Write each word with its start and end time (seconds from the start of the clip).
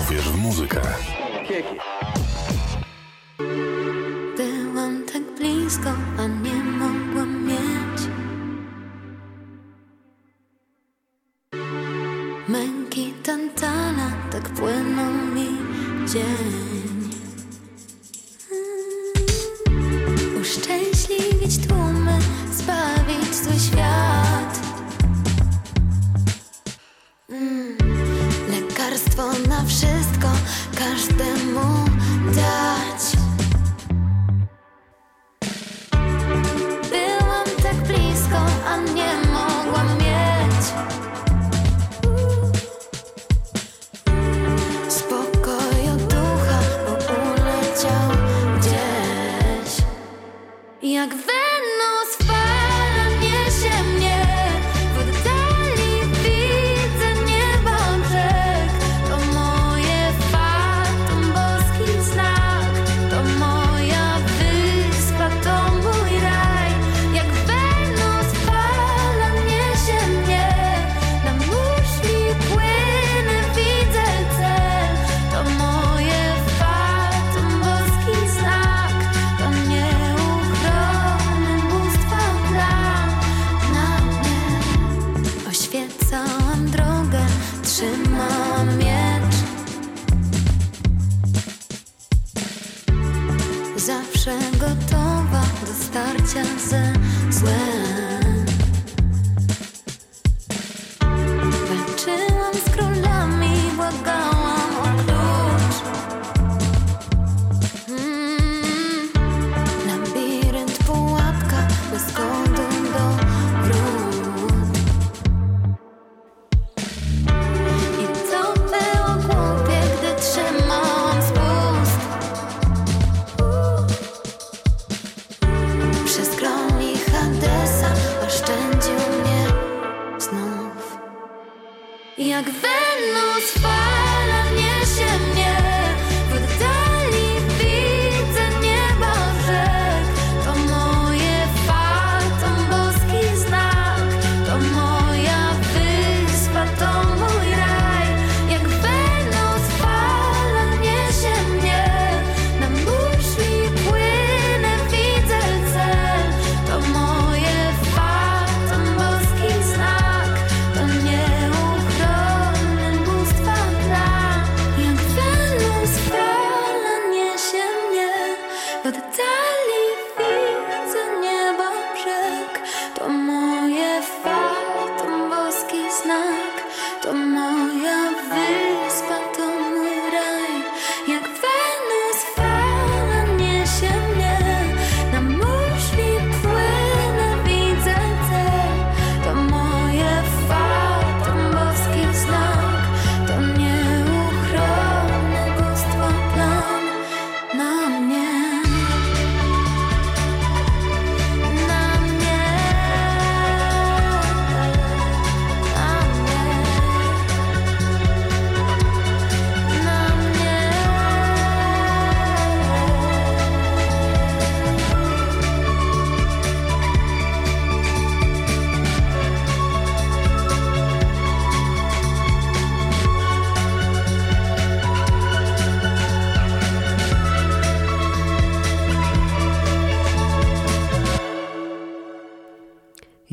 Uwierz 0.00 0.28
w 0.30 0.36
muzykę. 0.36 0.80
Byłam 0.80 2.17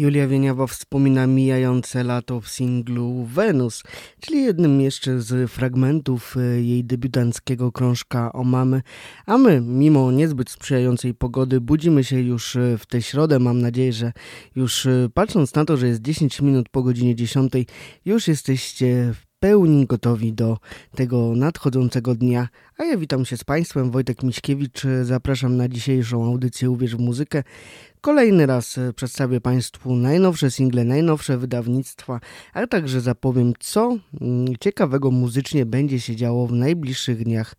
Julia 0.06 0.28
Wieniawa 0.28 0.68
wspomina 0.68 1.28
mijające 1.28 2.04
lato 2.04 2.42
w 2.42 2.50
singlu 2.50 3.24
Venus, 3.24 3.84
czyli 4.20 4.44
jednym 4.44 4.82
jeszcze 4.82 5.22
z 5.22 5.52
fragmentów 5.52 6.38
e, 6.38 6.62
jej 6.62 6.84
debiutanckiego 6.84 7.72
krążka 7.72 8.34
o 8.34 8.44
mamy. 8.44 8.82
A 9.26 9.38
my, 9.38 9.62
mimo 9.62 10.12
niezbyt 10.12 10.50
sprzyjającej 10.50 11.14
pogody, 11.14 11.62
budzimy 11.62 12.04
się 12.04 12.20
już 12.20 12.56
e, 12.56 12.78
w 12.78 12.86
tę 12.86 13.02
środę. 13.02 13.40
Mam 13.40 13.62
nadzieję, 13.62 13.94
że 13.94 14.12
już 14.56 14.86
e, 14.86 15.10
patrząc 15.14 15.56
na 15.56 15.66
to, 15.66 15.78
że 15.78 15.88
jest 15.88 16.02
10 16.02 16.42
minut 16.42 16.70
po 16.70 16.84
godzinie 16.84 17.16
10, 17.16 17.54
już 18.06 18.28
jesteście 18.28 19.14
w 19.14 19.26
pełni 19.40 19.86
gotowi 19.86 20.34
do 20.34 20.58
tego 20.96 21.34
nadchodzącego 21.36 22.16
dnia. 22.16 22.48
A 22.78 22.84
ja 22.84 22.98
witam 22.98 23.26
się 23.26 23.38
z 23.38 23.44
Państwem, 23.44 23.92
Wojtek 23.92 24.24
Miśkiewicz. 24.24 24.82
Zapraszam 25.04 25.58
na 25.58 25.68
dzisiejszą 25.68 26.26
audycję 26.26 26.70
Uwierz 26.70 26.96
w 26.96 27.00
muzykę. 27.00 27.44
Kolejny 28.06 28.46
raz 28.46 28.78
e, 28.78 28.94
przedstawię 28.94 29.42
Państwu 29.42 29.96
najnowsze 29.96 30.52
single, 30.52 30.84
najnowsze 30.84 31.38
wydawnictwa, 31.38 32.20
a 32.54 32.68
także 32.68 33.02
zapowiem, 33.02 33.54
co 33.60 33.98
mm, 34.22 34.48
ciekawego 34.60 35.12
muzycznie 35.12 35.66
będzie 35.66 36.00
się 36.00 36.16
działo 36.16 36.48
w 36.48 36.52
najbliższych 36.52 37.24
dniach 37.24 37.56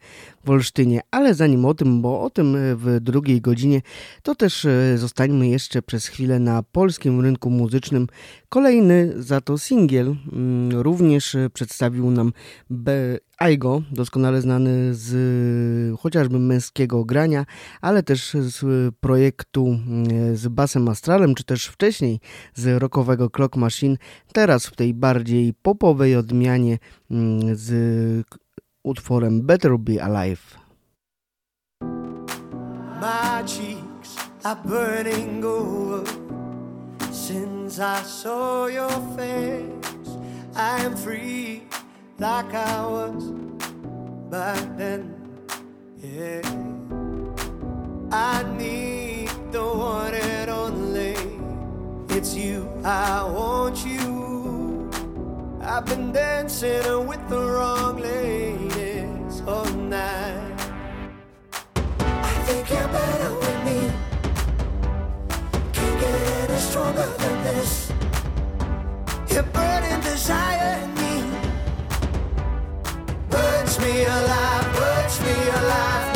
w 0.47 0.51
Olsztynie. 0.51 1.01
Ale 1.11 1.35
zanim 1.35 1.65
o 1.65 1.75
tym, 1.75 2.03
bo 2.03 2.23
o 2.23 2.31
tym 2.31 2.57
e, 2.57 2.77
w 2.77 3.01
drugiej 3.01 3.41
godzinie, 3.41 3.83
to 4.23 4.35
też 4.35 4.65
e, 4.65 4.99
zostańmy 4.99 5.49
jeszcze 5.49 5.83
przez 5.83 6.07
chwilę 6.07 6.39
na 6.39 6.63
polskim 6.63 7.21
rynku 7.21 7.51
muzycznym. 7.51 8.07
Kolejny 8.49 9.13
za 9.17 9.41
to 9.41 9.59
singiel 9.59 10.17
mm, 10.33 10.81
również 10.81 11.37
przedstawił 11.53 12.11
nam 12.11 12.33
B. 12.71 13.19
Aigo, 13.39 13.83
doskonale 13.91 14.41
znany 14.41 14.95
z 14.95 16.01
chociażby 16.01 16.39
męskiego 16.39 17.05
grania, 17.05 17.47
ale 17.81 18.03
też 18.03 18.31
z 18.41 18.65
projektu 19.01 19.67
mm, 19.67 20.37
z 20.37 20.49
Basem 20.49 20.89
Astralem, 20.89 21.35
czy 21.35 21.45
też 21.45 21.67
wcześniej 21.67 22.21
z 22.55 22.83
rockowego 22.83 23.31
Clock 23.31 23.57
Machine, 23.57 23.97
teraz 24.33 24.67
w 24.67 24.77
tej 24.77 24.95
bardziej 24.95 25.55
popowej 25.63 26.17
odmianie 26.17 26.79
mm, 27.11 27.57
z 27.57 28.27
utworem 28.87 29.43
Better 29.43 29.77
Be 29.77 29.99
Alive. 29.99 30.59
My 33.01 33.43
cheeks 33.45 34.17
are 34.45 34.57
burning 34.65 35.45
over 35.45 36.05
since 37.11 37.81
I 37.81 38.01
saw 38.03 38.67
your 38.67 38.97
face. 39.17 40.11
I 40.55 40.85
am 40.85 40.97
free 40.97 41.67
like 42.19 42.55
I 42.55 42.87
was 42.87 43.25
back 44.31 44.65
then. 44.79 45.15
Yeah, 46.01 46.47
I 48.13 48.45
need 48.57 49.31
the 49.51 49.67
one 49.67 50.15
and 50.15 50.51
only. 50.51 51.17
It's 52.17 52.35
you, 52.35 52.71
I 52.85 53.25
want 53.25 53.85
you. 53.85 54.89
I've 55.61 55.85
been 55.85 56.13
dancing 56.13 57.07
with 57.09 57.29
the 57.29 57.41
wrong 57.41 57.97
ladies 57.99 58.76
all 59.47 59.65
night 59.65 60.57
think 62.47 62.71
you're 62.71 62.89
better 62.89 63.33
with 63.35 63.65
me. 63.65 63.91
Can't 65.73 66.01
get 66.01 66.51
any 66.51 66.59
stronger 66.59 67.07
than 67.19 67.45
this. 67.45 67.93
Your 69.33 69.43
burning 69.55 70.01
desire 70.01 70.83
in 70.83 70.95
me 70.95 71.15
burns 73.31 73.79
me 73.81 74.05
alive, 74.05 74.67
burns 74.77 75.21
me 75.21 75.37
alive 75.61 76.16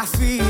I 0.00 0.06
feel 0.06 0.47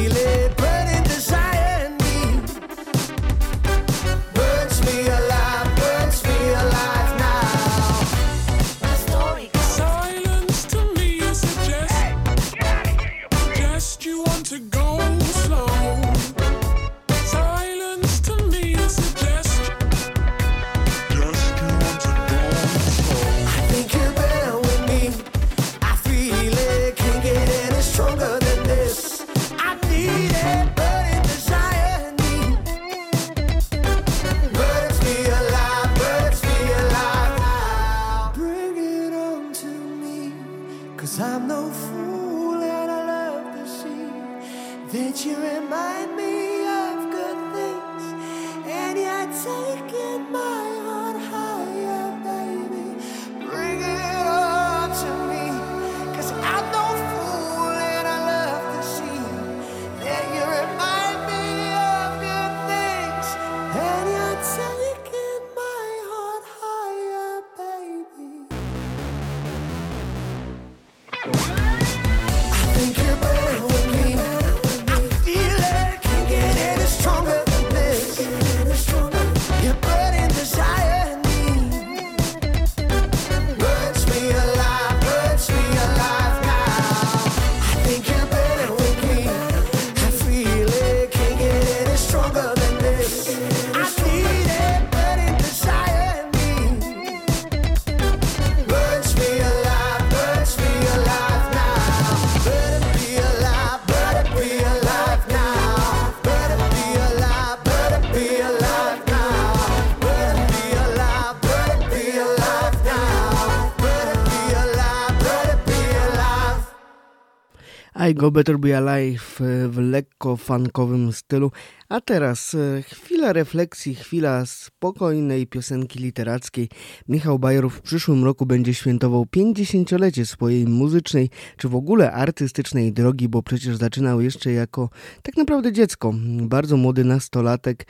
Go 118.18 118.30
Better 118.30 118.58
Be 118.58 118.76
Alive 118.76 119.40
e, 119.40 119.68
w 119.68 119.78
lekko 119.78 120.36
funkowym 120.36 121.12
stylu. 121.12 121.50
A 121.88 122.00
teraz 122.00 122.54
e, 122.54 122.82
chwila 122.82 123.32
refleksji, 123.32 123.94
chwila 123.94 124.46
spokojnej 124.46 125.46
piosenki 125.46 125.98
literackiej. 125.98 126.68
Michał 127.08 127.38
Bajerów 127.38 127.74
w 127.74 127.80
przyszłym 127.80 128.24
roku 128.24 128.46
będzie 128.46 128.74
świętował 128.74 129.26
50-lecie 129.36 130.26
swojej 130.26 130.66
muzycznej, 130.66 131.30
czy 131.56 131.68
w 131.68 131.74
ogóle 131.74 132.12
artystycznej 132.12 132.92
drogi, 132.92 133.28
bo 133.28 133.42
przecież 133.42 133.76
zaczynał 133.76 134.20
jeszcze 134.20 134.52
jako 134.52 134.90
tak 135.22 135.36
naprawdę 135.36 135.72
dziecko, 135.72 136.14
bardzo 136.40 136.76
młody 136.76 137.04
nastolatek 137.04 137.86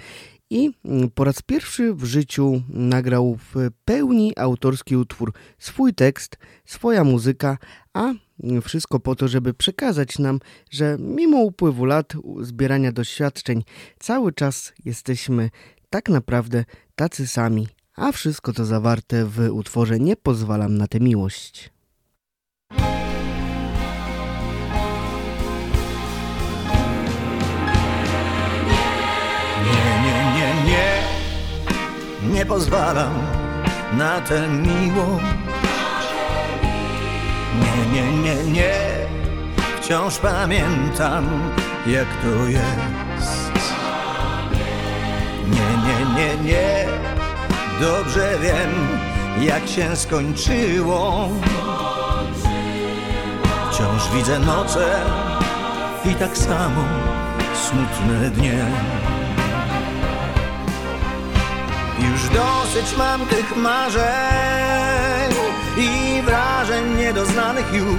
i 0.51 0.71
po 1.15 1.25
raz 1.25 1.43
pierwszy 1.43 1.95
w 1.95 2.05
życiu 2.05 2.63
nagrał 2.69 3.39
w 3.55 3.69
pełni 3.85 4.33
autorski 4.37 4.97
utwór, 4.97 5.33
swój 5.59 5.95
tekst, 5.95 6.37
swoja 6.65 7.05
muzyka, 7.05 7.59
a 7.95 8.13
wszystko 8.63 9.01
po 9.01 9.15
to, 9.15 9.29
żeby 9.29 9.55
przekazać 9.55 10.19
nam, 10.19 10.41
że 10.71 10.97
mimo 11.01 11.39
upływu 11.39 11.85
lat 11.85 12.13
zbierania 12.41 12.93
doświadczeń, 12.93 13.65
cały 13.99 14.33
czas 14.33 14.73
jesteśmy 14.85 15.51
tak 15.91 16.09
naprawdę 16.09 16.65
tacy 16.95 17.27
sami, 17.27 17.69
a 17.97 18.13
wszystko 18.13 18.53
to 18.53 18.65
zawarte 18.65 19.25
w 19.25 19.49
utworze 19.53 19.99
Nie 19.99 20.17
pozwalam 20.17 20.79
na 20.79 20.87
tę 20.87 21.01
miłość. 21.01 21.71
Nie, 29.65 30.03
nie, 30.05 30.35
nie, 30.37 30.65
nie, 30.71 31.03
nie 32.35 32.47
pozwalam 32.47 33.15
na 33.99 34.21
tę 34.21 34.49
miłość 34.49 35.48
Nie, 37.61 38.03
nie, 38.03 38.13
nie, 38.23 38.53
nie, 38.53 38.75
wciąż 39.81 40.19
pamiętam, 40.19 41.53
jak 41.87 42.07
to 42.23 42.47
jest. 42.47 43.53
Nie, 45.47 45.69
nie, 45.87 46.15
nie, 46.15 46.45
nie, 46.45 46.87
dobrze 47.81 48.39
wiem, 48.43 48.89
jak 49.41 49.69
się 49.69 49.97
skończyło. 49.97 51.29
Wciąż 53.71 54.09
widzę 54.15 54.39
noce 54.39 55.01
i 56.05 56.15
tak 56.15 56.39
samo 56.39 56.85
smutne 57.55 58.31
dnie. 58.31 58.67
Już 61.99 62.29
dosyć 62.29 62.97
mam 62.97 63.27
tych 63.27 63.57
marzeń 63.57 65.35
i 65.77 66.23
wrażeń 66.23 66.95
niedoznanych 66.97 67.73
już. 67.73 67.99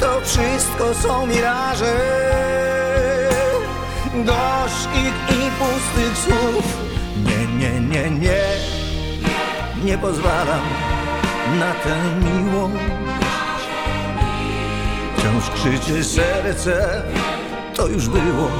To 0.00 0.20
wszystko 0.24 0.94
są 0.94 1.26
miraże, 1.26 1.96
dość 4.14 4.88
i 5.30 5.50
pustych 5.58 6.18
słów. 6.18 6.64
Nie, 7.24 7.46
nie, 7.46 7.80
nie, 7.80 8.10
nie, 8.10 8.40
nie 9.84 9.98
pozwalam 9.98 10.60
na 11.58 11.72
tę 11.72 11.96
miłość. 12.24 12.84
Wciąż 15.16 15.50
krzyczy 15.50 16.04
serce, 16.04 17.02
to 17.74 17.86
już 17.86 18.08
było, 18.08 18.50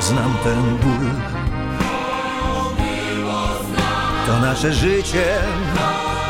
znam 0.00 0.34
ten 0.44 0.76
ból. 0.76 1.35
To 4.26 4.40
nasze 4.40 4.72
życie 4.72 5.38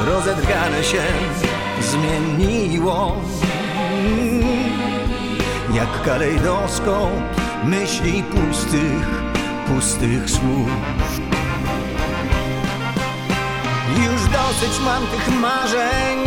rozedrgane 0.07 0.85
się 0.85 1.03
zmieniło. 1.81 3.17
Jak 5.73 6.03
kalejdoskop 6.03 7.11
myśli 7.65 8.23
pustych, 8.23 9.07
pustych 9.67 10.31
słów. 10.31 10.69
Już 13.97 14.23
dosyć 14.23 14.81
mam 14.85 15.07
tych 15.07 15.41
marzeń 15.41 16.19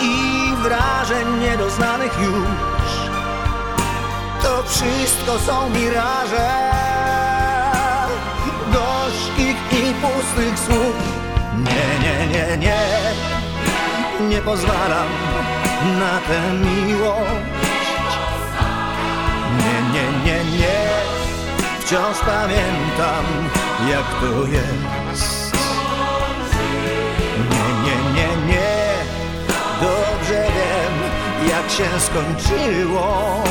i 0.00 0.16
wrażeń 0.62 1.38
niedoznanych 1.40 2.18
już. 2.20 3.10
To 4.42 4.62
wszystko 4.62 5.38
są 5.38 5.70
miraże 5.70 6.91
Dość 9.42 9.54
ich 9.72 9.88
i 9.88 9.94
pustych 9.94 10.58
słów. 10.58 10.96
Nie, 11.58 11.88
nie, 12.04 12.26
nie, 12.26 12.56
nie. 12.56 12.78
Nie 14.28 14.40
pozwalam 14.42 15.08
na 15.98 16.18
tę 16.18 16.52
miłość. 16.52 17.28
Nie, 19.58 19.76
nie, 19.92 20.06
nie, 20.24 20.58
nie. 20.58 20.88
Wciąż 21.80 22.18
pamiętam 22.18 23.24
jak 23.90 24.20
to 24.20 24.46
jest. 24.46 25.52
Nie, 27.50 27.66
nie, 27.84 28.12
nie, 28.14 28.46
nie. 28.46 28.92
Dobrze 29.80 30.44
wiem 30.54 30.94
jak 31.48 31.70
się 31.70 32.00
skończyło. 32.00 33.42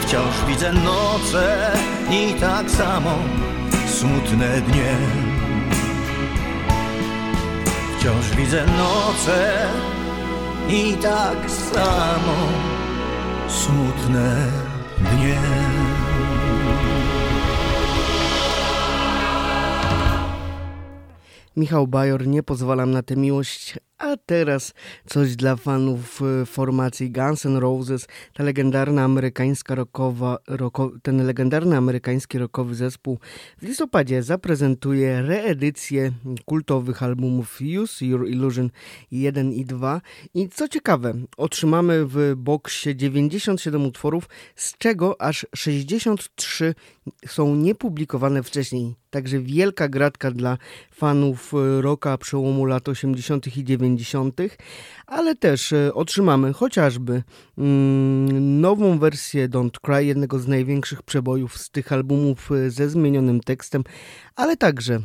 Wciąż 0.00 0.44
widzę 0.46 0.72
noce 0.72 1.72
i 2.10 2.34
tak 2.40 2.70
samo 2.70 3.12
smutne 3.96 4.60
dnie. 4.60 4.96
Wciąż 7.98 8.36
widzę 8.36 8.66
noce 8.66 9.68
i 10.68 10.94
tak 10.94 11.50
samo 11.50 12.36
smutne 13.48 14.46
dnie. 14.98 15.40
Michał 21.56 21.86
Bajor, 21.86 22.26
nie 22.26 22.42
pozwalam 22.42 22.90
na 22.90 23.02
tę 23.02 23.16
miłość, 23.16 23.78
a 23.98 24.16
teraz 24.16 24.74
coś 25.06 25.36
dla 25.36 25.56
fanów 25.56 26.22
e, 26.22 26.46
formacji 26.46 27.10
Guns 27.10 27.46
N' 27.46 27.56
Roses. 27.56 28.06
Ta 28.34 28.42
legendarna 28.42 29.04
amerykańska 29.04 29.74
rockowa, 29.74 30.38
rocko, 30.46 30.92
ten 31.02 31.26
legendarny 31.26 31.76
amerykański 31.76 32.38
rockowy 32.38 32.74
zespół 32.74 33.18
w 33.58 33.62
listopadzie 33.62 34.22
zaprezentuje 34.22 35.22
reedycję 35.22 36.12
kultowych 36.44 37.02
albumów 37.02 37.58
Use 37.82 38.06
Your 38.06 38.28
Illusion 38.28 38.70
1 39.10 39.52
i 39.52 39.64
2. 39.64 40.00
I 40.34 40.48
co 40.48 40.68
ciekawe, 40.68 41.14
otrzymamy 41.36 42.06
w 42.06 42.34
boksie 42.36 42.96
97 42.96 43.86
utworów, 43.86 44.28
z 44.56 44.78
czego 44.78 45.20
aż 45.20 45.46
63 45.54 46.74
są 47.26 47.54
niepublikowane 47.54 48.42
wcześniej. 48.42 48.94
Także 49.10 49.40
wielka 49.40 49.88
gratka 49.88 50.30
dla 50.30 50.58
fanów 50.90 51.54
e, 51.54 51.82
rocka 51.82 52.18
przełomu 52.18 52.64
lat 52.64 52.88
80. 52.88 53.56
i 53.56 53.64
90., 53.64 54.40
ale 55.06 55.34
też 55.34 55.72
e, 55.72 55.94
otrzymamy 55.94 56.52
chociażby 56.52 57.22
mm, 57.58 58.60
nową 58.60 58.98
wersję 58.98 59.48
Don't 59.48 59.80
Cry, 59.82 60.04
jednego 60.04 60.38
z 60.38 60.48
największych 60.48 61.02
przebojów 61.02 61.58
z 61.58 61.70
tych 61.70 61.92
albumów 61.92 62.52
e, 62.52 62.70
ze 62.70 62.88
zmienionym 62.88 63.40
tekstem, 63.40 63.84
ale 64.36 64.56
także 64.56 65.00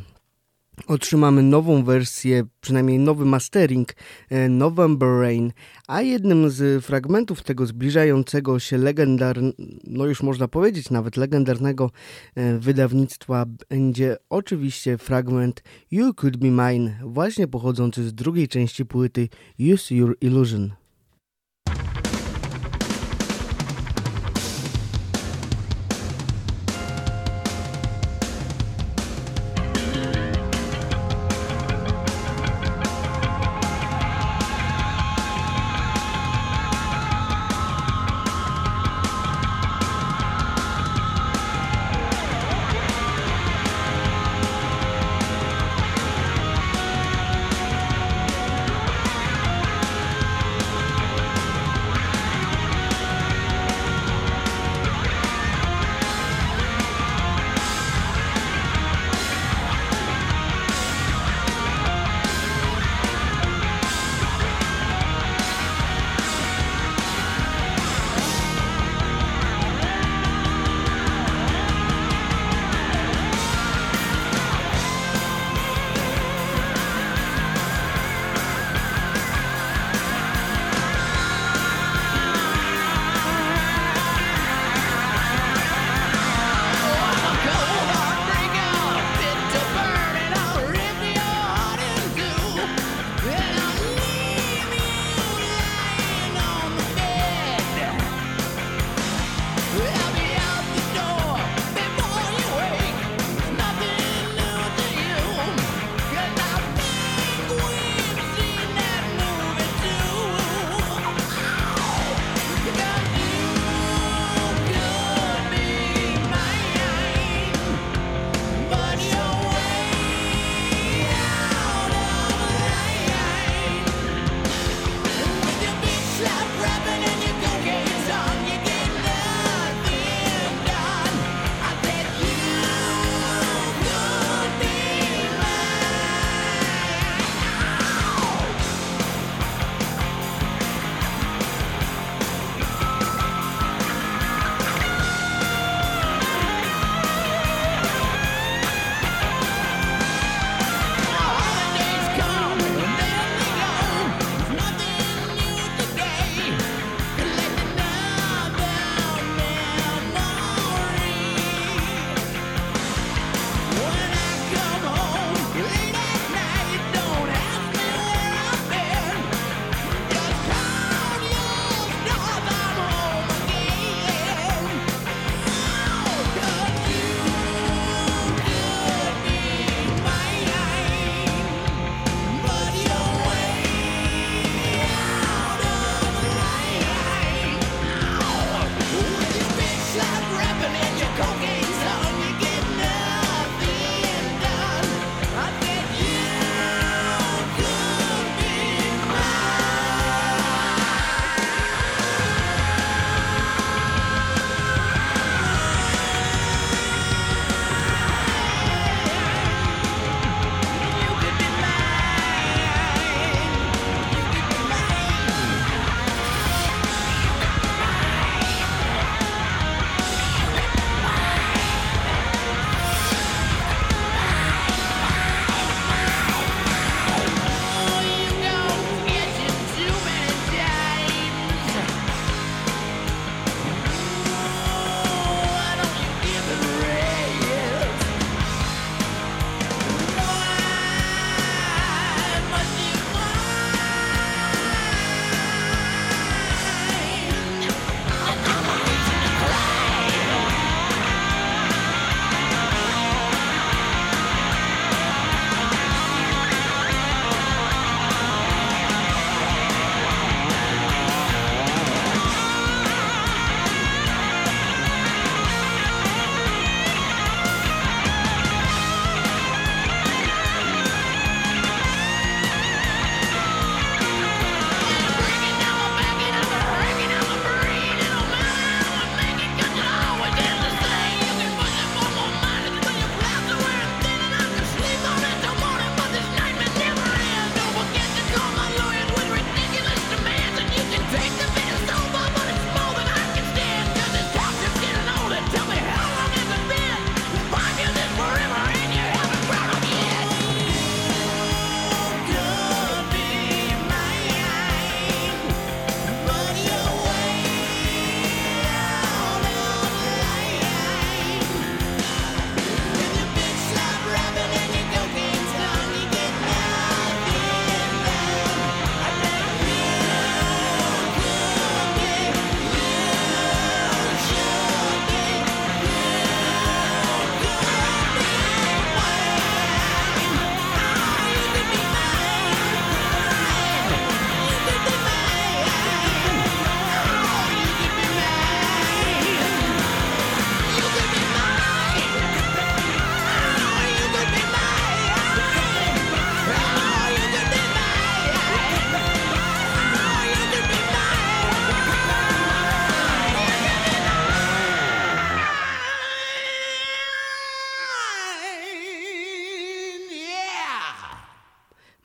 otrzymamy 0.86 1.42
nową 1.42 1.84
wersję, 1.84 2.42
przynajmniej 2.60 2.98
nowy 2.98 3.24
mastering 3.24 3.94
e, 4.30 4.48
November 4.48 5.08
Rain, 5.20 5.52
a 5.88 6.02
jednym 6.02 6.50
z 6.50 6.84
fragmentów 6.84 7.42
tego 7.42 7.66
zbliżającego 7.66 8.58
się 8.58 8.78
legendarnego, 8.78 9.56
no 9.84 10.06
już 10.06 10.22
można 10.22 10.48
powiedzieć 10.48 10.90
nawet 10.90 11.16
legendarnego 11.16 11.90
e, 12.34 12.58
wydawnictwa 12.58 13.46
będzie 13.68 14.16
oczywiście 14.30 14.98
fragment 14.98 15.62
You 15.90 16.14
Could 16.14 16.36
Be 16.36 16.50
Mine, 16.50 16.98
właśnie 17.04 17.48
pochodzący 17.48 18.08
z 18.08 18.14
drugiej 18.14 18.48
części 18.48 18.86
płyty 18.86 19.28
Use 19.74 19.94
Your 19.94 20.16
Illusion. 20.20 20.81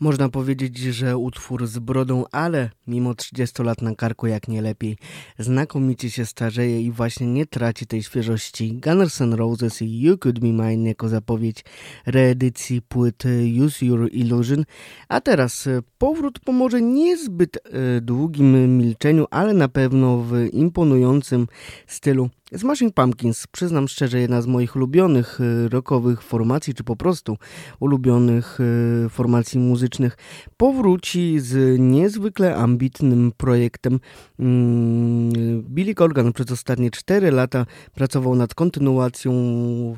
Można 0.07 0.29
powiedzieć, 0.29 0.77
że 0.77 1.17
utwór 1.17 1.67
z 1.67 1.79
brodą, 1.79 2.23
ale 2.31 2.69
mimo 2.87 3.15
30 3.15 3.63
lat 3.63 3.81
na 3.81 3.95
karku 3.95 4.27
jak 4.27 4.47
nie 4.47 4.61
lepiej, 4.61 4.97
znakomicie 5.39 6.09
się 6.11 6.25
starzeje 6.25 6.81
i 6.81 6.91
właśnie 6.91 7.27
nie 7.27 7.45
traci 7.45 7.87
tej 7.87 8.03
świeżości. 8.03 8.73
Gunners 8.73 9.21
N' 9.21 9.33
Roses 9.33 9.81
i 9.81 10.01
You 10.01 10.17
Could 10.17 10.39
Be 10.39 10.47
Mine 10.47 10.89
jako 10.89 11.09
zapowiedź 11.09 11.63
reedycji 12.05 12.81
płyty 12.81 13.51
Use 13.65 13.85
Your 13.85 14.09
Illusion. 14.11 14.65
A 15.09 15.21
teraz 15.21 15.67
e, 15.67 15.81
powrót 15.97 16.39
po 16.39 16.51
może 16.51 16.81
niezbyt 16.81 17.57
e, 17.57 18.01
długim 18.01 18.77
milczeniu, 18.77 19.25
ale 19.31 19.53
na 19.53 19.67
pewno 19.67 20.17
w 20.17 20.47
imponującym 20.53 21.47
stylu 21.87 22.29
Smashing 22.55 22.93
Pumpkins, 22.93 23.47
przyznam 23.47 23.87
szczerze, 23.87 24.19
jedna 24.19 24.41
z 24.41 24.47
moich 24.47 24.75
ulubionych 24.75 25.41
y, 25.41 25.69
rockowych 25.69 26.21
formacji, 26.21 26.73
czy 26.73 26.83
po 26.83 26.95
prostu 26.95 27.37
ulubionych 27.79 28.59
y, 29.05 29.09
formacji 29.09 29.59
muzycznych, 29.59 30.17
powróci 30.57 31.39
z 31.39 31.79
niezwykle 31.79 32.55
ambitnym 32.55 33.31
projektem. 33.37 33.99
Mm, 34.39 35.63
Billy 35.63 35.95
Corgan 35.95 36.33
przez 36.33 36.51
ostatnie 36.51 36.91
4 36.91 37.31
lata 37.31 37.65
pracował 37.93 38.35
nad 38.35 38.55
kontynuacją 38.55 39.33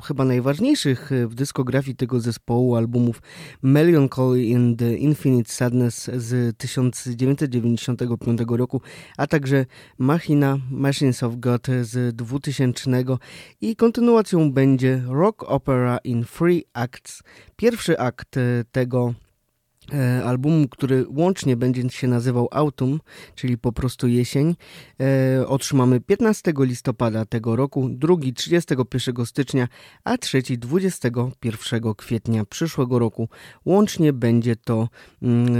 chyba 0.04 0.24
najważniejszych 0.24 1.12
y, 1.12 1.28
w 1.28 1.34
dyskografii 1.34 1.96
tego 1.96 2.20
zespołu 2.20 2.76
albumów 2.76 3.22
Melancholy 3.62 4.76
the 4.78 4.94
Infinite 4.94 5.52
Sadness 5.52 6.10
z 6.16 6.56
1995 6.56 8.40
roku, 8.48 8.80
a 9.16 9.26
także 9.26 9.66
Machina 9.98 10.58
Machines 10.70 11.22
of 11.22 11.36
God 11.36 11.66
z 11.82 12.16
2000 12.16 12.39
2000 12.40 12.90
i 13.60 13.76
kontynuacją 13.76 14.52
będzie 14.52 15.02
Rock 15.06 15.42
Opera 15.42 15.98
in 16.04 16.24
Three 16.24 16.64
Acts. 16.72 17.22
Pierwszy 17.56 17.98
akt 17.98 18.36
e, 18.36 18.40
tego 18.72 19.14
e, 19.92 20.24
albumu, 20.24 20.68
który 20.68 21.06
łącznie 21.08 21.56
będzie 21.56 21.90
się 21.90 22.08
nazywał 22.08 22.48
Autumn, 22.50 22.98
czyli 23.34 23.58
po 23.58 23.72
prostu 23.72 24.08
jesień, 24.08 24.56
e, 25.00 25.46
otrzymamy 25.46 26.00
15 26.00 26.52
listopada 26.58 27.24
tego 27.24 27.56
roku, 27.56 27.88
drugi 27.90 28.34
31 28.34 29.26
stycznia, 29.26 29.68
a 30.04 30.18
trzeci 30.18 30.58
21 30.58 31.94
kwietnia 31.94 32.44
przyszłego 32.44 32.98
roku. 32.98 33.28
Łącznie 33.64 34.12
będzie 34.12 34.56
to 34.56 34.88
mm, 35.22 35.54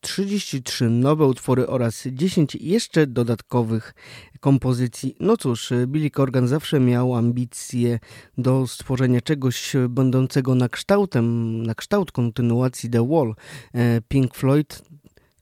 33 0.00 0.90
nowe 0.90 1.26
utwory 1.26 1.66
oraz 1.66 2.04
10 2.12 2.54
jeszcze 2.54 3.06
dodatkowych 3.06 3.94
kompozycji. 4.40 5.16
No 5.20 5.36
cóż, 5.36 5.72
Billy 5.86 6.10
Corgan 6.10 6.48
zawsze 6.48 6.80
miał 6.80 7.14
ambicje 7.14 7.98
do 8.38 8.66
stworzenia 8.66 9.20
czegoś 9.20 9.72
będącego 9.88 10.54
na 10.54 10.68
kształtem, 10.68 11.62
na 11.62 11.74
kształt 11.74 12.12
kontynuacji 12.12 12.90
The 12.90 13.08
Wall 13.08 13.34
e, 13.74 14.00
Pink 14.08 14.34
Floyd. 14.34 14.82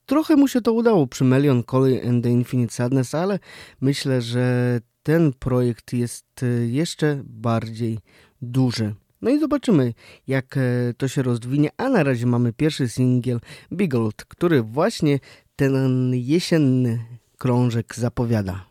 Trochę 0.07 0.37
mu 0.37 0.49
się 0.49 0.61
to 0.61 0.73
udało 0.73 1.07
przy 1.07 1.25
Million 1.25 1.63
Collie 1.63 2.09
and 2.09 2.25
the 2.25 2.31
Infinite 2.31 2.75
Sadness, 2.75 3.15
ale 3.15 3.39
myślę, 3.81 4.23
że 4.23 4.81
ten 5.03 5.33
projekt 5.33 5.93
jest 5.93 6.45
jeszcze 6.67 7.23
bardziej 7.25 7.99
duży. 8.43 8.95
No 9.23 9.31
i 9.31 9.41
zobaczymy, 9.41 9.95
jak 10.27 10.57
e, 10.57 10.61
to 10.97 11.09
się 11.09 11.23
rozwinie. 11.23 11.71
A 11.77 11.89
na 11.89 12.03
razie 12.03 12.27
mamy 12.27 12.53
pierwszy 12.53 12.89
singiel 12.89 13.41
Bigold, 13.73 14.25
który 14.25 14.63
właśnie 14.63 15.19
ten 15.57 16.13
jesienny 16.15 17.05
krążek 17.39 17.95
zapowiada. 17.95 18.69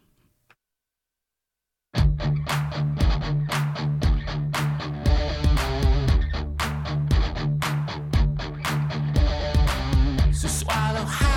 Swallow 10.32 11.28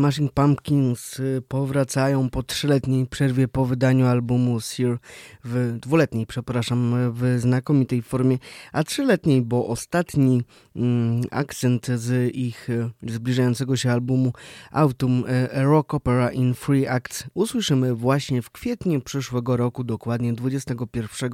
Smashing 0.00 0.32
Pumpkins 0.32 1.20
y, 1.20 1.42
powracają 1.48 2.30
po 2.30 2.42
trzyletniej 2.42 3.06
przerwie 3.06 3.48
po 3.48 3.64
wydaniu 3.64 4.06
albumu 4.06 4.60
Sear 4.60 4.98
w 5.44 5.78
dwuletniej, 5.80 6.26
przepraszam, 6.26 6.94
w 7.12 7.36
znakomitej 7.40 8.02
formie, 8.02 8.38
a 8.72 8.84
trzyletniej, 8.84 9.42
bo 9.42 9.66
ostatni 9.66 10.42
mm, 10.76 11.22
akcent 11.30 11.86
z 11.86 12.34
ich 12.36 12.70
y, 12.70 12.90
zbliżającego 13.02 13.76
się 13.76 13.90
albumu 13.92 14.32
Autumn 14.70 15.24
y, 15.24 15.48
Rock 15.62 15.94
Opera 15.94 16.30
in 16.30 16.54
Three 16.54 16.86
Acts 16.86 17.24
usłyszymy 17.34 17.94
właśnie 17.94 18.42
w 18.42 18.50
kwietniu 18.50 19.00
przyszłego 19.00 19.56
roku, 19.56 19.84
dokładnie 19.84 20.32
21, 20.32 21.30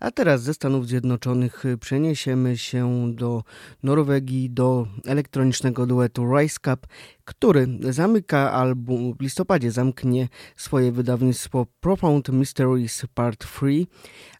a 0.00 0.10
teraz 0.10 0.42
ze 0.42 0.54
Stanów 0.54 0.86
Zjednoczonych 0.86 1.64
przeniesiemy 1.80 2.58
się 2.58 3.12
do 3.14 3.42
Norwegii, 3.82 4.50
do 4.50 4.86
elektronicznego 5.06 5.86
duetu 5.86 6.36
Rice 6.36 6.58
Cup, 6.64 6.86
który 7.24 7.66
zamyka 8.00 8.52
album, 8.52 9.14
w 9.14 9.22
listopadzie 9.22 9.70
zamknie 9.70 10.28
swoje 10.56 10.92
wydawnictwo 10.92 11.66
Profound 11.80 12.28
Mysteries 12.28 13.06
Part 13.14 13.44
3, 13.44 13.86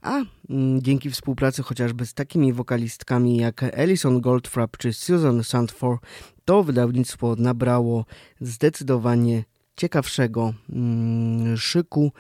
a 0.02 0.22
mm, 0.50 0.82
dzięki 0.82 1.10
współpracy 1.10 1.62
chociażby 1.62 2.06
z 2.06 2.14
takimi 2.14 2.52
wokalistkami 2.52 3.36
jak 3.36 3.62
Alison 3.62 4.20
Goldfrapp 4.20 4.76
czy 4.76 4.92
Susan 4.92 5.44
Sandford, 5.44 6.02
to 6.44 6.62
wydawnictwo 6.62 7.36
nabrało 7.38 8.04
zdecydowanie 8.40 9.44
ciekawszego 9.76 10.54
mm, 10.70 11.56
szyku. 11.56 12.12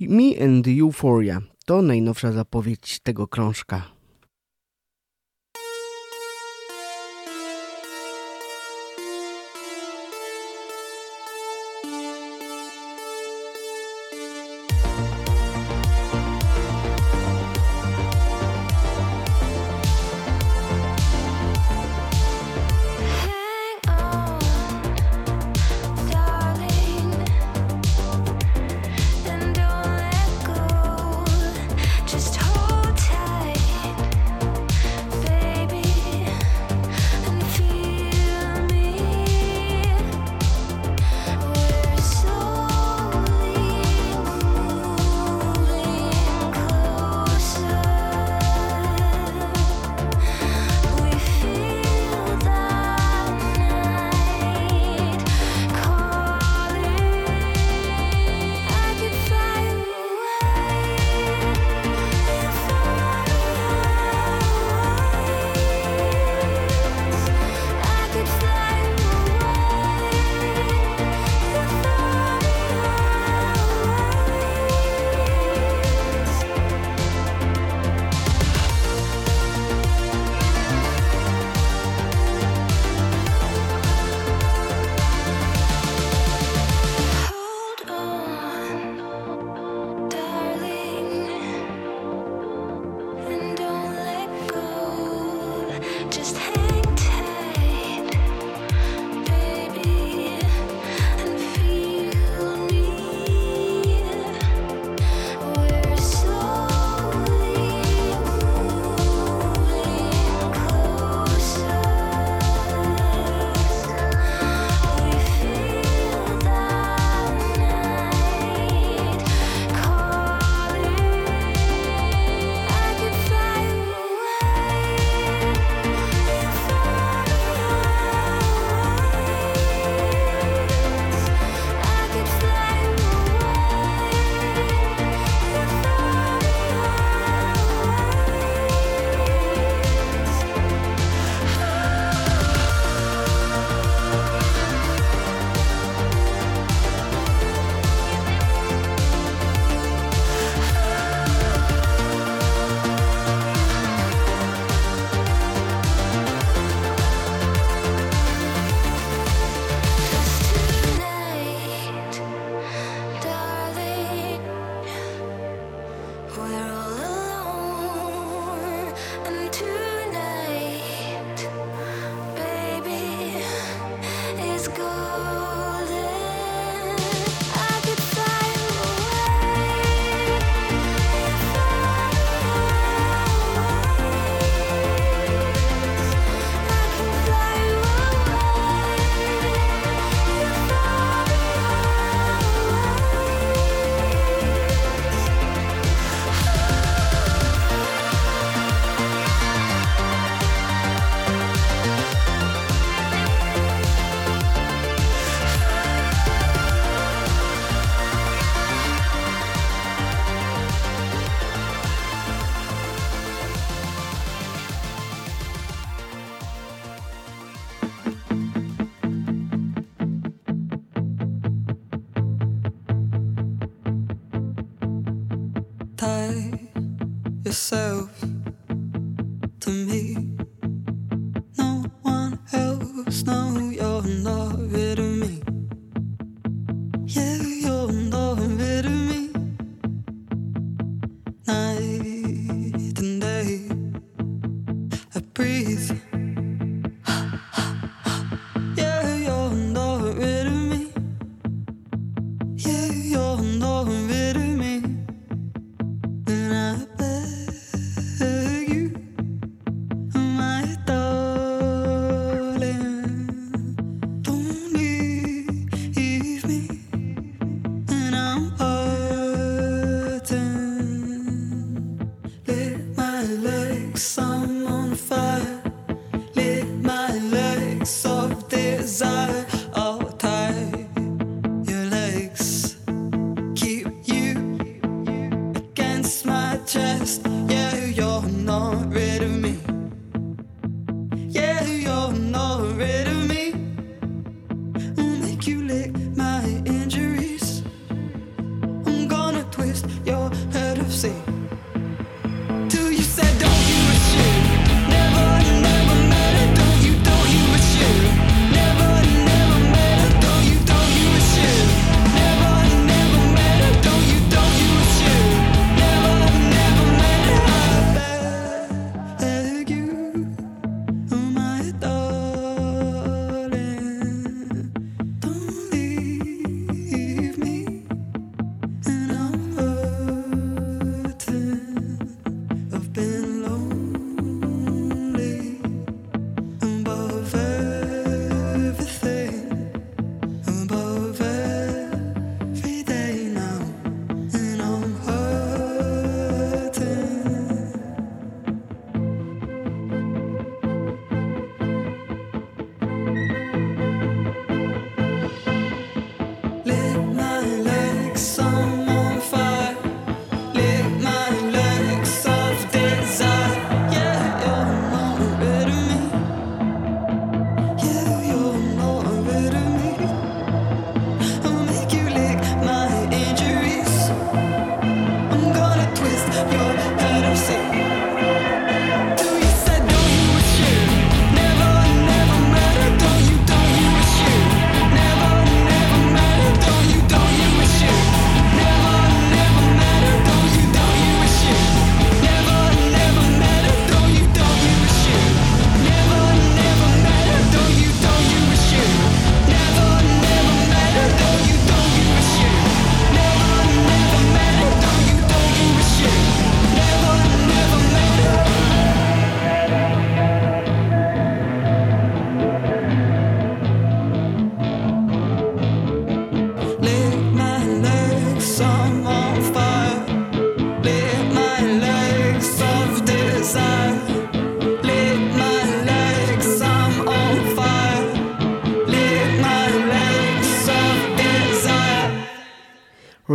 Me 0.00 0.44
and 0.44 0.66
Euphoria 0.80 1.40
to 1.66 1.82
najnowsza 1.82 2.32
zapowiedź 2.32 3.00
tego 3.00 3.26
krążka. 3.26 3.91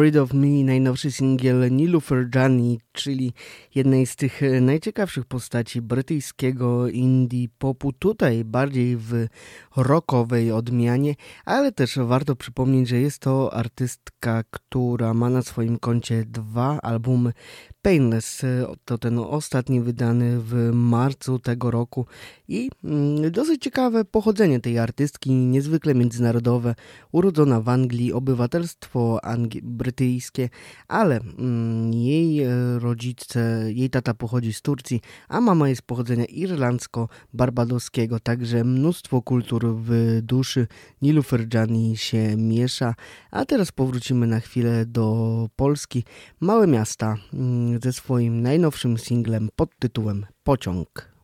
Rid 0.07 0.17
of 0.17 0.33
Me, 0.33 0.63
najnowszy 0.63 1.11
singiel 1.11 1.71
Nilufer 1.71 2.29
Jani, 2.35 2.79
czyli 2.97 3.33
jednej 3.75 4.05
z 4.05 4.15
tych 4.15 4.43
e, 4.43 4.61
najciekawszych 4.61 5.25
postaci 5.25 5.81
brytyjskiego 5.81 6.89
indie 6.89 7.47
popu, 7.57 7.93
tutaj 7.93 8.43
bardziej 8.45 8.97
w 8.97 9.27
rockowej 9.75 10.51
odmianie, 10.51 11.15
ale 11.45 11.71
też 11.71 11.97
warto 11.97 12.35
przypomnieć, 12.35 12.87
że 12.87 12.99
jest 12.99 13.19
to 13.19 13.53
artystka, 13.53 14.43
która 14.51 15.13
ma 15.13 15.29
na 15.29 15.41
swoim 15.41 15.79
koncie 15.79 16.25
dwa 16.25 16.81
albumy 16.81 17.33
Painless, 17.81 18.41
to 18.85 18.97
ten 18.97 19.19
ostatni 19.19 19.81
wydany 19.81 20.39
w 20.39 20.71
marcu 20.73 21.39
tego 21.39 21.71
roku 21.71 22.05
i 22.47 22.69
mm, 22.83 23.31
dosyć 23.31 23.61
ciekawe 23.61 24.05
pochodzenie 24.05 24.59
tej 24.59 24.79
artystki, 24.79 25.31
niezwykle 25.31 25.95
międzynarodowe, 25.95 26.75
urodzona 27.11 27.61
w 27.61 27.69
Anglii, 27.69 28.13
obywatelstwo 28.13 29.19
brytyjskie, 29.63 30.49
ale 30.87 31.19
mm, 31.19 31.93
jej 31.93 32.43
e, 32.43 32.49
rodzice, 32.87 33.63
jej 33.67 33.89
tata 33.89 34.13
pochodzi 34.13 34.53
z 34.53 34.61
Turcji, 34.61 35.01
a 35.27 35.41
mama 35.41 35.69
jest 35.69 35.81
pochodzenia 35.81 36.25
irlandzko-barbadoskiego, 36.25 38.19
także 38.19 38.63
mnóstwo 38.63 39.21
kultur 39.21 39.75
w 39.75 40.19
duszy 40.23 40.67
Nilufer 41.01 41.53
Jani 41.53 41.97
się 41.97 42.37
miesza, 42.37 42.95
a 43.31 43.45
teraz 43.45 43.71
powrócimy 43.71 44.27
na 44.27 44.39
chwilę 44.39 44.85
do 44.85 45.49
Polski. 45.55 46.03
Małe 46.39 46.67
miasta 46.67 47.17
mm, 47.33 47.79
ze 47.83 47.93
swoim 47.93 48.41
najnowszym 48.41 48.97
singlem 48.97 49.49
pod 49.55 49.69
tytułem 49.79 50.25
Pociąg. 50.43 51.16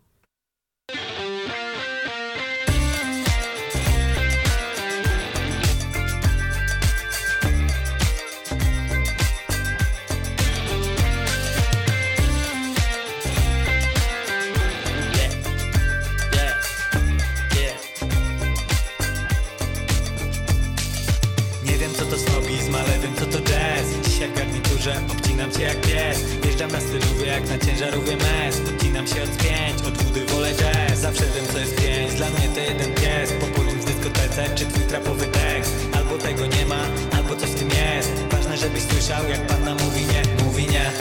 Garniturze 24.84 25.16
obcinam 25.18 25.52
się 25.52 25.62
jak 25.62 25.82
pies. 25.82 26.24
Wjeżdżam 26.44 26.72
na 26.72 26.80
stylówie 26.80 27.26
jak 27.26 27.50
na 27.50 27.58
ciężarówce 27.58 28.16
mes. 28.16 28.62
Odcinam 28.70 29.08
się 29.08 29.24
od 29.24 29.30
spięć, 29.30 29.82
od 29.88 29.98
wody 29.98 30.26
wolę 30.26 30.54
jazz. 30.54 31.00
Zawsze 31.00 31.24
wiem 31.36 31.46
co 31.54 31.60
jest 31.60 31.76
pięć, 31.76 32.14
dla 32.14 32.30
mnie 32.30 32.48
to 32.56 32.60
jeden 32.60 32.94
pies. 32.94 33.32
Populum 33.32 33.80
w 33.80 33.86
dyskotece, 33.86 34.56
czy 34.56 34.66
twój 34.66 34.84
trapowy 34.84 35.26
tekst. 35.26 35.74
Albo 35.94 36.18
tego 36.18 36.46
nie 36.46 36.66
ma, 36.66 36.86
albo 37.18 37.36
coś 37.36 37.50
w 37.50 37.56
tym 37.56 37.70
jest. 37.70 38.12
Ważne 38.32 38.58
żebyś 38.58 38.84
słyszał 38.84 39.30
jak 39.30 39.48
panna 39.48 39.76
mówi 39.76 40.06
nie. 40.06 40.44
Mówi 40.46 40.68
nie. 40.68 40.92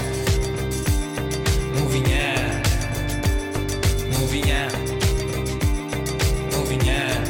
Mówi 1.80 2.00
nie. 2.00 2.34
Mówi 4.18 4.42
nie. 4.42 4.68
Mówi 6.56 6.76
Nie 6.76 7.21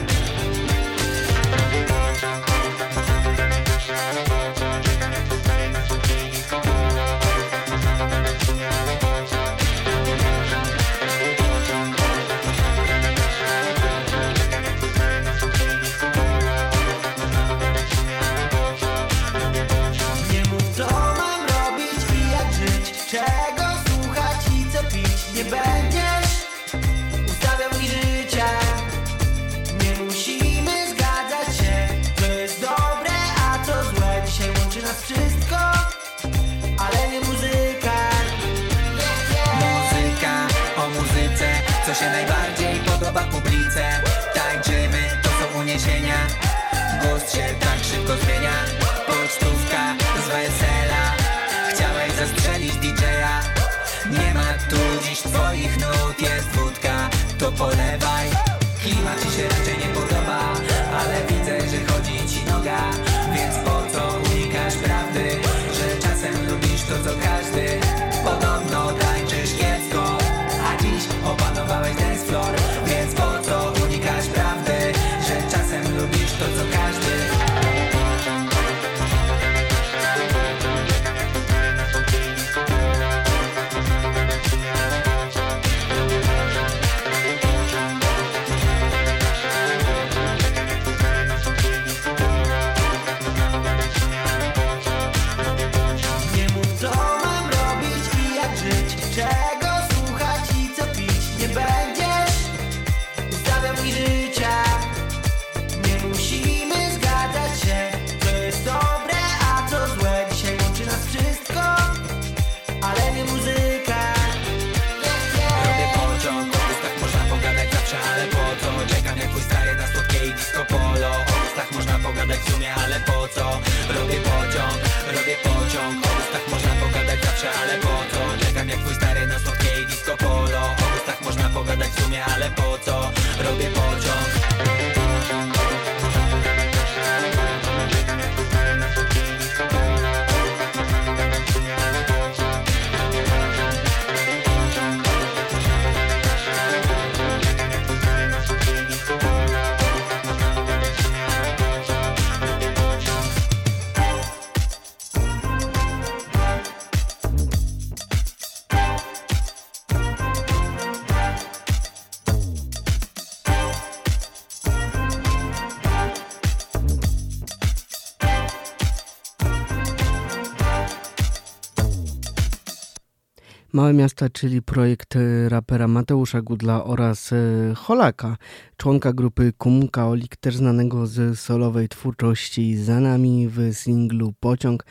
Małe 173.83 173.95
Miasta, 173.95 174.29
czyli 174.29 174.63
projekt 174.63 175.17
e, 175.17 175.49
rapera 175.49 175.89
Mateusza 175.89 176.43
Gudla 176.43 176.85
oraz 176.85 177.33
e, 177.33 177.37
Holaka, 177.75 178.37
członka 178.77 179.13
grupy 179.13 179.53
Kumkaolik, 179.59 180.37
też 180.37 180.57
znanego 180.57 181.07
z 181.07 181.41
solowej 181.41 181.89
twórczości 181.89 182.77
za 182.77 183.01
nami 183.01 183.49
w 183.49 183.75
singlu 183.75 184.33
Pociąg. 184.41 184.85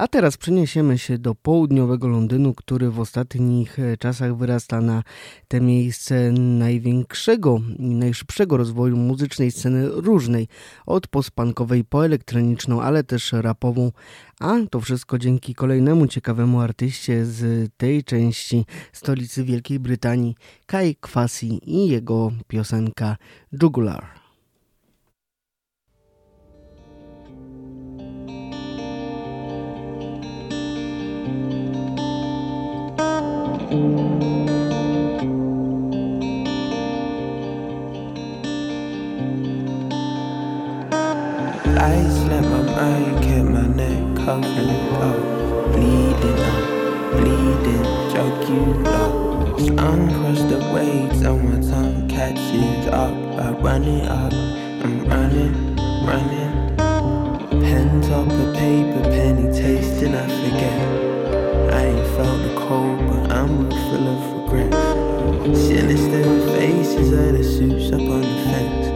A 0.00 0.08
teraz 0.08 0.36
przeniesiemy 0.36 0.98
się 0.98 1.18
do 1.18 1.34
południowego 1.34 2.08
Londynu, 2.08 2.54
który 2.54 2.90
w 2.90 3.00
ostatnich 3.00 3.78
e, 3.78 3.96
czasach 3.96 4.36
wyrasta 4.36 4.80
na 4.80 5.02
te 5.48 5.60
miejsce 5.60 6.32
największego 6.32 7.60
i 7.78 7.94
najszybszego 7.94 8.56
rozwoju 8.56 8.96
muzycznej 8.96 9.50
sceny 9.50 9.88
różnej, 9.88 10.48
od 10.86 11.08
postpunkowej 11.08 11.84
po 11.84 12.04
elektroniczną, 12.04 12.82
ale 12.82 13.04
też 13.04 13.32
rapową, 13.32 13.92
a 14.40 14.54
to 14.70 14.80
wszystko 14.80 15.18
dzięki 15.18 15.54
kolejnemu 15.54 16.06
ciekawemu 16.06 16.60
artyście 16.60 17.24
z 17.24 17.70
tej 17.76 18.04
części 18.04 18.66
stolicy 18.92 19.44
Wielkiej 19.44 19.78
Brytanii, 19.78 20.34
Kai 20.66 20.96
Kwasi 21.00 21.60
i 21.70 21.88
jego 21.88 22.32
piosenka 22.48 23.16
Jugular. 23.62 24.19
Top 58.10 58.26
of 58.26 58.54
paper, 58.56 59.02
penny 59.04 59.52
tasting, 59.52 60.16
I 60.16 60.26
forget. 60.26 61.09
I 61.72 61.86
ain't 61.86 62.06
felt 62.16 62.42
the 62.42 62.54
cold, 62.66 62.98
but 63.06 63.30
I'm 63.32 63.70
full 63.70 64.08
of 64.08 64.20
regret. 64.42 65.56
Sinister 65.56 66.22
faces 66.56 67.12
of 67.12 67.32
the 67.32 67.44
suits 67.44 67.92
up 67.92 68.00
on 68.00 68.22
the 68.22 68.42
fence. 68.50 68.88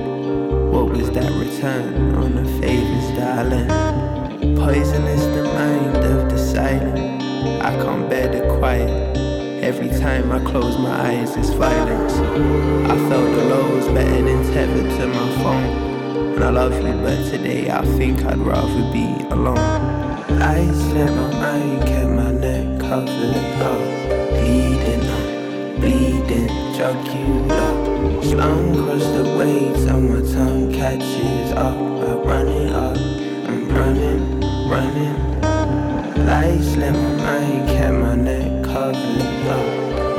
What 0.73 0.91
was 0.91 1.11
that 1.13 1.31
return 1.33 2.15
on 2.17 2.35
the 2.35 2.45
favors 2.61 3.09
lent? 3.51 3.69
Poisonous 4.59 5.25
the 5.27 5.45
mind 5.45 5.97
of 6.05 6.29
the 6.29 6.39
silent. 6.39 7.23
I 7.63 7.77
can't 7.83 8.11
bear 8.11 8.29
the 8.29 8.57
quiet. 8.59 9.17
Every 9.63 9.89
time 9.89 10.31
I 10.33 10.41
close 10.45 10.77
my 10.77 10.91
eyes, 10.91 11.37
it's 11.37 11.51
violence. 11.51 12.15
I 12.15 12.97
felt 13.09 13.31
the 13.37 13.45
lows 13.47 13.87
better 13.89 14.23
than 14.23 14.53
tethered 14.53 14.91
to 14.99 15.07
my 15.07 15.29
phone. 15.43 16.35
And 16.35 16.45
I 16.45 16.51
love 16.51 16.75
you, 16.75 16.93
but 17.03 17.25
today 17.31 17.71
I 17.71 17.85
think 17.97 18.25
I'd 18.25 18.39
rather 18.39 18.93
be 18.93 19.07
alone. 19.31 19.57
I 20.43 20.71
slept 20.73 21.15
my 21.15 21.31
mind, 21.41 21.87
kept 21.87 22.11
my 22.11 22.34
neck 22.95 23.07
covered 23.07 23.63
up, 23.63 23.79
bleeding 24.31 25.07
up, 25.11 25.81
bleeding, 25.81 26.49
jugular. 26.75 28.23
Slung 28.23 28.77
across 28.77 29.07
the 29.17 29.37
waves 29.39 29.87
on 29.87 30.03
my 30.13 30.33
tongue 30.33 30.73
catches 30.73 31.53
up. 31.53 31.77
I 31.77 32.13
run 32.15 32.49
it 32.49 32.73
up, 32.73 32.97
I'm 33.49 33.69
running, 33.69 34.41
running. 34.69 36.27
Lights 36.27 36.77
let 36.77 36.93
my 36.93 37.17
mind, 37.25 37.69
kept 37.69 37.95
my 37.95 38.15
neck 38.15 38.65
covered 38.65 39.47
up, 39.49 39.67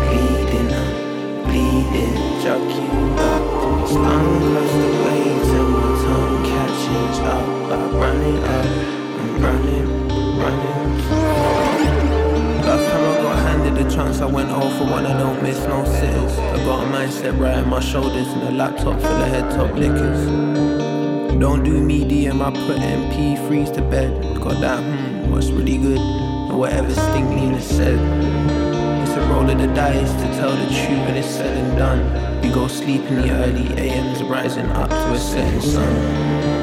bleeding 0.09 0.73
up, 0.73 1.45
bleeding, 1.45 2.15
jugular. 2.41 3.87
Slung 3.87 4.35
across 4.35 4.71
the 4.71 4.89
waves 5.05 5.49
and 5.59 5.69
my 5.69 5.87
tongue 6.03 6.43
catches 6.43 7.19
up. 7.19 7.47
I 7.71 7.85
run 7.99 8.21
it 8.21 8.43
up, 8.43 8.65
I'm 9.19 9.41
running, 9.41 10.37
running. 10.39 11.54
Got 13.25 13.39
handed 13.39 13.83
the 13.83 13.89
chance, 13.89 14.21
I 14.21 14.27
went 14.27 14.51
all 14.51 14.69
for 14.77 14.83
one. 14.83 15.03
I 15.07 15.17
don't 15.17 15.41
miss 15.41 15.57
no 15.65 15.83
sitters. 15.83 16.37
I 16.37 16.57
got 16.63 16.85
a 16.85 16.87
mindset 16.91 17.39
right 17.39 17.57
on 17.57 17.67
my 17.67 17.79
shoulders 17.79 18.27
and 18.27 18.43
a 18.43 18.51
laptop 18.51 19.01
full 19.01 19.09
of 19.09 19.27
head 19.27 19.49
top 19.49 19.73
liquors. 19.73 20.27
Don't 21.39 21.63
do 21.63 21.81
medium, 21.81 22.43
I 22.43 22.51
put 22.51 22.77
MP3s 22.77 23.73
to 23.73 23.81
bed. 23.81 24.39
Got 24.39 24.61
that, 24.61 24.79
hmm, 24.79 25.31
what's 25.31 25.49
really 25.49 25.79
good? 25.79 25.97
Or 26.51 26.57
whatever 26.59 26.93
Sting 26.93 27.35
Nina 27.35 27.59
said. 27.59 27.97
It's 29.01 29.17
a 29.17 29.21
roll 29.21 29.49
of 29.49 29.57
the 29.57 29.73
dice 29.73 30.11
to 30.11 30.27
tell 30.37 30.51
the 30.51 30.67
truth 30.67 31.01
when 31.07 31.15
it's 31.15 31.27
said 31.27 31.57
and 31.57 31.77
done. 31.79 32.41
We 32.43 32.53
go 32.53 32.67
sleep 32.67 33.01
in 33.05 33.15
the 33.21 33.31
early 33.31 33.89
AMs, 33.89 34.21
rising 34.21 34.67
up 34.67 34.91
to 34.91 35.13
a 35.13 35.17
setting 35.17 35.61
sun. 35.61 36.54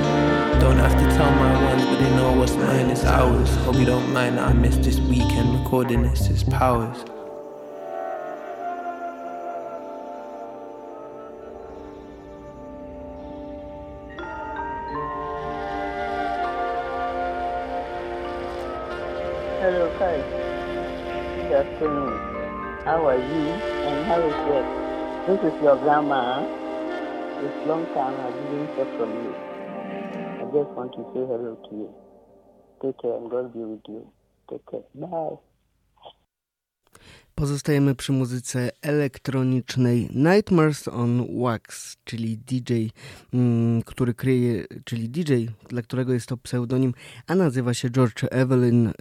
Don't 0.63 0.79
have 0.79 0.97
to 0.97 1.17
tell 1.17 1.29
my 1.33 1.65
ones, 1.65 1.85
but 1.87 1.99
they 1.99 2.11
know 2.15 2.31
what's 2.39 2.55
mine 2.55 2.89
is 2.91 3.05
ours. 3.05 3.53
Hope 3.65 3.75
you 3.75 3.85
don't 3.85 4.13
mind 4.13 4.39
that 4.39 4.49
I 4.49 4.53
missed 4.53 4.85
this 4.85 5.01
weekend 5.01 5.59
recording 5.59 6.03
this 6.03 6.31
is 6.31 6.45
powers. 6.45 6.99
Hello, 19.59 19.91
Kai. 19.99 20.19
Good 21.39 21.53
afternoon. 21.53 22.13
How 22.85 23.05
are 23.05 23.17
you? 23.17 23.49
And 23.91 24.07
how 24.07 24.21
is 24.21 24.37
work? 24.47 25.43
This 25.43 25.53
is 25.53 25.61
your 25.61 25.77
grandma. 25.79 26.47
It's 27.45 27.67
long 27.67 27.85
time 27.95 28.15
I 28.21 28.31
didn't 28.31 28.77
hear 28.77 28.87
from 28.97 29.11
you. 29.25 29.51
Just 30.53 30.70
want 30.76 30.92
to 30.94 31.03
say 31.14 31.20
hello 31.20 31.59
to 31.70 31.76
you. 31.76 31.94
Take 32.82 32.98
care 33.00 33.16
and 33.16 33.30
God 33.30 33.55
be 33.55 33.61
with 33.61 33.80
you. 33.88 34.12
Take 34.50 34.66
care. 34.70 34.82
Bye. 34.94 35.36
Pozostajemy 37.35 37.95
przy 37.95 38.12
muzyce 38.12 38.70
elektronicznej 38.83 40.09
Nightmares 40.14 40.89
on 40.89 41.26
Wax, 41.43 41.97
czyli 42.05 42.39
DJ, 42.39 42.87
mm, 43.33 43.83
który 43.83 44.14
kryje, 44.14 44.64
czyli 44.85 45.09
DJ, 45.09 45.47
dla 45.68 45.83
którego 45.83 46.12
jest 46.12 46.26
to 46.26 46.37
pseudonim, 46.37 46.95
a 47.26 47.35
nazywa 47.35 47.74
się 47.74 47.91
George 47.91 48.24
Evelyn, 48.30 48.87
y, 48.87 48.93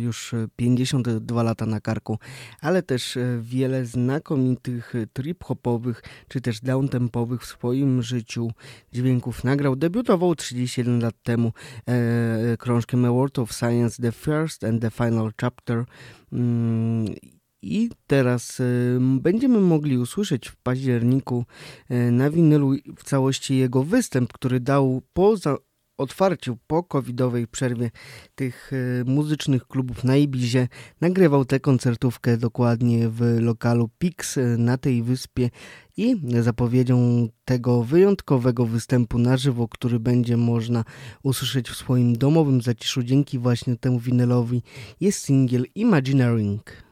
już 0.00 0.34
52 0.56 1.42
lata 1.42 1.66
na 1.66 1.80
karku, 1.80 2.18
ale 2.60 2.82
też 2.82 3.16
y, 3.16 3.38
wiele 3.42 3.86
znakomitych 3.86 4.92
trip-hopowych, 5.12 6.02
czy 6.28 6.40
też 6.40 6.60
downtempowych 6.60 7.42
w 7.42 7.46
swoim 7.46 8.02
życiu 8.02 8.50
dźwięków 8.92 9.44
nagrał. 9.44 9.76
Debiutował 9.76 10.34
31 10.34 11.00
lat 11.00 11.14
temu 11.22 11.52
e, 11.88 12.56
krążkiem 12.56 13.04
A 13.04 13.10
World 13.10 13.38
of 13.38 13.52
Science, 13.52 14.02
The 14.02 14.12
First 14.12 14.64
and 14.64 14.82
the 14.82 14.90
Final 14.90 15.32
Chapter. 15.40 15.84
I 17.62 17.90
teraz 18.06 18.60
y, 18.60 18.98
będziemy 19.00 19.60
mogli 19.60 19.98
usłyszeć 19.98 20.48
w 20.48 20.56
październiku 20.56 21.44
y, 21.90 22.10
na 22.10 22.30
winylu 22.30 22.72
w 22.96 23.04
całości 23.04 23.56
jego 23.56 23.82
występ, 23.82 24.32
który 24.32 24.60
dał 24.60 25.02
po 25.12 25.36
otwarciu 25.98 26.58
po 26.66 26.82
covidowej 26.82 27.46
przerwie 27.46 27.90
tych 28.34 28.70
e, 28.72 29.04
muzycznych 29.04 29.66
klubów 29.66 30.04
na 30.04 30.16
Ibizie 30.16 30.68
nagrywał 31.00 31.44
tę 31.44 31.60
koncertówkę 31.60 32.36
dokładnie 32.36 33.08
w 33.08 33.20
lokalu 33.40 33.90
Pix 33.98 34.38
e, 34.38 34.42
na 34.42 34.78
tej 34.78 35.02
wyspie 35.02 35.50
i 35.96 36.16
zapowiedzią 36.40 37.28
tego 37.44 37.82
wyjątkowego 37.82 38.66
występu 38.66 39.18
na 39.18 39.36
żywo, 39.36 39.68
który 39.68 40.00
będzie 40.00 40.36
można 40.36 40.84
usłyszeć 41.22 41.68
w 41.68 41.76
swoim 41.76 42.16
domowym 42.16 42.62
zaciszu 42.62 43.02
dzięki 43.02 43.38
właśnie 43.38 43.76
temu 43.76 43.98
winylowi 43.98 44.62
jest 45.00 45.24
singiel 45.24 45.64
Imagineering. 45.74 46.85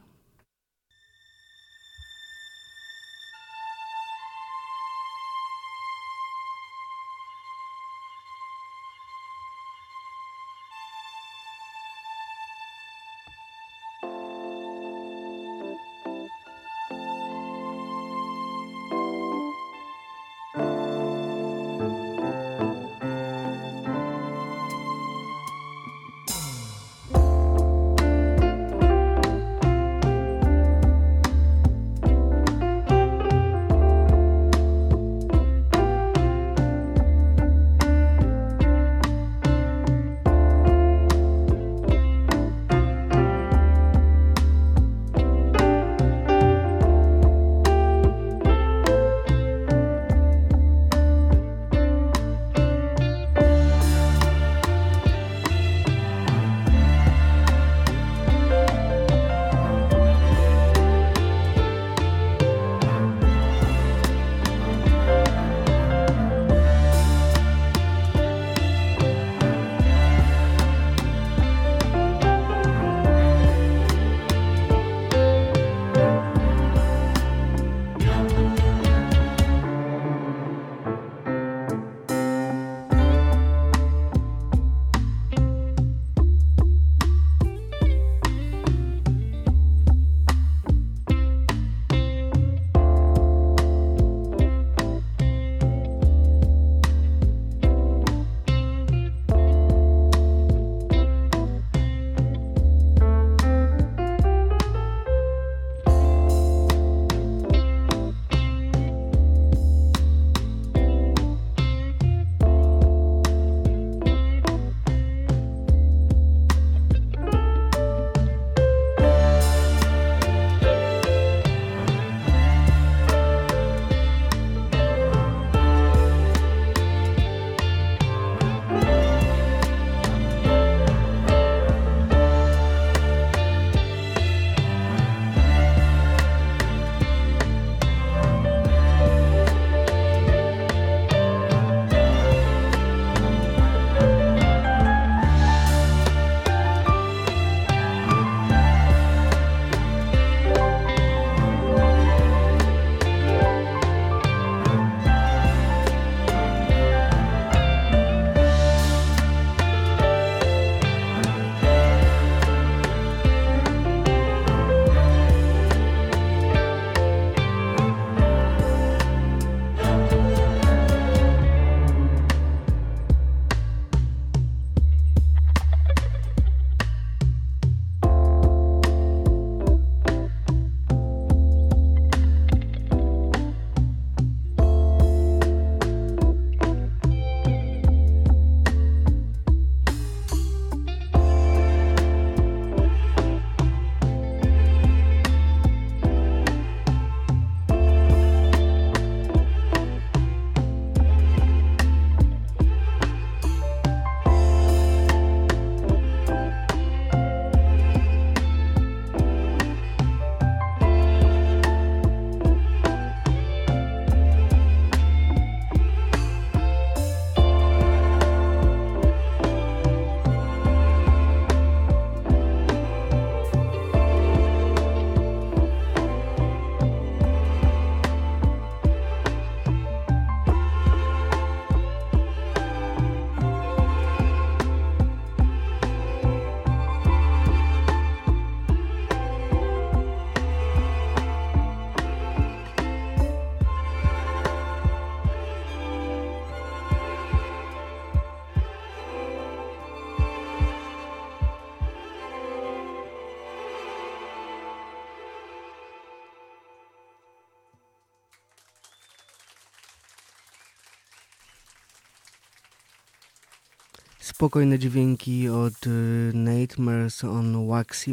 Spokojne 264.44 264.78
dźwięki 264.78 265.48
od 265.48 265.86
y, 265.86 266.32
Nightmares 266.34 267.24
on 267.24 267.68
Wax 267.68 268.08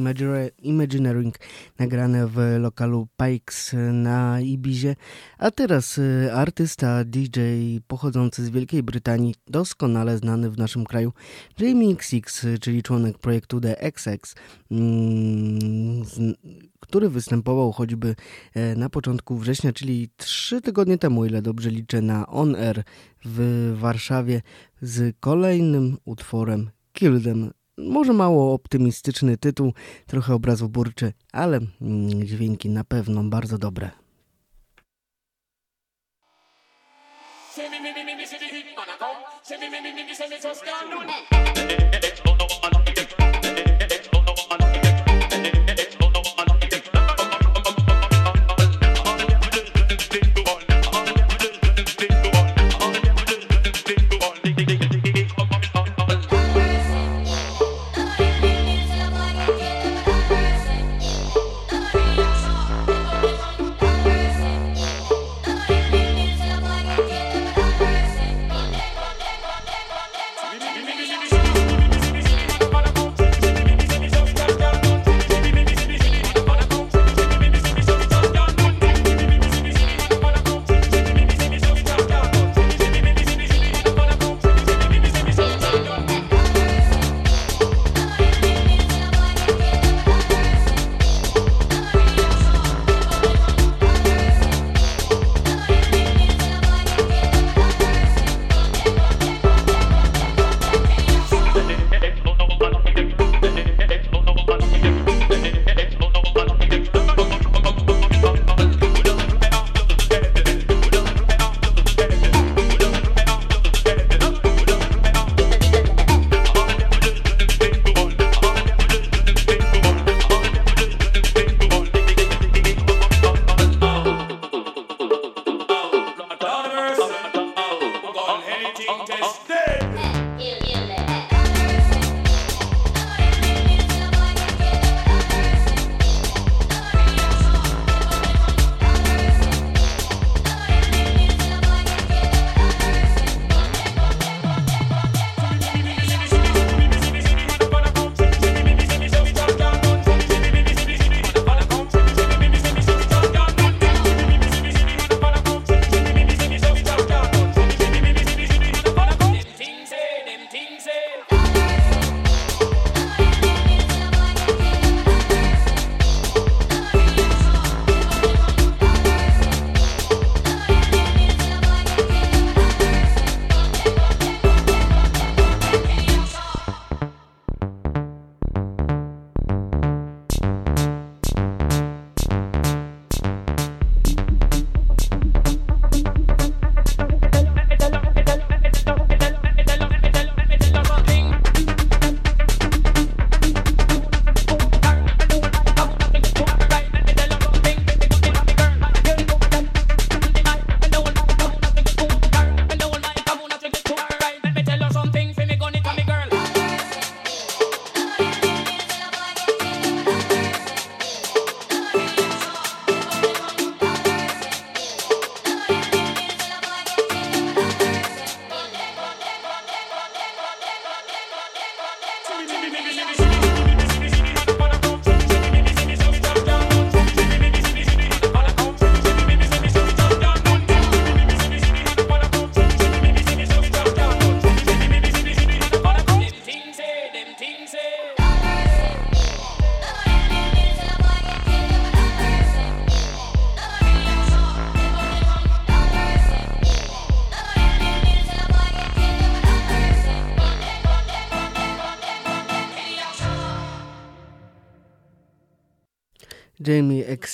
Imagineering 0.64 1.36
nagrane 1.80 2.28
w 2.28 2.38
lokalu 2.60 3.08
Pikes 3.18 3.76
na 3.94 4.42
Ibizie, 4.42 4.96
a 5.38 5.52
teraz 5.52 5.98
y, 5.98 6.30
artysta 6.34 7.04
DJ 7.04 7.40
pochodzący 7.88 8.46
z 8.46 8.50
Wielkiej 8.50 8.84
Brytanii, 8.84 9.36
doskonale 9.48 10.18
znany 10.18 10.50
w 10.50 10.58
naszym 10.58 10.86
kraju, 10.86 11.14
Jamie 11.60 11.92
XX, 11.92 12.46
czyli 12.62 12.84
członek 12.84 13.18
projektu 13.18 13.62
The 13.62 13.82
XX, 13.82 14.36
mm, 14.72 16.04
który 16.80 17.10
występował 17.10 17.72
choćby 17.72 18.16
e, 18.54 18.76
na 18.76 18.90
początku 18.90 19.38
września, 19.38 19.74
czyli 19.74 20.10
trzy 20.18 20.62
tygodnie 20.62 20.98
temu, 20.98 21.26
ile 21.26 21.42
dobrze 21.42 21.70
liczę, 21.70 22.02
na 22.02 22.28
On 22.28 22.56
Air 22.56 22.84
w 23.26 23.72
Warszawie 23.80 24.42
z 24.82 25.16
kolejnym 25.20 25.98
utworem 26.06 26.70
Kildem. 26.94 27.52
Może 27.78 28.14
mało 28.14 28.54
optymistyczny 28.54 29.38
tytuł, 29.38 29.74
trochę 30.08 30.34
obrazów 30.34 30.72
burczy, 30.72 31.14
ale 31.32 31.60
mm, 31.82 32.24
dźwięki 32.24 32.70
na 32.70 32.84
pewno 32.84 33.24
bardzo 33.24 33.58
dobre. 33.58 33.92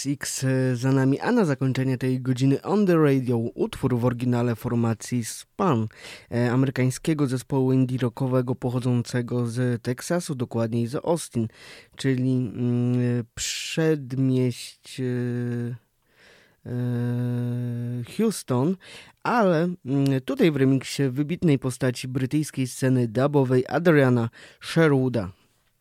XX 0.06 0.44
e, 0.44 0.76
za 0.76 0.92
nami, 0.92 1.20
a 1.20 1.32
na 1.32 1.46
zakończenie 1.46 1.98
tej 1.98 2.22
godziny 2.22 2.62
On 2.62 2.86
The 2.86 2.98
Radio 2.98 3.38
utwór 3.38 4.00
w 4.00 4.06
oryginale 4.06 4.56
formacji 4.56 5.26
Spun, 5.26 5.88
e, 6.32 6.52
amerykańskiego 6.52 7.28
zespołu 7.28 7.74
indie 7.74 7.98
rockowego 7.98 8.56
pochodzącego 8.56 9.48
z 9.48 9.82
Teksasu, 9.82 10.36
dokładniej 10.36 10.88
z 10.88 10.96
Austin, 10.96 11.48
czyli 11.96 12.32
mm, 12.32 13.24
przedmieść 13.36 15.00
e, 15.00 15.88
Houston, 18.18 18.76
ale 19.24 19.70
mm, 19.86 20.22
tutaj 20.26 20.52
w 20.52 20.56
remiksie 20.56 21.04
wybitnej 21.10 21.60
postaci 21.60 22.08
brytyjskiej 22.08 22.68
sceny 22.68 23.08
dubowej 23.08 23.66
Adriana 23.68 24.30
Sherwooda. 24.62 25.32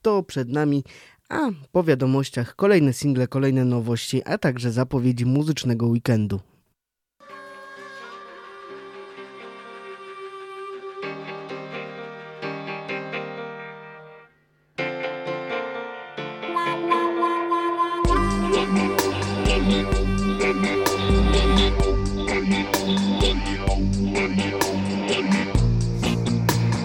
To 0.03 0.23
przed 0.23 0.49
nami 0.49 0.85
a 1.29 1.51
po 1.73 1.85
wiadomościach 1.85 2.57
kolejne 2.57 2.93
single, 2.93 3.29
kolejne 3.29 3.65
nowości, 3.65 4.23
a 4.25 4.39
także 4.39 4.73
zapowiedzi 4.73 5.27
muzycznego 5.27 5.87
weekendu. 5.87 6.41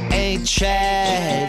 Hey, 0.10 0.38
Chad. 0.60 1.41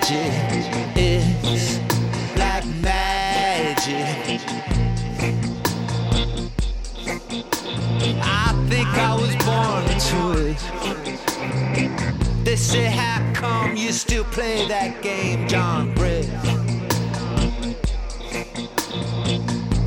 They 12.52 12.56
say, 12.56 12.84
How 12.84 13.32
come 13.32 13.76
you 13.78 13.92
still 13.92 14.24
play 14.24 14.68
that 14.68 15.00
game, 15.00 15.48
John 15.48 15.94
Britt? 15.94 16.28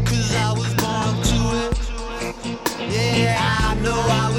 Cause 0.03 0.35
I 0.35 0.51
was 0.51 0.73
born 0.73 1.13
to 1.29 1.39
it. 1.61 1.77
Yeah, 2.91 3.37
I 3.39 3.75
know 3.83 3.93
I 3.93 4.34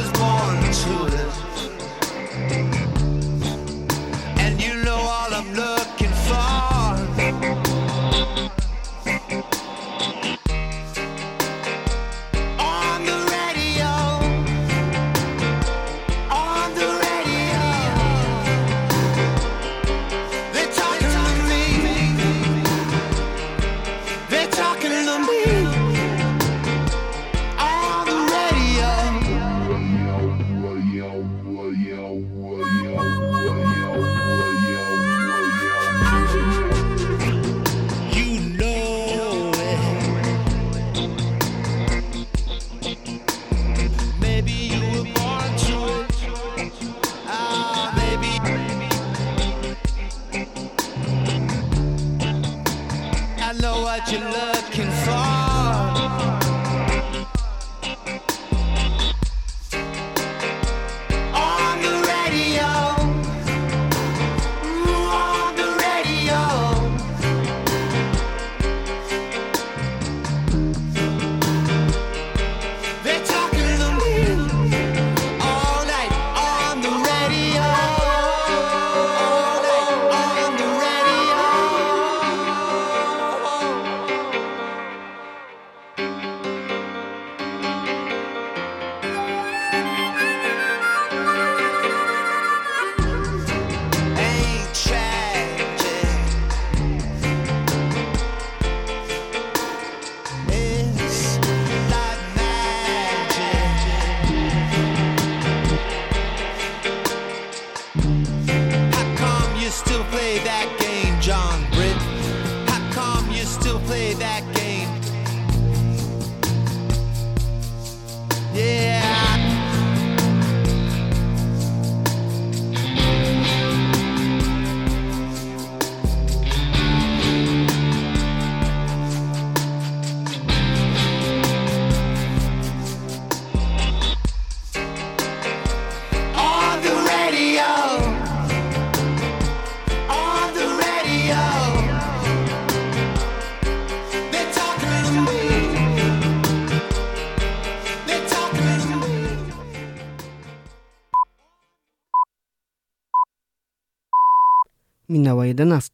minęła 155.47 155.49
11. 155.49 155.90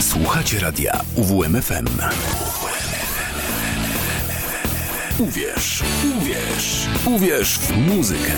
Słuchacie 0.00 0.60
radia 0.60 1.00
UWMFM. 1.16 1.86
Uwierz, 5.18 5.82
uwierz, 6.18 6.88
uwierz 7.06 7.58
w 7.58 7.76
muzykę. 7.76 8.32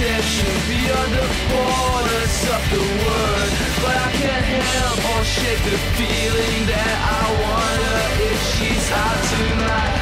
it's 0.00 0.68
beyond 0.68 1.12
the 1.12 1.26
borders 1.50 2.38
of 2.54 2.62
the 2.70 2.82
word 3.02 3.50
But 3.82 3.96
I 3.96 4.10
can't 4.20 4.44
help 4.44 4.98
or 5.12 5.24
shake 5.24 5.62
the 5.66 5.78
feeling 5.98 6.60
that 6.70 6.94
I 7.16 7.24
wonder 7.42 7.98
if 8.30 8.38
she's 8.54 8.86
hot 8.88 9.18
tonight. 9.32 9.94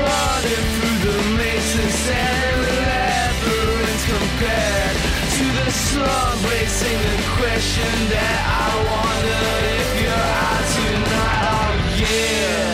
Running 0.00 0.66
through 0.74 0.98
the 1.06 1.18
mazes 1.36 2.00
and 2.08 2.58
labyrinths 2.88 4.04
compared 4.08 4.96
To 5.36 5.44
the 5.60 5.70
sun 5.70 6.32
raising 6.48 7.00
the 7.08 7.18
question 7.36 7.92
that 8.14 8.38
I 8.48 8.70
wonder 8.90 9.81
here. 12.12 12.71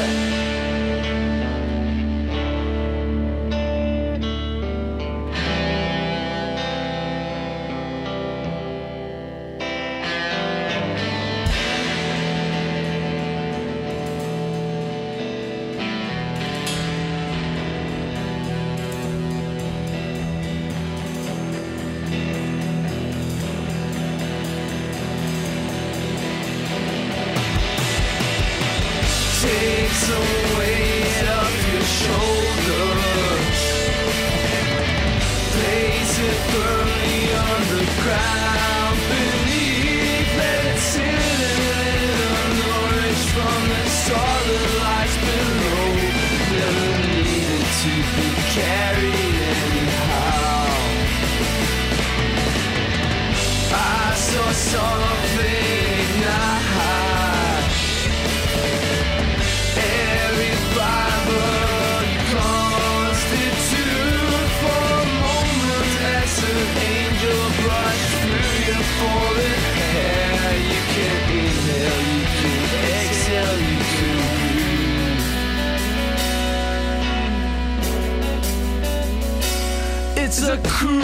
It's 80.41 80.47
a 80.47 80.57
cruel 80.71 81.03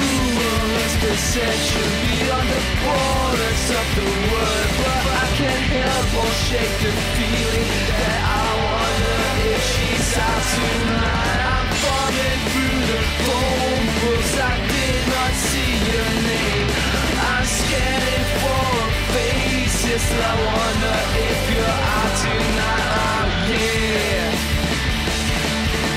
perception 1.02 1.88
beyond 2.06 2.46
the 2.54 2.60
borders 2.86 3.66
of 3.74 3.86
the 3.98 4.06
word, 4.30 4.70
but 4.78 5.02
I 5.10 5.26
can't 5.34 5.66
help 5.74 6.22
or 6.22 6.30
shake 6.46 6.76
the 6.78 6.94
feeling 7.18 7.66
that 7.98 8.20
I 8.30 8.46
wonder 8.62 9.18
if 9.50 9.58
she's 9.74 10.10
out 10.22 10.44
tonight. 10.54 11.40
I'm 11.50 11.66
falling 11.82 12.40
through 12.46 12.78
the 12.94 13.00
phone 13.26 13.86
books. 14.06 14.38
I 14.38 14.54
did 14.70 15.02
not 15.10 15.32
see 15.50 15.82
your 15.82 16.10
name. 16.30 16.70
I'm 17.18 17.46
scanning 17.58 18.26
for 18.38 18.70
a 18.70 18.88
face. 19.18 19.82
Yes, 19.82 20.06
I 20.14 20.30
wonder 20.46 20.94
if 21.26 21.40
you're 21.50 21.80
out 21.90 22.12
tonight. 22.22 22.86
Oh 23.02 23.50
yeah. 23.50 24.30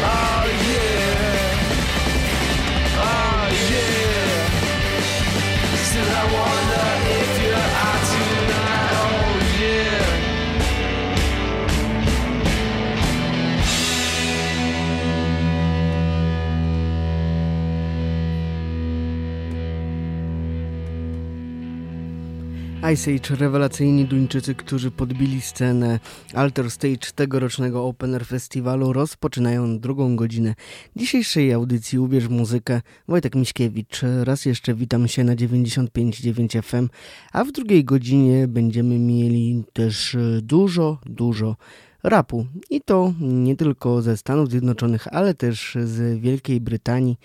Oh 0.09 0.49
yeah. 0.73 1.16
Wonder 6.34 7.07
Ice 22.93 23.11
Age, 23.11 23.35
rewelacyjni 23.35 24.05
Duńczycy, 24.05 24.55
którzy 24.55 24.91
podbili 24.91 25.41
scenę 25.41 25.99
Alter 26.33 26.71
Stage 26.71 27.11
tegorocznego 27.15 27.85
Open 27.85 28.13
Air 28.13 28.25
Festiwalu, 28.25 28.93
rozpoczynają 28.93 29.79
drugą 29.79 30.15
godzinę 30.15 30.55
dzisiejszej 30.95 31.53
audycji 31.53 31.99
Ubierz 31.99 32.27
muzykę. 32.27 32.81
Wojtek 33.07 33.35
Miśkiewicz, 33.35 34.01
raz 34.23 34.45
jeszcze 34.45 34.73
witam 34.73 35.07
się 35.07 35.23
na 35.23 35.35
95.9 35.35 36.61
FM, 36.61 36.89
a 37.33 37.43
w 37.43 37.51
drugiej 37.51 37.83
godzinie 37.85 38.47
będziemy 38.47 38.99
mieli 38.99 39.63
też 39.73 40.17
dużo, 40.41 40.99
dużo 41.05 41.55
rapu. 42.03 42.45
I 42.69 42.81
to 42.81 43.13
nie 43.21 43.55
tylko 43.55 44.01
ze 44.01 44.17
Stanów 44.17 44.49
Zjednoczonych, 44.49 45.07
ale 45.11 45.33
też 45.33 45.77
z 45.83 46.19
Wielkiej 46.19 46.61
Brytanii. 46.61 47.19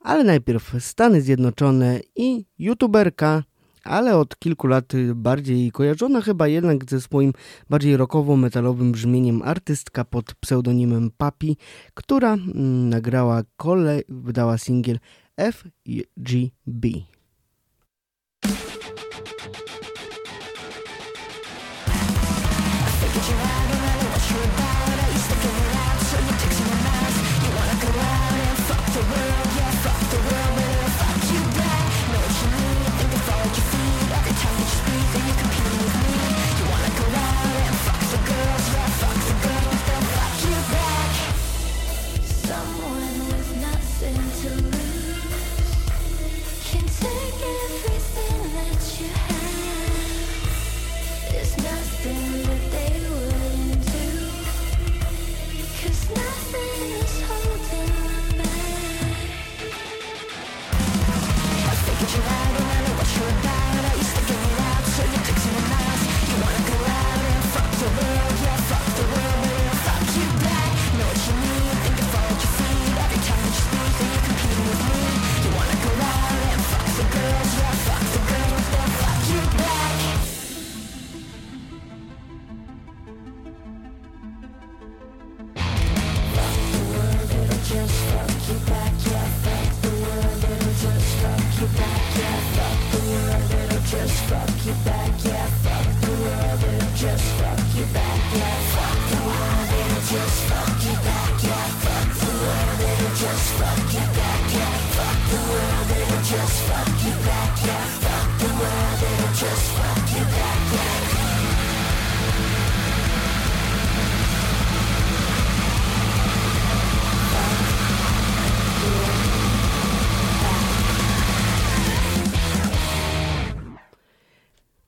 Ale 0.00 0.24
najpierw 0.24 0.74
Stany 0.78 1.22
Zjednoczone 1.22 2.00
i 2.16 2.44
youtuberka 2.58 3.42
ale 3.86 4.16
od 4.16 4.38
kilku 4.38 4.66
lat 4.66 4.92
bardziej 5.14 5.72
kojarzona 5.72 6.20
chyba 6.20 6.46
jednak 6.48 6.90
ze 6.90 7.00
swoim 7.00 7.32
bardziej 7.70 7.96
rockowo-metalowym 7.96 8.92
brzmieniem 8.92 9.42
artystka 9.42 10.04
pod 10.04 10.34
pseudonimem 10.34 11.10
Papi, 11.16 11.56
która 11.94 12.32
mm, 12.34 12.88
nagrała 12.88 13.42
kole, 13.56 14.00
wydała 14.08 14.58
singiel 14.58 14.98
FGB. 15.38 16.86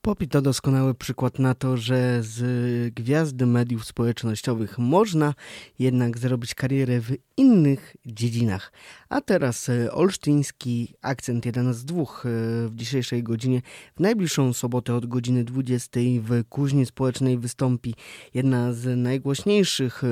Popi 0.08 0.28
to 0.28 0.42
doskonały 0.42 0.94
przykład 0.94 1.38
na 1.38 1.54
to, 1.54 1.76
że 1.76 2.22
z 2.22 2.94
gwiazdy 2.94 3.46
mediów 3.46 3.84
społecznościowych 3.84 4.78
można 4.78 5.34
jednak 5.78 6.18
zrobić 6.18 6.54
karierę 6.54 7.00
w 7.00 7.16
innych 7.36 7.96
dziedzinach. 8.06 8.72
A 9.08 9.20
teraz 9.20 9.68
e, 9.68 9.92
olsztyński 9.92 10.94
akcent, 11.02 11.46
jeden 11.46 11.74
z 11.74 11.84
dwóch 11.84 12.26
e, 12.26 12.28
w 12.68 12.74
dzisiejszej 12.74 13.22
godzinie. 13.22 13.62
W 13.96 14.00
najbliższą 14.00 14.52
sobotę 14.52 14.94
od 14.94 15.06
godziny 15.06 15.44
20 15.44 16.00
w 16.22 16.44
Kuźni 16.48 16.86
Społecznej 16.86 17.38
wystąpi 17.38 17.94
jedna 18.34 18.72
z 18.72 18.98
najgłośniejszych, 18.98 20.04
e, 20.04 20.08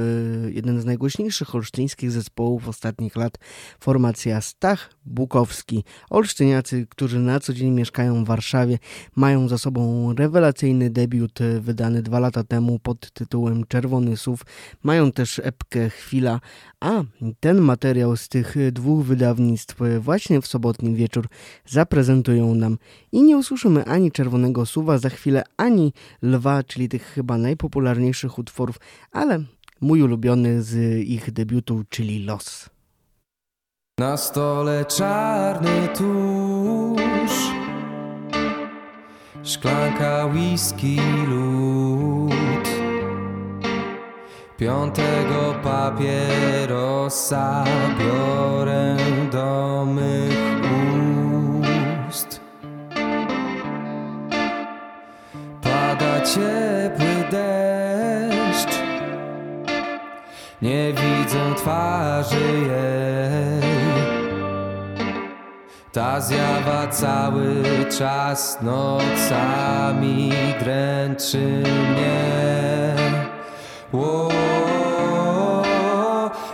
jeden 0.50 0.80
z 0.80 0.84
najgłośniejszych 0.84 1.54
olsztyńskich 1.54 2.10
zespołów 2.10 2.68
ostatnich 2.68 3.16
lat, 3.16 3.38
formacja 3.80 4.40
Stach 4.40 4.90
Bukowski. 5.04 5.84
Olsztyniacy, 6.10 6.86
którzy 6.90 7.18
na 7.18 7.40
co 7.40 7.52
dzień 7.52 7.70
mieszkają 7.70 8.24
w 8.24 8.26
Warszawie, 8.26 8.78
mają 9.16 9.48
za 9.48 9.58
sobą 9.58 10.12
rewelacyjny 10.14 10.90
debiut 10.90 11.38
wydany 11.60 12.02
dwa 12.02 12.18
lata 12.18 12.44
temu 12.44 12.78
pod 12.78 13.12
tytułem 13.12 13.64
Czerwony 13.68 14.16
Sów. 14.16 14.40
Mają 14.82 15.12
też 15.12 15.40
epkę 15.44 15.90
Chwila, 15.90 16.40
a 16.80 17.02
ten 17.40 17.60
materiał 17.60 18.16
z 18.16 18.28
tych 18.28 18.56
dwóch 18.72 18.85
wydawnictw 18.94 19.76
właśnie 20.00 20.40
w 20.40 20.46
sobotni 20.46 20.94
wieczór 20.94 21.26
zaprezentują 21.66 22.54
nam 22.54 22.78
i 23.12 23.22
nie 23.22 23.36
usłyszymy 23.36 23.84
ani 23.84 24.12
Czerwonego 24.12 24.66
Suwa 24.66 24.98
za 24.98 25.10
chwilę, 25.10 25.42
ani 25.56 25.92
Lwa, 26.22 26.62
czyli 26.62 26.88
tych 26.88 27.02
chyba 27.02 27.38
najpopularniejszych 27.38 28.38
utworów, 28.38 28.76
ale 29.12 29.38
mój 29.80 30.02
ulubiony 30.02 30.62
z 30.62 31.00
ich 31.06 31.30
debiutu, 31.30 31.84
czyli 31.88 32.24
Los. 32.24 32.70
Na 33.98 34.16
stole 34.16 34.84
czarny 34.84 35.88
tusz 35.88 37.50
Szklanka 39.42 40.26
whisky 40.26 40.96
lód 41.28 42.35
Piątego 44.58 45.54
papierosa 45.64 46.44
biorę 47.98 48.96
do 49.32 49.84
mych 49.88 50.60
ust. 52.08 52.40
Pada 55.62 56.20
ciepły 56.20 57.24
deszcz. 57.30 58.78
Nie 60.62 60.92
widzę 60.92 61.54
twarzy 61.56 62.52
jej. 62.60 63.76
Ta 65.92 66.20
zjawa 66.20 66.86
cały 66.86 67.62
czas 67.98 68.58
nocami 68.62 70.32
dręczy 70.60 71.62
mnie 71.92 72.75
Ło, 73.96 74.28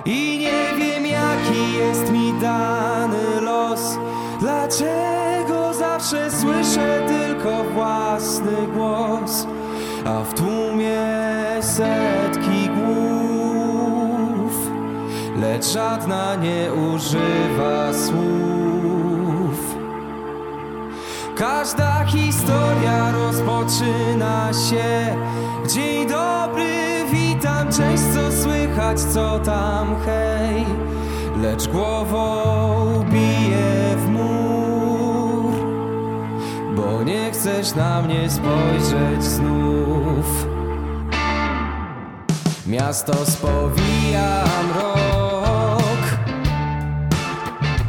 I 0.04 0.38
nie 0.38 0.78
wiem 0.78 1.06
jaki 1.06 1.72
jest 1.78 2.12
mi 2.12 2.32
dany 2.40 3.40
los. 3.40 3.98
Dlaczego 4.40 5.74
zawsze 5.74 6.30
słyszę 6.30 7.00
tylko 7.06 7.64
własny 7.64 8.66
głos? 8.74 9.46
A 10.04 10.20
w 10.20 10.34
tłumie 10.34 10.98
setki 11.60 12.68
głów 12.68 14.52
Lecz 15.36 15.66
żadna 15.66 16.34
nie 16.34 16.74
używa 16.74 17.92
słów. 17.92 19.76
Każda 21.36 22.04
historia 22.04 23.12
rozpoczyna 23.12 24.50
się 24.52 25.16
Dzień 25.68 26.06
dobry, 26.08 27.04
witam, 27.10 27.21
cześć, 27.76 28.02
co 28.14 28.42
słychać, 28.42 29.00
co 29.00 29.38
tam, 29.38 29.96
hej. 30.06 30.66
Lecz 31.42 31.66
głową 31.66 33.04
bije 33.10 33.96
w 33.96 34.08
mur 34.08 35.52
Bo 36.76 37.02
nie 37.02 37.30
chcesz 37.32 37.74
na 37.74 38.02
mnie 38.02 38.30
spojrzeć 38.30 39.24
znów. 39.24 40.46
Miasto 42.66 43.26
spowija 43.26 44.44
mrok 44.68 46.02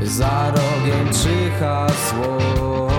Za 0.03 0.51
rogiem 0.51 1.09
czyha 1.13 1.87
zło 1.87 2.92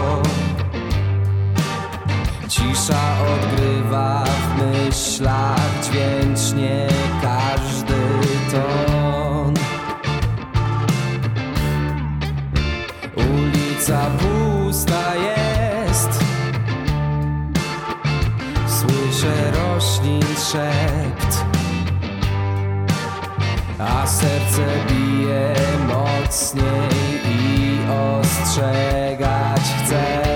Cisza 2.64 3.16
odgrywa 3.34 4.24
w 4.24 4.62
myślach 4.62 5.70
dźwięcznie 5.82 6.88
każdy 7.22 7.94
ton. 8.52 9.54
Ulica 13.16 14.06
pusta 14.18 15.14
jest. 15.14 16.24
Słyszę 18.66 19.50
roślin 19.50 20.22
szept. 20.22 21.44
A 23.78 24.06
serce 24.06 24.66
bije 24.88 25.54
mocniej 25.88 27.20
i 27.24 27.78
ostrzegać 27.90 29.60
chce 29.60 30.33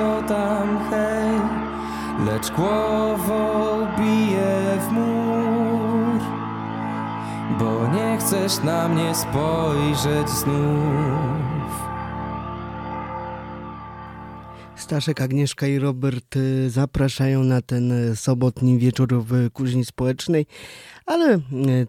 co 0.00 0.22
tam, 0.28 0.90
hej 0.90 1.40
Lecz 2.26 2.50
głową 2.50 3.86
bije 3.98 4.78
w 4.80 4.92
mur. 4.92 6.20
Bo 7.58 7.88
nie 7.94 8.18
chcesz 8.18 8.62
na 8.64 8.88
mnie 8.88 9.14
spojrzeć 9.14 10.28
znów. 10.28 11.70
Staszek, 14.76 15.20
Agnieszka 15.20 15.66
i 15.66 15.78
Robert 15.78 16.36
y, 16.36 16.70
zapraszają 16.70 17.44
na 17.44 17.62
ten 17.62 18.16
sobotni 18.16 18.78
wieczór 18.78 19.08
w 19.24 19.50
Kuźni 19.52 19.84
Społecznej, 19.84 20.46
ale 21.10 21.34
y, 21.34 21.40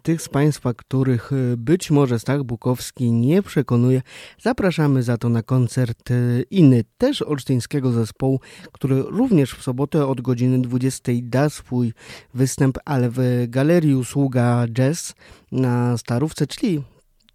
tych 0.04 0.22
z 0.22 0.30
Państwa, 0.30 0.74
których 0.74 1.32
być 1.58 1.92
może 1.92 2.20
Stach 2.20 2.44
Bukowski 2.44 3.12
nie 3.12 3.42
przekonuje, 3.42 4.02
zapraszamy 4.42 5.04
za 5.04 5.18
to 5.18 5.30
na 5.30 5.44
koncert 5.44 6.10
inny, 6.50 6.84
też 6.98 7.22
olsztyńskiego 7.22 7.92
zespołu, 7.92 8.40
który 8.72 9.02
również 9.02 9.54
w 9.54 9.64
sobotę 9.64 10.08
od 10.08 10.22
godziny 10.22 10.62
20 10.62 11.12
da 11.22 11.50
swój 11.50 11.94
występ, 12.34 12.78
ale 12.86 13.10
w 13.10 13.20
Galerii 13.48 13.96
Usługa 13.96 14.68
Jazz 14.68 15.14
na 15.52 15.98
Starówce, 15.98 16.48
czyli 16.48 16.84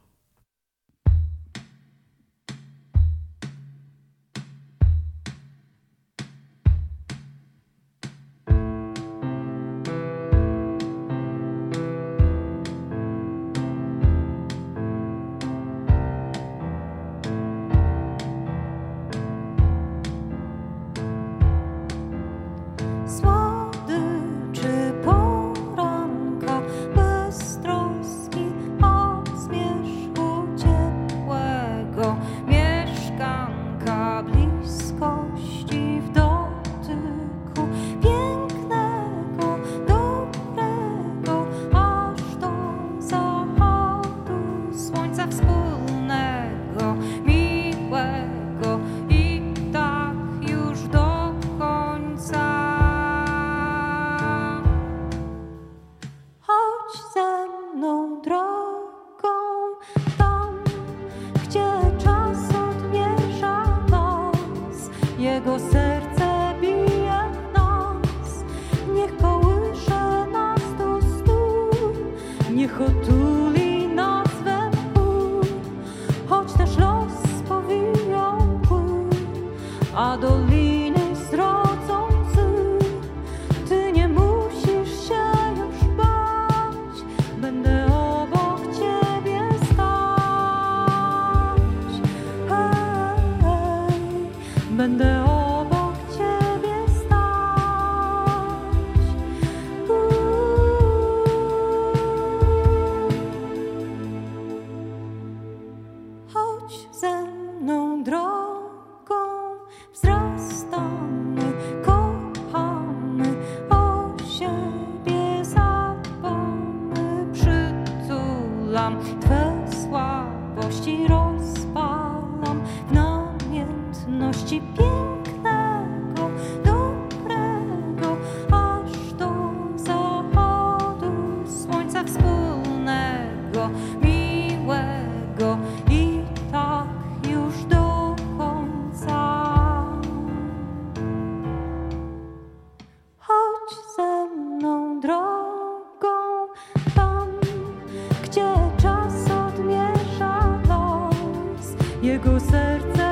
serce. 152.61 153.10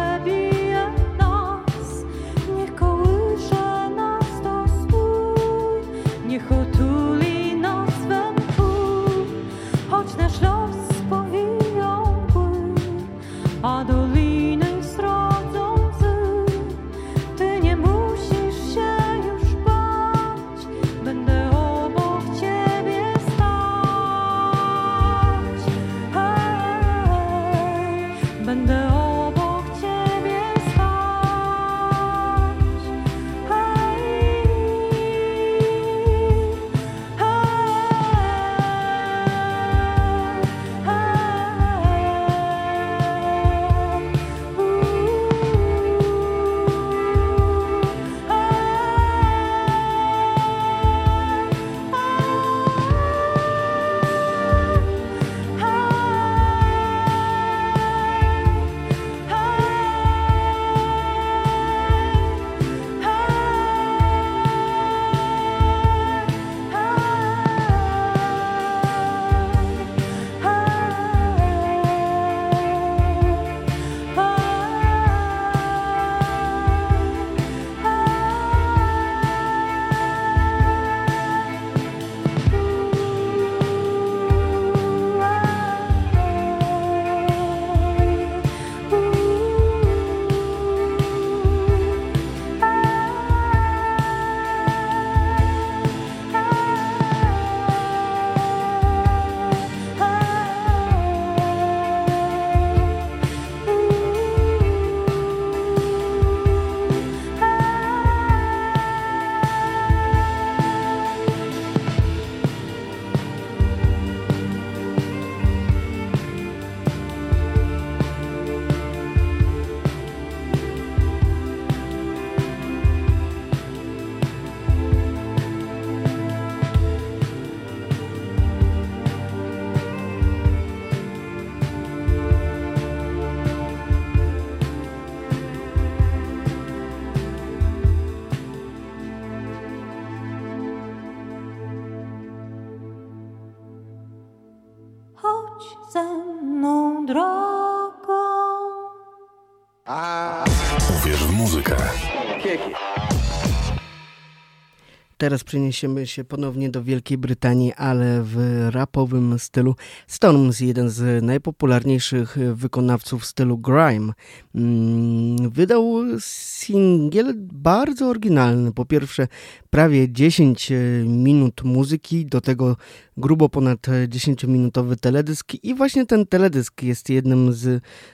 Teraz 155.30 155.44
przeniesiemy 155.44 156.08
się 156.08 156.24
ponownie 156.24 156.70
do 156.70 156.84
Wielkiej 156.84 157.18
Brytanii, 157.18 157.74
ale 157.74 158.22
w 158.24 158.68
rapowym 158.70 159.40
stylu. 159.40 159.76
Storms, 160.08 160.60
jeden 160.60 160.90
z 160.90 161.24
najpopularniejszych 161.24 162.38
wykonawców 162.54 163.26
stylu 163.26 163.58
grime, 163.58 164.14
mm, 164.56 165.50
wydał 165.50 166.04
singiel 166.20 167.34
bardzo 167.38 168.08
oryginalny. 168.08 168.72
Po 168.74 168.86
pierwsze, 168.86 169.28
prawie 169.70 170.12
10 170.12 170.72
minut 171.06 171.64
muzyki, 171.64 172.26
do 172.26 172.42
tego 172.42 172.76
grubo 173.20 173.50
ponad 173.50 173.88
10-minutowy 174.08 174.96
teledysk 174.96 175.54
i 175.64 175.76
właśnie 175.76 176.06
ten 176.06 176.26
teledysk 176.26 176.84
jest 176.84 177.10
jednym 177.10 177.54
z 177.54 177.68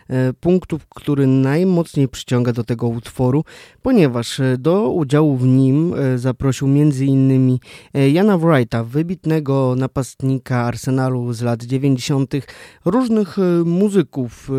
e, 0.10 0.34
punktów, 0.34 0.88
który 0.88 1.28
najmocniej 1.28 2.08
przyciąga 2.08 2.54
do 2.54 2.64
tego 2.64 2.88
utworu, 2.88 3.44
ponieważ 3.82 4.42
do 4.58 4.90
udziału 4.90 5.38
w 5.38 5.46
nim 5.46 5.94
e, 5.94 6.18
zaprosił 6.18 6.68
m.in. 6.68 7.58
Jana 8.12 8.38
Wrighta, 8.38 8.84
wybitnego 8.84 9.76
napastnika 9.78 10.58
Arsenalu 10.58 11.34
z 11.34 11.42
lat 11.42 11.64
90., 11.64 12.34
różnych 12.86 13.40
e, 13.40 13.42
muzyków 13.66 14.50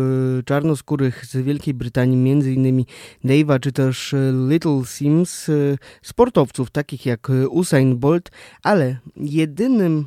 czarnoskórych 0.45 1.25
z 1.25 1.35
Wielkiej 1.37 1.73
Brytanii, 1.73 2.31
m.in. 2.31 2.83
Dave'a 3.25 3.59
czy 3.59 3.71
też 3.71 4.15
Little 4.49 4.81
Sims, 4.85 5.51
sportowców 6.01 6.71
takich 6.71 7.05
jak 7.05 7.31
Usain 7.49 7.97
Bolt, 7.97 8.31
ale 8.63 8.97
jedynym 9.15 10.05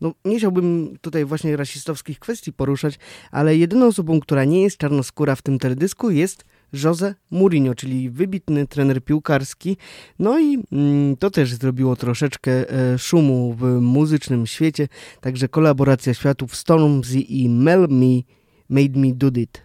no, 0.00 0.12
nie 0.24 0.38
chciałbym 0.38 0.96
tutaj 1.00 1.24
właśnie 1.24 1.56
rasistowskich 1.56 2.18
kwestii 2.18 2.52
poruszać, 2.52 2.98
ale 3.30 3.56
jedyną 3.56 3.86
osobą, 3.86 4.20
która 4.20 4.44
nie 4.44 4.62
jest 4.62 4.78
czarnoskóra 4.78 5.34
w 5.34 5.42
tym 5.42 5.58
teledysku 5.58 6.10
jest 6.10 6.44
Jose 6.72 7.14
Mourinho, 7.30 7.74
czyli 7.74 8.10
wybitny 8.10 8.66
trener 8.66 9.04
piłkarski. 9.04 9.76
No 10.18 10.38
i 10.38 10.58
mm, 10.72 11.16
to 11.16 11.30
też 11.30 11.54
zrobiło 11.54 11.96
troszeczkę 11.96 12.70
e, 12.70 12.98
szumu 12.98 13.54
w 13.58 13.80
muzycznym 13.80 14.46
świecie, 14.46 14.88
także 15.20 15.48
kolaboracja 15.48 16.14
światów 16.14 16.56
Stormzy 16.56 17.18
i 17.18 17.48
Mel 17.48 17.86
Me 17.90 18.22
Made 18.68 18.98
Me 18.98 19.14
Do 19.14 19.28
It. 19.40 19.62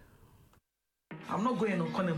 I'm 1.29 1.43
not 1.43 1.59
going 1.59 1.81
on 1.81 1.91
Conan. 1.91 2.15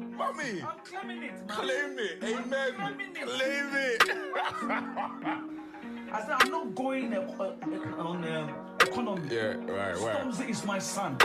Mommy, 0.16 0.62
I'm 0.62 0.78
claiming 0.84 1.22
it, 1.24 1.48
claim 1.48 1.98
it, 1.98 2.22
amen, 2.22 2.74
claiming 2.76 3.16
it. 3.16 3.28
claim 3.28 3.74
it. 3.74 4.02
I 6.12 6.20
said 6.20 6.36
I'm 6.38 6.50
not 6.50 6.74
going 6.76 7.12
uh, 7.12 7.26
uh, 7.40 8.00
on 8.00 8.24
um, 8.24 8.54
economy. 8.80 9.34
yeah, 9.34 9.42
right, 9.42 9.96
right. 9.96 9.96
Stormzy 9.96 10.50
is 10.50 10.64
my 10.64 10.78
son. 10.78 11.18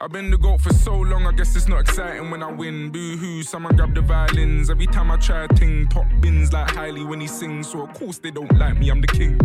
I've 0.00 0.10
been 0.10 0.32
the 0.32 0.38
GOAT 0.38 0.60
for 0.60 0.72
so 0.72 0.96
long, 0.96 1.26
I 1.26 1.32
guess 1.32 1.54
it's 1.54 1.68
not 1.68 1.80
exciting 1.80 2.30
when 2.30 2.42
I 2.42 2.50
win. 2.50 2.90
Boo 2.90 3.16
hoo, 3.16 3.44
someone 3.44 3.76
grab 3.76 3.94
the 3.94 4.00
violins. 4.00 4.68
Every 4.70 4.88
time 4.88 5.12
I 5.12 5.16
try 5.18 5.44
a 5.44 5.48
ting, 5.48 5.86
pop 5.86 6.06
bins 6.20 6.52
like 6.52 6.72
Hailey 6.72 7.04
when 7.04 7.20
he 7.20 7.28
sings. 7.28 7.70
So 7.70 7.82
of 7.82 7.94
course 7.94 8.18
they 8.18 8.32
don't 8.32 8.52
like 8.58 8.76
me, 8.76 8.90
I'm 8.90 9.00
the 9.00 9.06
king. 9.06 9.38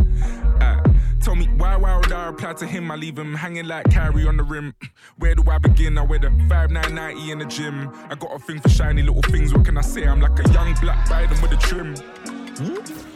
Ah, 0.59 0.81
tell 1.21 1.35
me 1.35 1.47
why, 1.57 1.75
why 1.75 1.97
would 1.97 2.11
I 2.11 2.27
reply 2.27 2.53
to 2.53 2.65
him? 2.65 2.91
I 2.91 2.95
leave 2.95 3.17
him 3.17 3.33
hanging 3.33 3.65
like 3.65 3.89
Carrie 3.89 4.27
on 4.27 4.37
the 4.37 4.43
rim. 4.43 4.73
Where 5.17 5.35
do 5.35 5.43
I 5.49 5.57
begin? 5.57 5.97
I 5.97 6.03
wear 6.03 6.19
the 6.19 6.29
5990 6.49 7.31
in 7.31 7.39
the 7.39 7.45
gym. 7.45 7.91
I 8.09 8.15
got 8.15 8.35
a 8.35 8.39
thing 8.39 8.59
for 8.59 8.69
shiny 8.69 9.03
little 9.03 9.21
things, 9.21 9.53
what 9.53 9.65
can 9.65 9.77
I 9.77 9.81
say? 9.81 10.05
I'm 10.05 10.21
like 10.21 10.39
a 10.39 10.51
young 10.51 10.73
black 10.75 11.07
Biden 11.07 11.41
with 11.41 11.51
a 11.51 11.57
trim. 11.57 11.95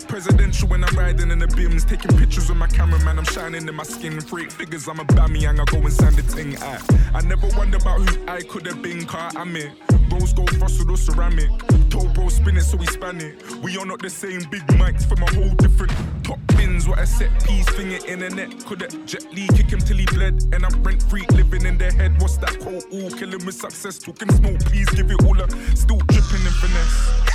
Presidential 0.08 0.68
when 0.68 0.84
I'm 0.84 0.96
riding 0.96 1.32
in 1.32 1.40
the 1.40 1.48
bims, 1.48 1.88
taking 1.88 2.16
pictures 2.16 2.48
with 2.50 2.60
my 2.60 2.68
cameraman. 2.68 3.18
I'm 3.18 3.26
shining 3.26 3.68
in 3.68 3.74
my 3.74 3.84
skin. 3.84 4.22
Freak 4.22 4.52
figures, 4.52 4.88
I'm 4.88 5.00
a 5.00 5.06
bammy 5.06 5.50
and 5.50 5.60
I 5.60 5.66
go 5.66 5.78
and 5.80 5.92
sand 5.92 6.16
the 6.18 6.22
thing 6.22 6.56
I, 6.62 6.80
I 7.16 7.22
never 7.22 7.48
wonder 7.58 7.78
about 7.78 8.02
who 8.02 8.28
I 8.28 8.42
could 8.42 8.68
have 8.68 8.84
been, 8.84 9.06
car 9.06 9.32
I'm 9.36 9.56
it. 9.56 9.72
Rose 10.12 10.34
gold 10.34 10.56
frosted 10.58 10.92
or 10.92 10.98
ceramic. 10.98 11.50
Told 11.90 12.14
bro 12.14 12.30
spin 12.30 12.58
it 12.58 12.62
so 12.62 12.78
we 12.78 12.86
span 12.86 13.20
it. 13.20 13.42
We 13.64 13.78
are 13.78 13.86
not 13.86 14.00
the 14.00 14.12
same 14.12 14.44
big 14.52 14.62
mics 14.78 15.06
from 15.10 15.24
a 15.24 15.34
whole 15.34 15.56
different 15.56 15.92
top 16.24 16.40
bins. 16.56 16.88
What 16.88 17.00
a 17.00 17.08
set 17.08 17.32
piece 17.44 17.68
it 17.80 18.06
in 18.06 18.20
the 18.20 18.30
net. 18.30 18.64
Could 18.66 18.82
have 18.82 19.06
Jet 19.08 19.26
Li 19.34 19.48
kick 19.56 19.72
him 19.72 19.80
till 19.80 19.98
he 19.98 20.06
bled. 20.06 20.54
And 20.54 20.64
I'm 20.64 20.84
rent 20.84 21.02
free 21.04 21.26
living 21.32 21.66
in 21.66 21.80
their 21.80 21.92
head. 21.92 22.22
What's 22.22 22.38
that 22.38 22.60
quote? 22.60 22.84
All 22.92 23.10
killing 23.10 23.44
with 23.44 23.56
success. 23.56 23.98
Talking 23.98 24.32
smoke, 24.34 24.60
please 24.66 24.90
give 24.90 25.10
it 25.10 25.24
all 25.24 25.42
up. 25.42 25.52
Still 25.74 25.98
dripping 25.98 26.46
in 26.46 26.54
finesse. 26.62 27.31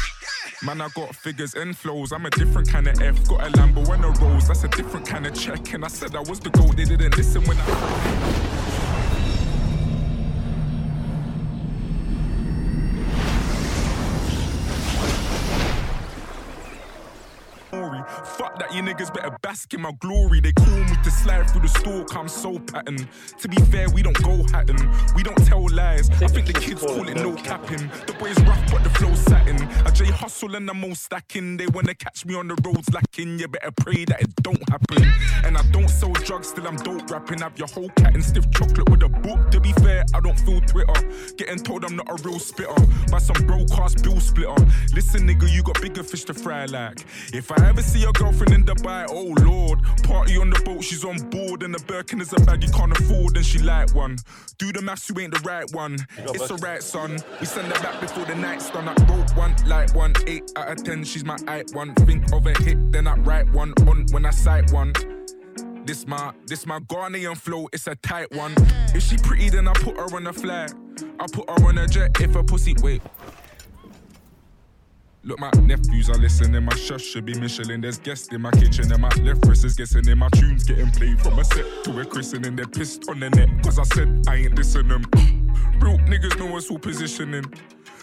Man, 0.62 0.81
I 0.81 0.89
got 0.89 1.15
figures 1.15 1.55
and 1.55 1.77
flows. 1.77 2.12
I'm 2.12 2.24
a 2.24 2.31
different 2.31 2.69
kind 2.69 2.89
of 2.89 3.01
F. 3.03 3.28
Got 3.28 3.47
a 3.47 3.51
Lambo 3.53 3.87
and 3.93 4.05
a 4.05 4.09
Rose. 4.24 4.49
That's 4.49 4.65
a 4.65 4.69
different 4.69 5.07
kind 5.07 5.27
of 5.27 5.35
check. 5.35 5.74
And 5.74 5.85
I 5.85 5.89
said 5.89 6.16
I 6.16 6.20
was 6.20 6.41
the 6.41 6.49
goal. 6.51 6.69
They 6.69 6.87
didn't 6.87 7.15
listen 7.16 7.45
when 7.45 7.59
I. 7.59 8.76
Fuck 18.37 18.59
that, 18.59 18.73
you 18.74 18.83
niggas 18.83 19.12
better 19.12 19.37
bask 19.43 19.73
in 19.74 19.81
my 19.81 19.93
glory. 20.01 20.41
They 20.41 20.53
call 20.53 20.66
me 20.66 20.97
to 21.03 21.11
slide 21.11 21.51
through 21.51 21.62
the 21.62 21.69
stalk, 21.69 22.15
I'm 22.16 22.28
so 22.28 22.59
pattern. 22.59 23.09
To 23.39 23.49
be 23.49 23.57
fair, 23.57 23.89
we 23.91 24.03
don't 24.03 24.20
go 24.23 24.45
hatting, 24.53 24.91
we 25.15 25.23
don't 25.23 25.45
tell 25.47 25.66
lies. 25.69 26.11
I 26.23 26.28
think 26.28 26.47
the 26.47 26.53
kids 26.53 26.81
call 26.81 27.09
it 27.09 27.16
no 27.16 27.35
capping. 27.35 27.91
The 28.07 28.15
boys 28.19 28.39
rough, 28.45 28.70
but 28.70 28.85
the 28.85 28.91
flow 28.91 29.15
satin. 29.15 29.57
I 29.85 29.91
J 29.91 30.07
hustle 30.07 30.55
and 30.55 30.69
I'm 30.69 30.85
all 30.85 30.95
stacking. 30.95 31.57
They 31.57 31.66
wanna 31.69 31.95
catch 31.95 32.24
me 32.27 32.35
on 32.35 32.49
the 32.49 32.57
roads 32.65 32.89
lacking. 32.93 33.39
You 33.39 33.49
better 33.49 33.73
pray 33.73 34.05
that 34.07 34.23
it 34.23 34.35
don't 34.43 34.62
happen. 34.69 35.05
And 35.45 35.57
I 35.57 35.62
don't 35.70 35.89
sell 35.89 36.12
drugs, 36.12 36.49
still 36.49 36.66
I'm 36.66 36.77
dope 36.77 37.11
rapping. 37.11 37.41
Have 37.41 37.59
your 37.59 37.69
whole 37.69 37.89
cat 37.91 38.15
and 38.15 38.24
stiff 38.24 38.51
chocolate 38.51 38.89
with 38.89 39.03
a 39.03 39.09
book. 39.09 39.51
To 39.51 39.61
be 39.61 39.73
fair, 39.73 40.05
I 40.15 40.20
don't 40.20 40.39
feel 40.39 40.61
Twitter. 40.61 41.01
Getting 41.37 41.59
told 41.59 41.85
I'm 41.85 41.97
not 41.97 42.09
a 42.09 42.23
real 42.23 42.39
spitter 42.39 42.74
by 43.11 43.19
some 43.19 43.47
broadcast 43.47 44.03
bill 44.03 44.20
splitter. 44.20 44.55
Listen, 44.95 45.27
nigga, 45.27 45.51
you 45.53 45.62
got 45.62 45.81
bigger 45.81 46.03
fish 46.03 46.24
to 46.24 46.35
fry 46.35 46.66
like. 46.66 47.05
If 47.33 47.51
I 47.51 47.69
ever 47.69 47.83
see 47.83 47.95
your 47.98 48.12
girlfriend 48.12 48.52
in 48.55 48.64
Dubai, 48.64 49.06
oh 49.09 49.35
lord. 49.43 49.82
Party 50.02 50.36
on 50.36 50.51
the 50.51 50.60
boat, 50.60 50.85
she's 50.85 51.05
on 51.05 51.18
board. 51.31 51.62
And 51.62 51.74
the 51.74 51.82
Birkin 51.85 52.20
is 52.20 52.32
a 52.32 52.40
bag 52.40 52.62
you 52.62 52.70
can't 52.70 52.97
afford, 52.98 53.36
and 53.36 53.44
she 53.44 53.59
like 53.59 53.94
one. 53.94 54.16
Do 54.59 54.73
the 54.73 54.82
maths, 54.82 55.09
you 55.09 55.18
ain't 55.20 55.35
the 55.35 55.40
right 55.40 55.70
one. 55.73 55.98
It's 56.18 56.51
alright, 56.51 56.82
son. 56.82 57.18
We 57.40 57.47
send 57.47 57.73
her 57.73 57.82
back 57.82 58.01
before 58.01 58.24
the 58.24 58.35
night's 58.35 58.70
done. 58.70 58.89
I 58.89 58.94
wrote 59.05 59.31
one, 59.36 59.55
like 59.66 59.94
one, 59.94 60.14
eight 60.27 60.51
out 60.56 60.68
of 60.70 60.85
ten. 60.85 61.05
She's 61.05 61.24
my 61.24 61.36
eight 61.48 61.74
one. 61.74 61.94
Think 61.94 62.32
of 62.32 62.47
a 62.47 62.52
hit, 62.62 62.93
then 62.93 63.06
I 63.06 63.14
write 63.16 63.51
one 63.52 63.73
on 63.86 64.06
when 64.10 64.27
I 64.27 64.31
sight 64.31 64.73
one. 64.73 64.93
This 65.85 66.05
my, 66.05 66.32
this 66.47 66.66
my 66.66 66.81
Ghanaian 66.81 67.36
flow, 67.36 67.68
it's 67.73 67.86
a 67.86 67.94
tight 67.94 68.35
one. 68.35 68.52
If 68.93 69.05
she 69.05 69.16
pretty, 69.18 69.51
then 69.51 69.68
I 69.68 69.73
put 69.74 69.97
her 69.97 70.16
on 70.16 70.27
a 70.27 70.32
flight. 70.32 70.73
I 71.20 71.27
put 71.32 71.48
her 71.48 71.64
on 71.64 71.78
a 71.78 71.86
jet 71.86 72.20
if 72.20 72.35
her 72.35 72.43
pussy, 72.43 72.74
wait. 72.82 73.02
Look, 75.27 75.40
my 75.40 75.51
nephews 75.61 76.09
are 76.09 76.15
listening, 76.15 76.65
my 76.65 76.77
chef 76.77 77.01
should 77.01 77.24
be 77.24 77.35
Michelin. 77.35 77.81
There's 77.81 77.98
guests 77.98 78.28
in 78.32 78.43
my 78.43 78.53
kitchen, 78.53 78.93
and 78.93 79.03
my 79.03 79.09
left 79.23 79.44
wrist 79.44 79.65
is 79.65 79.74
guessing 79.74 80.07
in 80.09 80.19
my 80.19 80.28
tunes 80.28 80.62
getting 80.62 80.89
played 80.93 81.20
from 81.20 81.36
a 81.40 81.44
set 81.44 81.65
to 81.82 81.98
a 81.98 82.05
christening. 82.05 82.55
They're 82.55 82.65
pissed 82.65 83.09
on 83.09 83.19
the 83.19 83.31
net, 83.31 83.48
cause 83.65 83.81
I 83.81 83.82
said 83.82 84.23
I 84.28 84.36
ain't 84.36 84.55
listening. 84.55 85.03
Broke 85.81 86.01
niggas 86.03 86.39
know 86.39 86.57
us 86.57 86.70
all 86.70 86.78
positioning. 86.78 87.44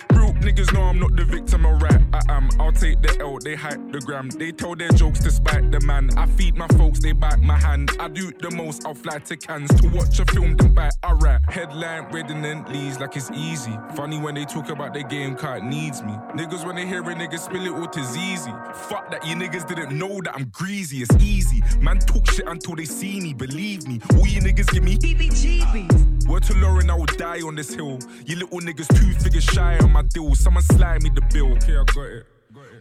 Broke 0.10 0.36
niggas 0.38 0.74
know 0.74 0.84
I'm 0.84 1.00
not 1.00 1.16
the 1.16 1.26
victim 1.26 1.66
of 1.66 1.82
rap. 1.82 2.02
I 2.14 2.22
am. 2.34 2.50
I'll 2.60 2.72
take 2.72 3.02
the 3.02 3.18
L, 3.20 3.40
they 3.40 3.56
hype 3.56 3.92
the 3.92 4.00
gram. 4.00 4.30
They 4.30 4.52
tell 4.52 4.76
their 4.76 4.90
jokes 4.90 5.20
despite 5.20 5.72
the 5.72 5.80
man. 5.82 6.10
I 6.18 6.26
feed 6.26 6.56
my 6.56 6.68
folks, 6.70 7.00
they 7.00 7.12
bite 7.12 7.42
my 7.42 7.58
hand. 7.58 7.92
I 8.00 8.08
do 8.08 8.32
the 8.32 8.52
most, 8.52 8.86
I'll 8.86 8.94
fly 8.94 9.20
to 9.20 9.38
Cannes 9.38 9.70
to 9.82 9.88
watch 9.90 10.20
a 10.20 10.26
film, 10.26 10.56
then 10.56 10.74
bite. 10.74 10.94
I 11.04 11.14
rap. 11.14 11.52
Headline, 11.52 12.12
redundant 12.12 12.70
leads 12.72 13.00
like 13.00 13.16
it's 13.16 13.32
easy. 13.32 13.78
Funny 13.96 14.20
when 14.20 14.36
they 14.36 14.46
talk 14.46 14.70
about 14.70 14.94
the 14.94 15.04
game, 15.04 15.36
car 15.36 15.58
it 15.58 15.64
needs 15.64 16.04
me. 16.04 16.14
Niggas 16.36 16.66
when 16.66 16.76
they 16.76 16.86
hear 16.86 17.02
a 17.02 17.16
nigga 17.16 17.40
spill 17.40 17.66
it 17.66 17.72
all 17.72 17.88
to 17.88 18.00
easy. 18.00 18.52
Fuck 18.74 19.12
that, 19.12 19.26
you 19.26 19.36
niggas 19.36 19.68
didn't 19.68 19.98
know 19.98 20.22
that 20.24 20.36
I'm 20.36 20.46
greasy. 20.46 21.02
It's 21.02 21.16
easy. 21.24 21.62
Man 21.80 22.00
talk 22.00 22.30
shit 22.32 22.48
until 22.48 22.76
they 22.76 22.86
see 22.86 23.20
me, 23.20 23.34
believe 23.34 23.88
me. 23.88 24.00
All 24.14 24.28
you 24.28 24.42
niggas 24.42 24.72
give 24.72 24.84
me 24.84 24.98
heebie-jeebies. 24.98 26.23
Word 26.28 26.44
to 26.44 26.54
Lauren, 26.56 26.90
I 26.90 26.95
will 26.95 27.06
die 27.06 27.41
on 27.41 27.56
this 27.56 27.74
hill. 27.74 28.00
You 28.26 28.36
little 28.38 28.60
niggas 28.60 28.88
two 28.98 29.14
figures 29.20 29.44
shy 29.44 29.78
on 29.80 29.91
my 29.91 30.04
deal. 30.04 30.34
Someone 30.36 30.64
slide 30.64 31.04
me 31.04 31.10
the 31.14 31.22
bill. 31.34 31.54
Okay, 31.54 31.78
I 31.78 31.84
got 31.84 32.04
it. 32.04 32.26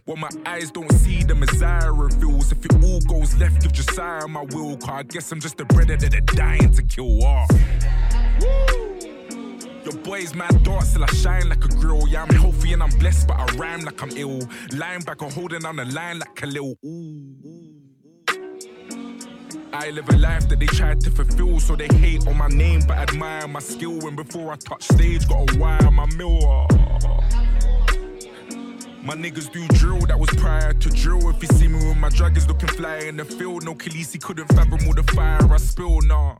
What 0.05 0.17
my 0.17 0.29
eyes 0.45 0.69
don't 0.71 0.91
see, 0.91 1.23
the 1.23 1.35
Messiah 1.35 1.91
reveals. 1.91 2.51
If 2.51 2.65
it 2.65 2.73
all 2.83 2.99
goes 3.01 3.35
left, 3.37 3.61
give 3.61 3.71
Josiah 3.71 4.27
my 4.27 4.41
will. 4.51 4.77
Cause 4.77 4.89
I 4.89 5.03
guess 5.03 5.31
I'm 5.31 5.39
just 5.39 5.59
a 5.61 5.65
brother 5.65 5.95
that 5.95 6.13
are 6.13 6.21
dying 6.21 6.71
to 6.73 6.83
kill 6.83 7.23
off. 7.23 7.49
Your 9.83 9.97
boy's 10.03 10.33
mad 10.33 10.63
dark, 10.63 10.83
still 10.83 11.03
I 11.03 11.07
shine 11.07 11.49
like 11.49 11.63
a 11.63 11.67
grill. 11.67 12.07
Yeah, 12.07 12.23
I'm 12.23 12.35
healthy 12.35 12.73
and 12.73 12.83
I'm 12.83 12.97
blessed, 12.99 13.27
but 13.27 13.39
I 13.39 13.45
rhyme 13.55 13.81
like 13.81 14.01
I'm 14.01 14.11
ill. 14.11 14.39
Linebacker 14.71 15.31
holding 15.31 15.65
on 15.65 15.77
the 15.77 15.85
line 15.85 16.19
like 16.19 16.35
Khalil. 16.35 16.75
Ooh. 16.85 17.72
I 19.73 19.89
live 19.89 20.07
a 20.09 20.17
life 20.17 20.47
that 20.49 20.59
they 20.59 20.67
tried 20.67 21.01
to 21.01 21.09
fulfill, 21.09 21.59
so 21.59 21.75
they 21.75 21.87
hate 21.95 22.27
on 22.27 22.37
my 22.37 22.47
name 22.47 22.81
but 22.87 22.97
admire 22.97 23.47
my 23.47 23.59
skill. 23.59 24.07
And 24.07 24.15
before 24.15 24.51
I 24.53 24.55
touch 24.55 24.83
stage, 24.83 25.27
got 25.27 25.51
a 25.51 25.57
wire 25.57 25.89
my 25.89 26.05
mill. 26.15 26.67
My 29.01 29.15
niggas 29.15 29.51
do 29.51 29.67
drill, 29.69 30.05
that 30.05 30.19
was 30.19 30.29
prior 30.37 30.73
to 30.73 30.89
drill. 30.91 31.27
If 31.29 31.41
you 31.41 31.47
see 31.47 31.67
me 31.67 31.87
with 31.87 31.97
my 31.97 32.09
draggers 32.09 32.47
looking 32.47 32.69
fly 32.69 32.97
in 32.99 33.17
the 33.17 33.25
field, 33.25 33.63
no 33.65 33.73
Khaleesi 33.73 34.21
couldn't 34.21 34.47
fathom 34.49 34.79
all 34.87 34.93
the 34.93 35.03
fire 35.11 35.51
I 35.51 35.57
spill, 35.57 36.01
nah. 36.01 36.37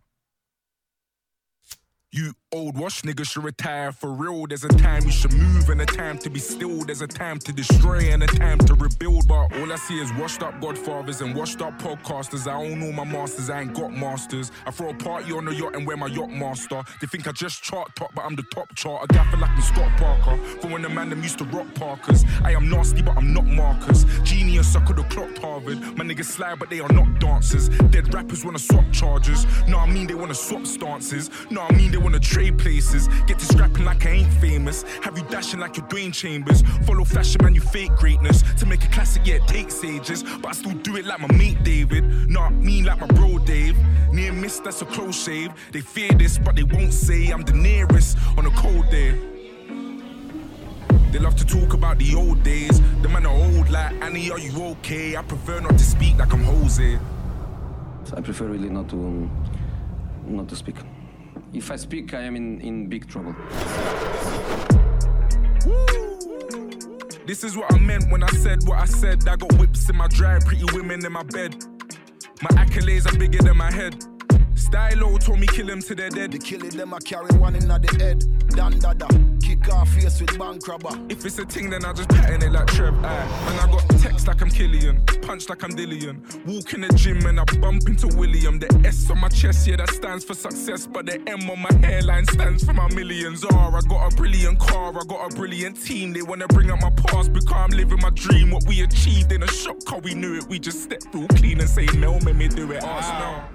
You 2.15 2.33
old 2.51 2.77
wash 2.77 3.01
niggas 3.01 3.31
should 3.31 3.43
retire 3.43 3.91
for 3.91 4.13
real. 4.13 4.45
There's 4.45 4.63
a 4.63 4.67
time 4.67 5.03
you 5.03 5.11
should 5.11 5.33
move 5.33 5.69
and 5.69 5.81
a 5.81 5.85
time 5.87 6.19
to 6.19 6.29
be 6.29 6.39
still. 6.39 6.85
There's 6.85 7.01
a 7.01 7.07
time 7.07 7.39
to 7.39 7.51
destroy 7.51 8.11
and 8.11 8.21
a 8.21 8.27
time 8.27 8.59
to 8.59 8.75
rebuild. 8.75 9.27
But 9.27 9.51
all 9.57 9.73
I 9.73 9.77
see 9.77 9.99
is 9.99 10.13
washed 10.13 10.43
up 10.43 10.61
godfathers 10.61 11.21
and 11.21 11.35
washed 11.35 11.63
up 11.63 11.79
podcasters. 11.79 12.47
I 12.47 12.53
own 12.53 12.83
all 12.83 12.91
my 12.91 13.03
masters, 13.03 13.49
I 13.49 13.61
ain't 13.61 13.73
got 13.73 13.91
masters. 13.91 14.51
I 14.67 14.69
throw 14.69 14.89
a 14.89 14.93
party 14.93 15.31
on 15.31 15.45
the 15.45 15.55
yacht 15.55 15.75
and 15.75 15.87
wear 15.87 15.97
my 15.97 16.05
yacht 16.05 16.29
master. 16.29 16.83
They 17.01 17.07
think 17.07 17.27
I 17.27 17.31
just 17.31 17.63
chart 17.63 17.89
top, 17.95 18.13
but 18.13 18.23
I'm 18.23 18.35
the 18.35 18.43
top 18.53 18.75
chart. 18.75 19.05
A 19.05 19.07
gaffer 19.07 19.37
like 19.37 19.55
me 19.55 19.63
Scott 19.63 19.91
Parker. 19.97 20.37
For 20.61 20.67
when 20.67 20.83
the 20.83 20.89
man 20.89 21.09
them 21.09 21.23
used 21.23 21.39
to 21.39 21.45
rock 21.45 21.73
Parkers. 21.73 22.23
I 22.43 22.51
am 22.51 22.69
nasty, 22.69 23.01
but 23.01 23.17
I'm 23.17 23.33
not 23.33 23.47
Marcus. 23.47 24.05
Genius, 24.21 24.75
I 24.75 24.81
could 24.85 24.99
have 24.99 25.09
clocked 25.09 25.39
Harvard. 25.39 25.81
My 25.97 26.05
niggas 26.05 26.25
slide, 26.25 26.59
but 26.59 26.69
they 26.69 26.79
are 26.79 26.93
not 26.93 27.19
dancers. 27.19 27.69
Dead 27.89 28.13
rappers 28.13 28.45
wanna 28.45 28.59
swap 28.59 28.85
charges. 28.91 29.47
No, 29.67 29.79
I 29.79 29.91
mean 29.91 30.05
they 30.05 30.13
wanna 30.13 30.35
swap 30.35 30.67
stances. 30.67 31.31
No, 31.49 31.61
I 31.61 31.73
mean 31.73 31.91
they 31.91 32.02
wanna 32.03 32.19
trade 32.19 32.57
places. 32.57 33.07
Get 33.27 33.39
to 33.39 33.45
scrapping 33.45 33.85
like 33.85 34.05
I 34.05 34.11
ain't 34.11 34.33
famous. 34.33 34.83
Have 35.01 35.17
you 35.17 35.23
dashing 35.29 35.59
like 35.59 35.77
you're 35.77 35.87
Dwayne 35.87 36.13
Chambers. 36.13 36.61
Follow 36.85 37.05
fashion, 37.05 37.43
man, 37.43 37.55
you 37.55 37.61
fake 37.61 37.95
greatness. 37.95 38.43
To 38.59 38.65
make 38.65 38.83
a 38.83 38.87
classic, 38.89 39.25
yeah, 39.25 39.35
it 39.35 39.47
takes 39.47 39.83
ages. 39.83 40.23
But 40.23 40.47
I 40.47 40.51
still 40.51 40.73
do 40.73 40.97
it 40.97 41.05
like 41.05 41.19
my 41.19 41.31
mate 41.35 41.63
David. 41.63 42.03
No, 42.29 42.41
I 42.41 42.49
mean 42.49 42.85
like 42.85 42.99
my 42.99 43.07
bro 43.07 43.37
Dave. 43.39 43.77
Near 44.11 44.33
miss, 44.33 44.59
that's 44.59 44.81
a 44.81 44.85
close 44.85 45.23
shave. 45.23 45.51
They 45.71 45.81
fear 45.81 46.11
this, 46.11 46.37
but 46.37 46.55
they 46.55 46.63
won't 46.63 46.93
say 46.93 47.29
I'm 47.29 47.43
the 47.43 47.53
nearest 47.53 48.17
on 48.37 48.45
a 48.45 48.51
cold 48.51 48.89
day. 48.89 49.19
They 51.11 51.19
love 51.19 51.35
to 51.35 51.45
talk 51.45 51.73
about 51.73 51.99
the 51.99 52.15
old 52.15 52.41
days. 52.43 52.81
The 53.01 53.09
man 53.09 53.25
are 53.25 53.35
old, 53.35 53.69
like 53.69 53.93
Annie, 54.01 54.31
are 54.31 54.39
you 54.39 54.65
okay? 54.73 55.15
I 55.15 55.21
prefer 55.21 55.59
not 55.59 55.77
to 55.77 55.83
speak 55.83 56.17
like 56.17 56.33
I'm 56.33 56.43
Jose. 56.43 56.99
I 58.15 58.21
prefer 58.21 58.45
really 58.45 58.69
not 58.69 58.89
to 58.89 58.95
um, 58.95 59.31
not 60.27 60.47
to 60.49 60.55
speak. 60.55 60.75
If 61.53 61.69
I 61.69 61.75
speak, 61.75 62.15
I 62.15 62.21
am 62.21 62.35
in, 62.35 62.59
in 62.61 62.87
big 62.87 63.07
trouble. 63.07 63.35
This 67.27 67.43
is 67.43 67.55
what 67.55 67.71
I 67.71 67.77
meant 67.77 68.11
when 68.11 68.23
I 68.23 68.27
said 68.27 68.63
what 68.67 68.79
I 68.79 68.85
said. 68.85 69.27
I 69.27 69.35
got 69.35 69.53
whips 69.59 69.87
in 69.87 69.95
my 69.95 70.07
drive, 70.07 70.45
pretty 70.45 70.65
women 70.73 71.05
in 71.05 71.11
my 71.11 71.23
bed. 71.23 71.63
My 72.41 72.49
accolades 72.61 73.05
are 73.11 73.17
bigger 73.17 73.43
than 73.43 73.55
my 73.55 73.71
head. 73.71 74.12
Stylo 74.73 75.15
told 75.19 75.39
me 75.39 75.45
kill 75.45 75.69
him 75.69 75.83
to 75.83 75.93
their 75.93 76.09
dead. 76.09 76.31
The 76.31 76.39
killing 76.39 76.71
them, 76.71 76.95
I 76.95 76.97
carry 76.97 77.31
one 77.37 77.55
in 77.55 77.67
the 77.67 77.95
head. 77.99 78.25
Dan 78.55 78.79
dada, 78.79 79.07
kick 79.39 79.71
off 79.71 79.87
face 79.89 80.19
with 80.19 80.35
bank 80.39 80.67
robber. 80.67 80.89
If 81.09 81.23
it's 81.27 81.37
a 81.37 81.45
ting, 81.45 81.69
then 81.69 81.85
I 81.85 81.93
just 81.93 82.09
pattern 82.09 82.41
it 82.41 82.51
like 82.51 82.65
Trev. 82.65 82.95
Aye. 83.05 83.25
Man, 83.45 83.69
I 83.69 83.71
got 83.71 83.87
text 84.01 84.25
like 84.25 84.41
I'm 84.41 84.49
Killian, 84.49 85.05
punch 85.21 85.47
like 85.47 85.63
I'm 85.63 85.73
Dillian. 85.73 86.17
Walk 86.47 86.73
in 86.73 86.81
the 86.81 86.91
gym 86.95 87.23
and 87.27 87.39
I 87.39 87.43
bump 87.61 87.87
into 87.87 88.07
William. 88.17 88.57
The 88.57 88.67
S 88.83 89.11
on 89.11 89.19
my 89.19 89.29
chest, 89.29 89.67
yeah, 89.67 89.75
that 89.75 89.91
stands 89.91 90.25
for 90.25 90.33
success. 90.33 90.87
But 90.87 91.05
the 91.05 91.21
M 91.27 91.47
on 91.51 91.59
my 91.59 91.87
hairline 91.87 92.25
stands 92.25 92.63
for 92.63 92.73
my 92.73 92.91
millions. 92.95 93.45
R, 93.45 93.77
I 93.77 93.81
got 93.81 94.11
a 94.11 94.15
brilliant 94.15 94.57
car, 94.57 94.89
I 94.89 95.03
got 95.07 95.31
a 95.31 95.35
brilliant 95.35 95.79
team. 95.85 96.13
They 96.13 96.23
wanna 96.23 96.47
bring 96.47 96.71
up 96.71 96.81
my 96.81 96.89
past 96.89 97.31
because 97.31 97.53
I'm 97.53 97.77
living 97.77 97.99
my 98.01 98.09
dream. 98.09 98.49
What 98.49 98.65
we 98.65 98.81
achieved 98.81 99.31
in 99.33 99.43
a 99.43 99.47
shock, 99.47 99.77
how 99.87 99.99
we 99.99 100.15
knew 100.15 100.35
it. 100.35 100.47
We 100.49 100.57
just 100.57 100.81
stepped 100.81 101.13
real 101.13 101.27
clean 101.27 101.59
and 101.59 101.69
say, 101.69 101.85
Mel, 101.95 102.19
made 102.21 102.37
me 102.37 102.47
do 102.47 102.71
it. 102.71 102.83
Arsenal. 102.83 103.52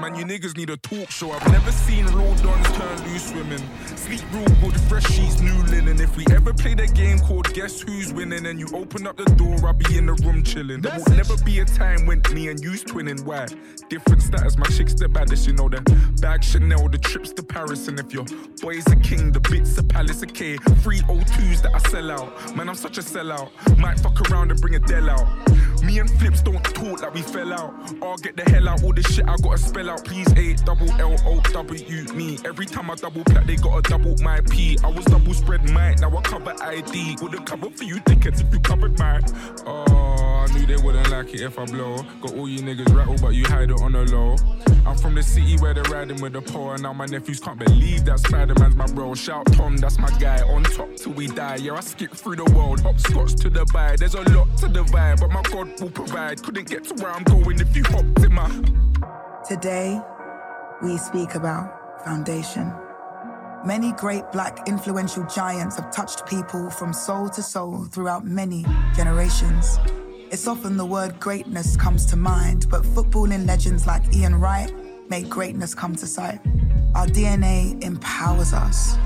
Man, 0.00 0.14
you 0.16 0.24
niggas 0.24 0.56
need 0.56 0.70
a 0.70 0.76
talk 0.78 1.10
show. 1.10 1.30
I've 1.30 1.46
never 1.52 1.70
seen 1.70 2.06
raw 2.06 2.34
dons 2.36 2.66
turn 2.72 3.12
loose 3.12 3.32
women. 3.32 3.62
Sleep 3.96 4.20
real 4.32 4.44
good, 4.60 4.80
fresh 4.82 5.06
sheets, 5.06 5.40
new 5.40 5.56
linen. 5.64 6.00
If 6.00 6.16
we 6.16 6.24
ever 6.34 6.52
play 6.52 6.72
a 6.72 6.86
game 6.86 7.18
called 7.20 7.52
Guess 7.54 7.82
Who's 7.82 8.12
Winning 8.12 8.46
and 8.46 8.58
you 8.58 8.66
open 8.74 9.06
up 9.06 9.16
the 9.16 9.26
door, 9.36 9.56
I'll 9.64 9.74
be 9.74 9.96
in 9.96 10.06
the 10.06 10.14
room 10.14 10.42
chilling. 10.42 10.80
There 10.80 10.98
will 10.98 11.14
never 11.14 11.36
be 11.44 11.60
a 11.60 11.64
time 11.64 12.06
when 12.06 12.20
me 12.32 12.48
and 12.48 12.58
you's 12.58 12.82
twinning. 12.82 13.24
Why? 13.24 13.46
Different 13.88 14.22
status, 14.22 14.56
my 14.56 14.66
chick's 14.66 14.94
the 14.94 15.08
baddest, 15.08 15.46
you 15.46 15.52
know 15.52 15.68
the 15.68 15.80
bag 16.20 16.42
Chanel, 16.42 16.88
the 16.88 16.98
trips 16.98 17.32
to 17.34 17.42
Paris. 17.42 17.86
And 17.86 18.00
if 18.00 18.12
your 18.12 18.24
boy's 18.60 18.86
a 18.88 18.96
king, 18.96 19.30
the 19.30 19.40
bits 19.40 19.78
a 19.78 19.82
palace, 19.82 20.22
a 20.22 20.26
K. 20.26 20.56
Free 20.82 21.00
O2s 21.02 21.62
that 21.62 21.74
I 21.74 21.78
sell 21.90 22.10
out. 22.10 22.56
Man, 22.56 22.68
I'm 22.68 22.74
such 22.74 22.98
a 22.98 23.02
sellout. 23.02 23.50
Might 23.78 24.00
fuck 24.00 24.20
around 24.30 24.50
and 24.50 24.60
bring 24.60 24.74
a 24.74 24.80
Dell 24.80 25.10
out. 25.10 25.26
Me 25.82 25.98
and 25.98 26.10
Flips 26.18 26.42
don't 26.42 26.62
talk 26.62 27.02
like 27.02 27.14
we 27.14 27.22
fell 27.22 27.52
out. 27.52 27.74
I'll 28.02 28.16
get 28.16 28.36
the 28.36 28.48
hell 28.50 28.68
out, 28.68 28.82
all 28.82 28.92
this 28.92 29.06
shit 29.06 29.28
I 29.28 29.36
gotta 29.36 29.58
spell 29.58 29.81
out. 29.88 30.04
Please, 30.04 30.30
A 30.32 30.54
double 30.64 30.90
L 31.00 31.16
O 31.26 31.40
W 31.40 32.12
me. 32.14 32.38
Every 32.44 32.66
time 32.66 32.90
I 32.90 32.94
double 32.94 33.24
plat, 33.24 33.46
they 33.46 33.56
gotta 33.56 33.82
double 33.88 34.16
my 34.22 34.40
P. 34.50 34.78
I 34.84 34.88
was 34.88 35.04
double 35.06 35.34
spread 35.34 35.68
mine, 35.70 35.96
now 36.00 36.16
I 36.16 36.22
cover 36.22 36.54
ID. 36.62 37.16
Wouldn't 37.20 37.46
cover 37.46 37.70
for 37.70 37.84
you 37.84 38.00
tickets 38.00 38.40
if 38.40 38.52
you 38.52 38.60
covered 38.60 38.98
mine. 38.98 39.24
Oh, 39.66 39.84
I 40.48 40.52
knew 40.52 40.66
they 40.66 40.76
wouldn't 40.76 41.10
like 41.10 41.34
it 41.34 41.40
if 41.40 41.58
I 41.58 41.64
blow. 41.66 42.02
Got 42.20 42.34
all 42.34 42.48
you 42.48 42.60
niggas 42.60 42.94
rattled, 42.94 43.22
but 43.22 43.34
you 43.34 43.44
hide 43.46 43.70
it 43.70 43.80
on 43.80 43.92
the 43.92 44.04
low. 44.04 44.36
I'm 44.84 44.96
from 44.96 45.14
the 45.14 45.22
city 45.22 45.56
where 45.58 45.74
they're 45.74 45.84
riding 45.84 46.20
with 46.20 46.32
the 46.32 46.42
poor. 46.42 46.76
Now 46.78 46.92
my 46.92 47.06
nephews 47.06 47.40
can't 47.40 47.58
believe 47.58 48.04
that 48.06 48.18
Spider 48.20 48.54
Man's 48.58 48.76
my 48.76 48.86
bro. 48.86 49.14
Shout 49.14 49.46
Tom, 49.52 49.76
that's 49.76 49.98
my 49.98 50.10
guy. 50.18 50.42
On 50.42 50.62
top 50.64 50.96
till 50.96 51.12
we 51.12 51.28
die. 51.28 51.56
Yeah, 51.56 51.74
I 51.74 51.80
skip 51.80 52.12
through 52.12 52.36
the 52.36 52.52
world. 52.52 52.80
Hopscotch 52.80 53.36
to 53.36 53.50
Dubai. 53.50 53.96
There's 53.96 54.14
a 54.14 54.22
lot 54.36 54.56
to 54.58 54.68
divide, 54.68 55.20
but 55.20 55.30
my 55.30 55.42
God 55.42 55.80
will 55.80 55.90
provide. 55.90 56.42
Couldn't 56.42 56.68
get 56.68 56.84
to 56.84 56.94
where 57.02 57.12
I'm 57.12 57.22
going 57.24 57.60
if 57.60 57.76
you 57.76 57.84
hopped 57.84 58.24
in 58.24 58.32
my. 58.32 59.21
Today, 59.48 60.00
we 60.84 60.96
speak 60.98 61.34
about 61.34 62.04
foundation. 62.04 62.72
Many 63.64 63.90
great 63.92 64.22
black 64.30 64.68
influential 64.68 65.24
giants 65.26 65.76
have 65.78 65.90
touched 65.90 66.26
people 66.26 66.70
from 66.70 66.92
soul 66.92 67.28
to 67.30 67.42
soul 67.42 67.86
throughout 67.86 68.24
many 68.24 68.64
generations. 68.94 69.80
It's 70.30 70.46
often 70.46 70.76
the 70.76 70.86
word 70.86 71.18
greatness 71.18 71.76
comes 71.76 72.06
to 72.06 72.16
mind, 72.16 72.66
but 72.70 72.82
footballing 72.82 73.44
legends 73.44 73.84
like 73.84 74.14
Ian 74.14 74.36
Wright 74.36 74.72
made 75.10 75.28
greatness 75.28 75.74
come 75.74 75.96
to 75.96 76.06
sight. 76.06 76.38
Our 76.94 77.06
DNA 77.06 77.82
empowers 77.82 78.52
us. 78.52 78.96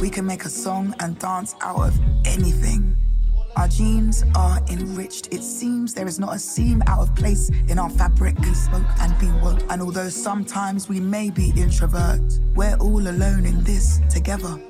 We 0.00 0.10
can 0.10 0.26
make 0.26 0.44
a 0.44 0.50
song 0.50 0.92
and 0.98 1.16
dance 1.20 1.54
out 1.60 1.86
of 1.86 2.00
anything. 2.24 2.96
Our 3.56 3.68
genes 3.68 4.24
are 4.34 4.60
enriched. 4.68 5.32
It 5.32 5.42
seems 5.42 5.94
there 5.94 6.08
is 6.08 6.18
not 6.18 6.34
a 6.34 6.38
seam 6.38 6.82
out 6.86 7.00
of 7.00 7.14
place 7.14 7.50
in 7.68 7.78
our 7.78 7.88
fabric. 7.90 8.34
Be 8.40 8.52
spoke 8.52 8.82
and 9.00 9.16
be 9.18 9.30
woke. 9.42 9.62
And 9.70 9.80
although 9.80 10.08
sometimes 10.08 10.88
we 10.88 10.98
may 10.98 11.30
be 11.30 11.52
introvert, 11.56 12.20
we're 12.54 12.76
all 12.76 13.06
alone 13.06 13.46
in 13.46 13.62
this 13.62 14.00
together. 14.10 14.60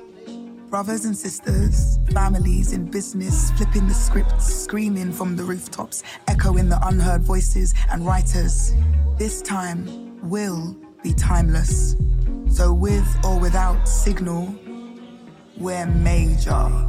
Brothers 0.69 1.05
and 1.05 1.17
sisters, 1.17 1.97
families 2.11 2.73
in 2.73 2.85
business, 2.85 3.51
flipping 3.51 3.87
the 3.87 3.93
scripts, 3.93 4.53
screaming 4.53 5.11
from 5.11 5.35
the 5.35 5.43
rooftops, 5.43 6.03
echoing 6.27 6.69
the 6.69 6.79
unheard 6.87 7.21
voices 7.21 7.73
and 7.91 8.05
writers. 8.05 8.73
This 9.17 9.41
time 9.41 10.19
will 10.29 10.75
be 11.01 11.13
timeless. 11.13 11.95
So, 12.49 12.73
with 12.73 13.07
or 13.23 13.39
without 13.39 13.87
signal, 13.87 14.53
we're 15.57 15.85
major. 15.85 16.87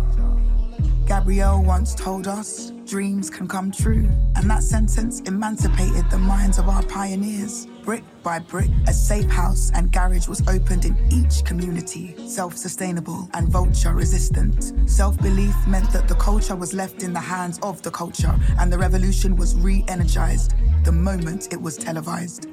Gabrielle 1.07 1.62
once 1.62 1.95
told 1.95 2.27
us 2.27 2.73
dreams 2.85 3.31
can 3.31 3.47
come 3.47 3.70
true, 3.70 4.09
and 4.35 4.51
that 4.51 4.65
sentence 4.65 5.20
emancipated 5.20 6.11
the 6.11 6.19
minds 6.19 6.59
of 6.59 6.69
our 6.69 6.83
pioneers. 6.83 7.69
Brick 7.85 8.03
by 8.24 8.41
brick, 8.41 8.69
a 8.89 8.93
safe 8.93 9.31
house 9.31 9.70
and 9.73 9.93
garage 9.93 10.27
was 10.27 10.43
opened 10.49 10.85
in 10.85 10.99
each 11.12 11.45
community, 11.45 12.16
self 12.27 12.57
sustainable 12.57 13.31
and 13.35 13.49
vulture 13.49 13.95
resistant. 13.95 14.73
Self 14.91 15.16
belief 15.19 15.55
meant 15.69 15.93
that 15.93 16.09
the 16.09 16.16
culture 16.16 16.57
was 16.57 16.74
left 16.74 17.05
in 17.05 17.12
the 17.12 17.20
hands 17.20 17.61
of 17.62 17.81
the 17.83 17.91
culture, 17.93 18.35
and 18.59 18.73
the 18.73 18.78
revolution 18.78 19.37
was 19.37 19.55
re 19.55 19.85
energized 19.87 20.55
the 20.83 20.91
moment 20.91 21.53
it 21.53 21.62
was 21.62 21.77
televised. 21.77 22.49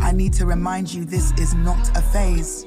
I 0.00 0.12
need 0.12 0.32
to 0.34 0.46
remind 0.46 0.94
you 0.94 1.04
this 1.04 1.32
is 1.32 1.54
not 1.54 1.96
a 1.98 2.02
phase, 2.02 2.64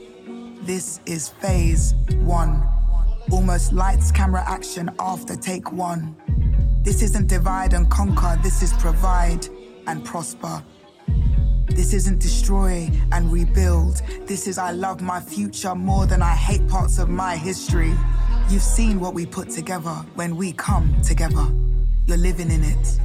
this 0.64 1.00
is 1.06 1.30
phase 1.30 1.94
one. 2.26 2.68
Almost 3.32 3.74
lights, 3.74 4.12
camera, 4.12 4.44
action 4.48 4.90
after 5.00 5.36
take 5.36 5.72
one. 5.72 6.16
This 6.84 7.02
isn't 7.02 7.28
divide 7.28 7.74
and 7.74 7.90
conquer, 7.90 8.40
this 8.44 8.62
is 8.62 8.72
provide 8.74 9.48
and 9.88 10.06
prosper. 10.06 10.64
This 11.68 11.94
isn't 11.94 12.20
destroy 12.20 12.90
and 13.12 13.32
rebuild. 13.32 14.02
This 14.28 14.48
is 14.48 14.58
I 14.58 14.72
love 14.72 15.02
my 15.02 15.20
future 15.20 15.76
more 15.76 16.06
than 16.06 16.22
I 16.22 16.34
hate 16.34 16.66
parts 16.68 17.00
of 17.00 17.10
my 17.10 17.36
history. 17.36 17.94
You've 18.50 18.62
seen 18.62 19.00
what 19.00 19.14
we 19.14 19.26
put 19.26 19.50
together 19.50 19.96
when 20.14 20.36
we 20.36 20.54
come 20.54 20.96
together. 21.02 21.48
You're 22.06 22.18
living 22.18 22.52
in 22.52 22.64
it. 22.64 23.00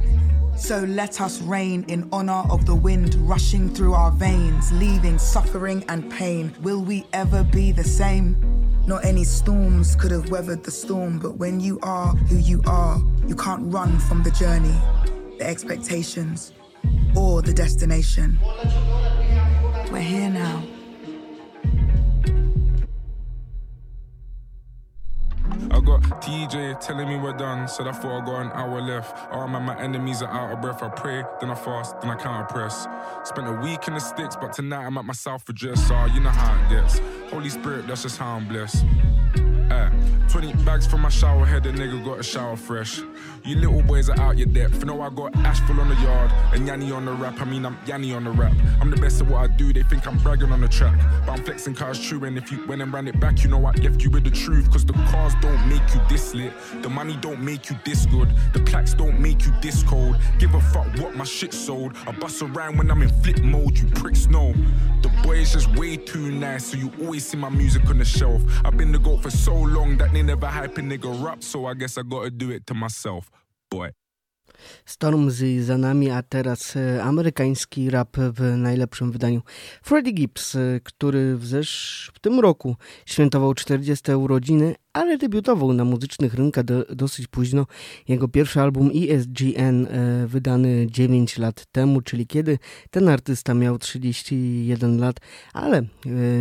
So 0.61 0.81
let 0.81 1.19
us 1.19 1.41
reign 1.41 1.85
in 1.87 2.07
honor 2.11 2.43
of 2.51 2.67
the 2.67 2.75
wind 2.75 3.15
rushing 3.27 3.73
through 3.73 3.93
our 3.93 4.11
veins, 4.11 4.71
leaving 4.73 5.17
suffering 5.17 5.83
and 5.89 6.09
pain. 6.11 6.53
Will 6.61 6.83
we 6.83 7.03
ever 7.13 7.43
be 7.43 7.71
the 7.71 7.83
same? 7.83 8.37
Not 8.85 9.03
any 9.03 9.23
storms 9.23 9.95
could 9.95 10.11
have 10.11 10.29
weathered 10.29 10.63
the 10.63 10.69
storm, 10.69 11.17
but 11.17 11.35
when 11.37 11.59
you 11.59 11.79
are 11.81 12.15
who 12.15 12.37
you 12.37 12.61
are, 12.67 13.01
you 13.27 13.35
can't 13.35 13.73
run 13.73 13.97
from 14.01 14.21
the 14.21 14.29
journey, 14.31 14.77
the 15.39 15.47
expectations, 15.47 16.53
or 17.17 17.41
the 17.41 17.53
destination. 17.53 18.39
We're 19.91 19.99
here 19.99 20.29
now. 20.29 20.63
I 25.69 25.79
got 25.79 26.01
TJ 26.21 26.79
telling 26.79 27.07
me 27.07 27.17
we're 27.17 27.33
done, 27.33 27.67
said 27.67 27.87
I 27.87 27.91
thought 27.91 28.23
I 28.23 28.25
got 28.25 28.41
an 28.41 28.51
hour 28.53 28.81
left. 28.81 29.15
Oh 29.31 29.47
man, 29.47 29.63
my 29.63 29.77
enemies 29.79 30.21
are 30.21 30.29
out 30.29 30.53
of 30.53 30.61
breath. 30.61 30.81
I 30.81 30.89
pray, 30.89 31.23
then 31.39 31.51
I 31.51 31.55
fast, 31.55 31.99
then 32.01 32.09
I 32.09 32.15
counter 32.15 32.45
press. 32.45 32.87
Spent 33.23 33.47
a 33.47 33.53
week 33.53 33.87
in 33.87 33.93
the 33.93 33.99
sticks, 33.99 34.35
but 34.35 34.53
tonight 34.53 34.85
I'm 34.85 34.97
at 34.97 35.05
my 35.05 35.13
South 35.13 35.47
address. 35.47 35.87
So 35.87 36.05
you 36.05 36.21
know 36.21 36.29
how 36.29 36.55
it 36.55 36.69
gets. 36.69 36.99
Holy 37.29 37.49
Spirit, 37.49 37.87
that's 37.87 38.03
just 38.03 38.17
how 38.17 38.35
I'm 38.35 38.47
blessed. 38.47 38.83
Uh, 39.71 39.89
20 40.27 40.53
bags 40.65 40.85
from 40.85 41.01
my 41.01 41.09
shower 41.09 41.45
head, 41.45 41.63
nigga 41.63 42.03
got 42.03 42.19
a 42.19 42.23
shower 42.23 42.57
fresh. 42.57 43.01
You 43.43 43.55
little 43.55 43.81
boys 43.83 44.09
are 44.09 44.19
out 44.19 44.37
your 44.37 44.47
depth. 44.47 44.79
You 44.79 44.85
know 44.85 45.01
I 45.01 45.09
got 45.09 45.35
ash 45.37 45.59
full 45.61 45.79
on 45.79 45.89
the 45.89 45.95
yard 45.95 46.31
and 46.53 46.67
Yanni 46.67 46.91
on 46.91 47.05
the 47.05 47.13
rap. 47.13 47.41
I 47.41 47.45
mean, 47.45 47.65
I'm 47.65 47.77
Yanni 47.85 48.13
on 48.13 48.25
the 48.25 48.31
rap. 48.31 48.53
I'm 48.79 48.91
the 48.91 48.97
best 48.97 49.21
at 49.21 49.27
what 49.27 49.41
I 49.41 49.47
do. 49.47 49.73
They 49.73 49.83
think 49.83 50.05
I'm 50.05 50.17
bragging 50.19 50.51
on 50.51 50.61
the 50.61 50.67
track. 50.67 50.97
But 51.25 51.31
I'm 51.33 51.43
flexing 51.43 51.75
cars 51.75 51.99
true. 51.99 52.23
And 52.25 52.37
if 52.37 52.51
you 52.51 52.65
went 52.67 52.81
and 52.81 52.93
ran 52.93 53.07
it 53.07 53.19
back, 53.19 53.43
you 53.43 53.49
know 53.49 53.65
I 53.65 53.71
left 53.71 54.03
you 54.03 54.09
with 54.09 54.23
the 54.23 54.31
truth. 54.31 54.71
Cause 54.71 54.85
the 54.85 54.93
cars 54.93 55.33
don't 55.41 55.67
make 55.67 55.81
you 55.93 56.01
this 56.07 56.33
lit. 56.33 56.53
The 56.81 56.89
money 56.89 57.17
don't 57.21 57.41
make 57.41 57.69
you 57.69 57.77
this 57.83 58.05
good. 58.05 58.29
The 58.53 58.59
plaques 58.59 58.93
don't 58.93 59.19
make 59.19 59.45
you 59.45 59.53
this 59.61 59.83
cold. 59.83 60.17
Give 60.37 60.53
a 60.53 60.61
fuck 60.61 60.87
what 60.99 61.15
my 61.15 61.23
shit 61.23 61.53
sold. 61.53 61.93
I 62.05 62.11
bust 62.11 62.41
around 62.41 62.77
when 62.77 62.91
I'm 62.91 63.01
in 63.01 63.09
flip 63.21 63.41
mode. 63.41 63.77
You 63.77 63.87
pricks 63.87 64.27
know. 64.27 64.53
The 65.01 65.09
boy 65.23 65.37
is 65.37 65.53
just 65.53 65.67
way 65.75 65.97
too 65.97 66.31
nice. 66.31 66.67
So 66.67 66.77
you 66.77 66.91
always 67.01 67.25
see 67.25 67.37
my 67.37 67.49
music 67.49 67.89
on 67.89 67.97
the 67.97 68.05
shelf. 68.05 68.41
I've 68.63 68.77
been 68.77 68.91
the 68.91 68.99
GOAT 68.99 69.23
for 69.23 69.31
so 69.31 69.60
long 69.65 69.97
that 69.97 70.13
they 70.13 70.23
never 70.23 70.47
hype 70.47 70.77
a 70.77 70.81
nigga 70.81 71.33
up. 71.33 71.43
So 71.43 71.65
I 71.65 71.73
guess 71.73 71.97
I 71.97 72.03
gotta 72.03 72.29
do 72.29 72.51
it 72.51 72.65
to 72.67 72.73
myself. 72.73 73.31
Boy. 73.69 73.91
Za 75.59 75.77
nami, 75.77 76.09
a 76.09 76.23
teraz 76.23 76.75
e, 76.75 77.03
amerykański 77.03 77.89
rap 77.89 78.17
w 78.17 78.57
najlepszym 78.57 79.11
wydaniu. 79.11 79.41
Freddie 79.83 80.13
Gibbs, 80.13 80.55
e, 80.55 80.79
który 80.83 81.37
w, 81.37 81.45
zesz... 81.45 82.11
w 82.13 82.19
tym 82.19 82.39
roku 82.39 82.75
świętował 83.05 83.53
40 83.53 84.11
urodziny, 84.11 84.75
ale 84.93 85.17
debiutował 85.17 85.73
na 85.73 85.85
muzycznych 85.85 86.33
rynkach 86.33 86.63
do, 86.63 86.85
dosyć 86.95 87.27
późno. 87.27 87.65
Jego 88.07 88.27
pierwszy 88.27 88.61
album 88.61 88.91
ESGN 88.95 89.85
e, 89.85 90.27
wydany 90.27 90.87
9 90.89 91.37
lat 91.37 91.65
temu, 91.71 92.01
czyli 92.01 92.27
kiedy 92.27 92.59
ten 92.89 93.09
artysta 93.09 93.53
miał 93.53 93.77
31 93.77 94.99
lat, 94.99 95.15
ale 95.53 95.77
e, 95.77 95.85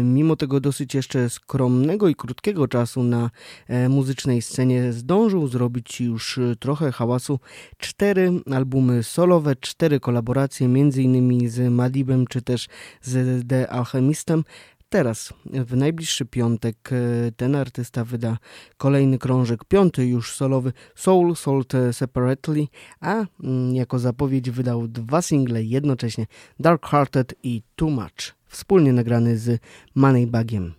mimo 0.02 0.36
tego 0.36 0.60
dosyć 0.60 0.94
jeszcze 0.94 1.30
skromnego 1.30 2.08
i 2.08 2.14
krótkiego 2.14 2.68
czasu 2.68 3.02
na 3.02 3.30
e, 3.68 3.88
muzycznej 3.88 4.42
scenie 4.42 4.92
zdążył 4.92 5.48
zrobić 5.48 6.00
już 6.00 6.38
trochę 6.60 6.92
hałasu. 6.92 7.40
Cztery 7.78 8.32
albumy 8.52 9.02
solowe, 9.02 9.56
cztery 9.56 10.00
kolaboracje, 10.00 10.68
między 10.68 11.02
innymi 11.02 11.48
z 11.48 11.72
Madibem 11.72 12.26
czy 12.26 12.42
też 12.42 12.68
z 13.02 13.48
The 13.48 13.70
Alchemistem. 13.70 14.44
Teraz, 14.90 15.32
w 15.46 15.76
najbliższy 15.76 16.26
piątek, 16.26 16.76
e, 16.92 17.32
ten 17.32 17.54
artysta 17.54 18.04
wyda 18.04 18.38
kolejny 18.76 19.18
krążek, 19.18 19.64
piąty 19.64 20.06
już 20.06 20.34
solowy 20.34 20.72
Soul 20.94 21.36
Sold 21.36 21.72
Separately, 21.92 22.66
a 23.00 23.24
mm, 23.44 23.74
jako 23.74 23.98
zapowiedź 23.98 24.50
wydał 24.50 24.88
dwa 24.88 25.22
single 25.22 25.62
jednocześnie 25.62 26.26
Dark 26.60 26.86
Hearted 26.86 27.34
i 27.42 27.62
Too 27.76 27.90
Much, 27.90 28.34
wspólnie 28.46 28.92
nagrany 28.92 29.38
z 29.38 29.60
Moneybagiem. 29.94 30.72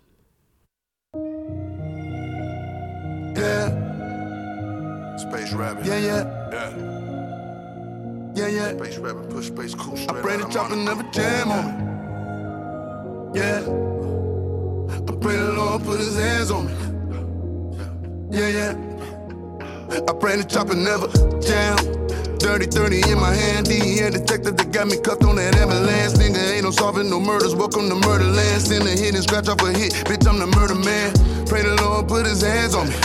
Yeah. 3.38 3.72
Space. 5.18 5.52
Yeah, 5.86 6.04
yeah. 6.04 6.26
Yeah. 6.52 6.74
Yeah, 8.36 8.48
yeah. 8.48 8.72
Space 8.72 8.98
Rabbit, 8.98 9.30
push 9.30 9.48
space 9.48 9.76
cool 9.76 9.98
straight 9.98 10.20
I 10.20 10.22
pray 10.22 10.38
the 10.38 10.46
chopper 10.46 10.76
never 10.76 11.04
jam 11.14 11.52
on 11.52 11.86
me. 11.86 11.91
Yeah. 13.34 13.60
I 14.92 15.16
pray 15.22 15.38
the 15.38 15.54
Lord 15.56 15.84
put 15.84 16.00
his 16.00 16.18
hands 16.18 16.52
on 16.52 16.68
me. 16.68 16.74
Yeah, 18.30 18.48
yeah. 18.48 18.74
I 20.08 20.14
pray 20.20 20.36
the 20.36 20.44
chopper 20.44 20.76
never 20.76 21.08
jam. 21.40 21.78
Dirty 22.40 22.66
30 22.66 23.12
in 23.12 23.20
my 23.20 23.34
hand, 23.34 23.68
DEA 23.68 24.10
detective 24.10 24.58
that 24.58 24.72
got 24.74 24.88
me 24.88 24.98
cuffed 25.00 25.24
on 25.24 25.38
that 25.38 25.56
ambulance. 25.56 26.14
Nigga 26.14 26.56
ain't 26.56 26.64
no 26.64 26.72
solving 26.72 27.10
no 27.10 27.22
murders, 27.22 27.56
welcome 27.56 27.88
to 27.88 27.96
murderland. 27.96 28.62
Send 28.62 28.84
a 28.86 28.92
hit 28.92 29.16
and 29.16 29.24
scratch 29.24 29.48
off 29.48 29.62
a 29.62 29.72
hit, 29.72 29.94
bitch, 30.10 30.28
I'm 30.28 30.40
the 30.40 30.48
murder 30.48 30.76
man. 30.76 31.14
Pray 31.46 31.62
the 31.62 31.76
Lord 31.82 32.10
put 32.10 32.26
his 32.26 32.42
hands 32.42 32.76
on 32.76 32.90
me. 32.90 32.96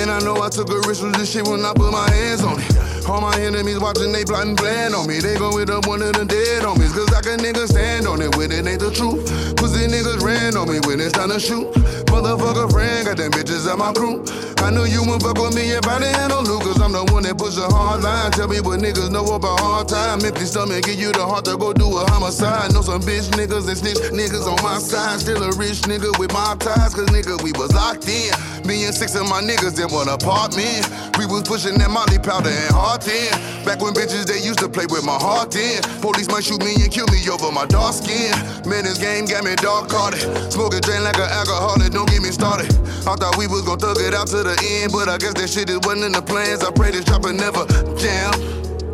And 0.00 0.10
I 0.10 0.18
know 0.20 0.42
I 0.42 0.48
took 0.48 0.68
a 0.70 0.80
risk 0.88 1.02
with 1.02 1.14
this 1.14 1.30
shit 1.30 1.46
when 1.46 1.64
I 1.64 1.72
put 1.74 1.92
my 1.92 2.10
hands 2.10 2.42
on 2.42 2.58
it. 2.58 2.85
All 3.08 3.20
my 3.20 3.40
enemies 3.40 3.78
watching, 3.78 4.10
they 4.10 4.24
plotting 4.24 4.56
plan 4.56 4.92
on 4.92 5.06
me. 5.06 5.20
They 5.20 5.38
go 5.38 5.54
with 5.54 5.70
up 5.70 5.86
one 5.86 6.02
of 6.02 6.12
the 6.14 6.24
dead 6.24 6.64
homies. 6.64 6.92
Cause 6.92 7.12
I 7.14 7.22
can 7.22 7.38
nigga 7.38 7.68
stand 7.68 8.06
on 8.06 8.20
it 8.20 8.36
when 8.36 8.50
it 8.50 8.66
ain't 8.66 8.80
the 8.80 8.90
truth. 8.90 9.22
Pussy 9.56 9.86
niggas 9.86 10.22
ran 10.22 10.56
on 10.56 10.68
me 10.68 10.80
when 10.86 11.00
it's 11.00 11.12
time 11.12 11.30
to 11.30 11.38
shoot. 11.38 11.70
Motherfucker 12.16 12.72
friend, 12.72 13.04
got 13.04 13.18
them 13.18 13.30
bitches 13.30 13.70
at 13.70 13.76
my 13.76 13.92
crew. 13.92 14.24
I 14.64 14.70
knew 14.70 14.88
you 14.88 15.04
would 15.04 15.20
fuck 15.20 15.36
with 15.36 15.54
me 15.54 15.68
if 15.68 15.86
I 15.86 16.00
didn't 16.00 16.16
handle 16.16 16.42
loot. 16.42 16.62
Cause 16.64 16.80
I'm 16.80 16.92
the 16.92 17.04
one 17.12 17.24
that 17.28 17.36
push 17.36 17.60
a 17.60 17.68
hard 17.68 18.02
line. 18.02 18.32
Tell 18.32 18.48
me 18.48 18.58
what 18.64 18.80
niggas 18.80 19.12
know 19.12 19.36
about 19.36 19.60
hard 19.60 19.88
time. 19.88 20.24
Empty 20.24 20.48
stomach, 20.48 20.88
give 20.88 20.96
you 20.96 21.12
the 21.12 21.20
heart 21.20 21.44
to 21.44 21.58
go 21.58 21.74
do 21.76 21.84
a 21.84 22.08
homicide. 22.08 22.72
Know 22.72 22.80
some 22.80 23.02
bitch 23.04 23.28
niggas 23.36 23.68
and 23.68 23.76
snitch 23.76 24.00
niggas 24.16 24.48
on 24.48 24.56
my 24.64 24.78
side. 24.80 25.20
Still 25.20 25.44
a 25.44 25.52
rich 25.60 25.84
nigga 25.84 26.08
with 26.18 26.32
my 26.32 26.56
ties. 26.58 26.96
Cause 26.96 27.04
nigga, 27.12 27.36
we 27.44 27.52
was 27.60 27.76
locked 27.76 28.08
in. 28.08 28.32
Me 28.64 28.88
and 28.88 28.94
six 28.96 29.14
of 29.14 29.28
my 29.28 29.44
niggas 29.44 29.76
in 29.76 29.92
one 29.92 30.08
apartment. 30.08 30.88
We 31.20 31.28
was 31.28 31.44
pushing 31.44 31.76
that 31.78 31.92
molly 31.92 32.18
powder 32.18 32.48
and 32.48 32.72
hard 32.72 33.04
10. 33.04 33.62
Back 33.68 33.84
when 33.84 33.92
bitches 33.92 34.24
they 34.24 34.40
used 34.40 34.58
to 34.64 34.68
play 34.72 34.88
with 34.88 35.04
my 35.04 35.20
heart 35.20 35.54
in. 35.54 35.84
Police 36.00 36.32
might 36.32 36.42
shoot 36.42 36.64
me 36.64 36.74
and 36.80 36.90
kill 36.90 37.06
me 37.12 37.20
over 37.28 37.52
my 37.52 37.68
dark 37.68 37.92
skin. 37.92 38.32
Man, 38.64 38.82
this 38.82 38.98
game 38.98 39.28
got 39.28 39.44
me 39.44 39.54
dark 39.62 39.92
carded. 39.92 40.24
Smoking 40.50 40.80
drain 40.80 41.04
like 41.04 41.20
an 41.20 41.30
alcoholic, 41.30 41.92
don't 41.92 42.05
get 42.06 42.22
me 42.22 42.30
started. 42.30 42.70
I 43.06 43.14
thought 43.14 43.36
we 43.36 43.46
was 43.46 43.62
gon' 43.62 43.78
thug 43.78 43.98
it 44.00 44.14
out 44.14 44.28
to 44.28 44.42
the 44.42 44.56
end, 44.58 44.92
but 44.92 45.08
I 45.08 45.18
guess 45.18 45.34
that 45.34 45.50
shit 45.50 45.70
is 45.70 45.78
wasn't 45.84 46.06
in 46.06 46.12
the 46.12 46.22
plans. 46.22 46.62
I 46.64 46.70
pray 46.70 46.90
this 46.90 47.04
chopper 47.04 47.32
never 47.32 47.66
jam. 47.98 48.32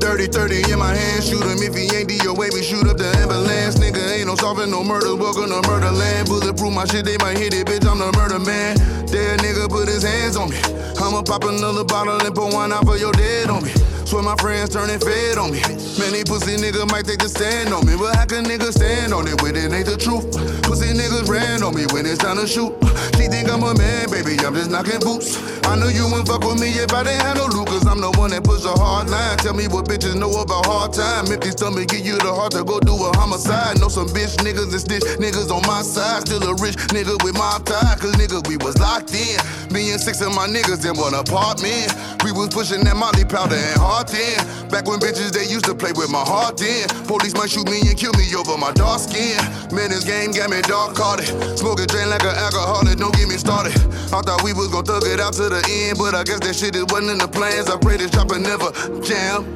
Dirty 0.03 0.27
30 0.27 0.73
in 0.73 0.79
my 0.83 0.91
hand, 0.91 1.23
shoot 1.23 1.47
him 1.47 1.63
if 1.63 1.79
he 1.79 1.87
ain't 1.95 2.11
DOA, 2.11 2.51
we 2.51 2.63
shoot 2.63 2.91
up 2.91 2.99
the 2.99 3.07
ambulance. 3.23 3.79
Nigga 3.79 4.03
ain't 4.19 4.27
no 4.27 4.35
solving 4.35 4.71
no 4.71 4.83
murders, 4.83 5.15
welcome 5.15 5.47
to 5.47 5.63
murderland. 5.63 6.27
Bulletproof 6.27 6.75
my 6.75 6.85
shit, 6.87 7.05
they 7.05 7.17
might 7.19 7.39
hit 7.39 7.55
it, 7.55 7.67
bitch, 7.69 7.87
I'm 7.87 8.03
the 8.03 8.11
murder 8.19 8.41
man. 8.43 8.75
Dead 9.07 9.39
nigga 9.41 9.71
put 9.71 9.87
his 9.87 10.03
hands 10.03 10.35
on 10.35 10.51
me. 10.51 10.59
I'ma 10.99 11.23
pop 11.23 11.45
another 11.45 11.85
bottle 11.85 12.19
and 12.19 12.35
pour 12.35 12.51
one 12.51 12.73
out 12.73 12.85
for 12.85 12.97
your 12.97 13.13
dead 13.13 13.49
on 13.49 13.63
me. 13.63 13.71
Swear 14.13 14.25
my 14.25 14.37
friends 14.37 14.69
turning 14.69 15.01
fed 15.01 15.39
on 15.39 15.51
me. 15.51 15.61
Many 15.97 16.21
pussy 16.23 16.61
nigga 16.61 16.85
might 16.93 17.07
take 17.07 17.25
the 17.25 17.33
stand 17.33 17.73
on 17.73 17.87
me, 17.87 17.97
but 17.97 18.15
how 18.15 18.27
can 18.27 18.45
niggas 18.45 18.77
stand 18.77 19.15
on 19.15 19.27
it 19.27 19.41
when 19.41 19.57
it 19.57 19.73
ain't 19.73 19.89
the 19.89 19.97
truth? 19.97 20.29
Pussy 20.69 20.93
niggas 20.93 21.33
ran 21.33 21.63
on 21.63 21.75
me 21.75 21.89
when 21.97 22.05
it's 22.05 22.21
time 22.21 22.37
to 22.37 22.47
shoot. 22.47 22.77
She 23.17 23.33
think 23.33 23.49
I'm 23.49 23.65
a 23.65 23.73
man, 23.73 24.13
baby, 24.13 24.37
I'm 24.45 24.53
just 24.53 24.69
knocking 24.69 25.01
boots. 25.01 25.41
I 25.65 25.81
know 25.81 25.89
you 25.89 26.05
wouldn't 26.05 26.29
fuck 26.29 26.45
with 26.45 26.61
me 26.61 26.69
if 26.77 26.93
I 26.93 27.09
didn't 27.09 27.25
have 27.25 27.41
no 27.41 27.47
loot, 27.57 27.73
cause 27.73 27.87
I'm 27.89 28.05
the 28.05 28.13
one 28.21 28.37
that 28.37 28.45
push 28.45 28.69
a 28.69 28.77
hard 28.77 29.09
line. 29.09 29.39
Tell 29.39 29.55
me 29.55 29.65
what 29.65 29.89
bitches 29.89 30.13
know 30.13 30.29
about 30.45 30.67
hard 30.67 30.93
time. 30.93 31.33
Empty 31.33 31.57
stomach, 31.57 31.89
give 31.89 32.05
you 32.05 32.21
the 32.21 32.35
heart 32.35 32.53
to 32.53 32.69
go 32.69 32.85
do 32.85 32.93
a 32.93 33.17
homicide. 33.17 33.81
Know 33.81 33.89
some 33.89 34.13
bitch 34.13 34.37
niggas 34.45 34.77
and 34.77 34.83
snitch 34.83 35.09
niggas 35.17 35.49
on 35.49 35.65
my 35.65 35.81
side. 35.81 36.29
Still 36.29 36.45
a 36.45 36.53
rich 36.61 36.77
nigga 36.93 37.17
with 37.25 37.33
my 37.33 37.57
tie, 37.65 37.97
cause 37.97 38.13
nigga, 38.21 38.45
we 38.45 38.61
was 38.61 38.77
locked 38.77 39.17
in. 39.17 39.41
Me 39.73 39.89
and 39.93 40.01
six 40.01 40.21
of 40.21 40.35
my 40.37 40.45
niggas 40.45 40.85
in 40.85 41.01
one 41.01 41.15
apartment. 41.15 41.97
We 42.25 42.33
was 42.33 42.53
pushing 42.53 42.85
that 42.85 42.97
molly 42.97 43.25
powder 43.25 43.57
and 43.57 43.81
hard 43.81 44.02
10. 44.05 44.69
Back 44.69 44.87
when 44.87 45.01
bitches 45.01 45.33
they 45.33 45.45
used 45.45 45.65
to 45.67 45.75
play 45.75 45.93
with 45.93 46.11
my 46.11 46.23
heart 46.23 46.61
in. 46.61 46.89
Police 47.07 47.35
might 47.35 47.51
shoot 47.51 47.69
me 47.69 47.81
and 47.81 47.97
kill 47.97 48.13
me 48.15 48.25
over 48.35 48.57
my 48.57 48.73
dark 48.73 49.01
skin. 49.01 49.39
Man, 49.75 49.91
this 49.91 50.05
game 50.05 50.33
got 50.33 50.51
me 50.51 50.61
dark 50.63 50.95
carded. 50.95 51.27
Smoking 51.59 51.87
drain 51.87 52.09
like 52.11 52.23
an 52.23 52.35
alcoholic, 52.37 52.99
don't 52.99 53.15
get 53.15 53.29
me 53.29 53.37
started. 53.37 53.77
I 54.13 54.21
thought 54.21 54.43
we 54.45 54.53
was 54.53 54.69
gonna 54.69 54.87
thug 54.87 55.05
it 55.07 55.21
out 55.21 55.35
to 55.35 55.49
the 55.49 55.63
end, 55.69 55.99
but 55.99 56.15
I 56.15 56.25
guess 56.25 56.41
that 56.41 56.55
shit 56.55 56.77
it 56.77 56.91
wasn't 56.91 57.13
in 57.13 57.19
the 57.19 57.29
plans. 57.29 57.69
I 57.69 57.79
pray 57.79 57.97
this 57.97 58.11
chopper 58.11 58.39
never 58.39 58.71
jam. 59.01 59.47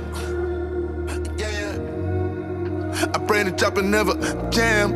Yeah, 1.38 1.50
yeah. 1.50 3.12
I 3.14 3.18
pray 3.18 3.42
the 3.42 3.52
chopper 3.52 3.82
never 3.82 4.14
jam. 4.50 4.92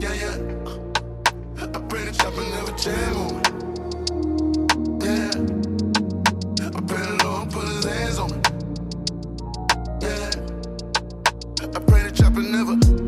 Yeah, 0.00 0.14
yeah. 0.14 0.36
I 1.62 1.80
pray 1.88 2.04
the 2.04 2.12
chopper 2.12 2.42
never 2.42 2.72
jam 2.78 3.47
happen 12.28 12.52
never. 12.52 13.07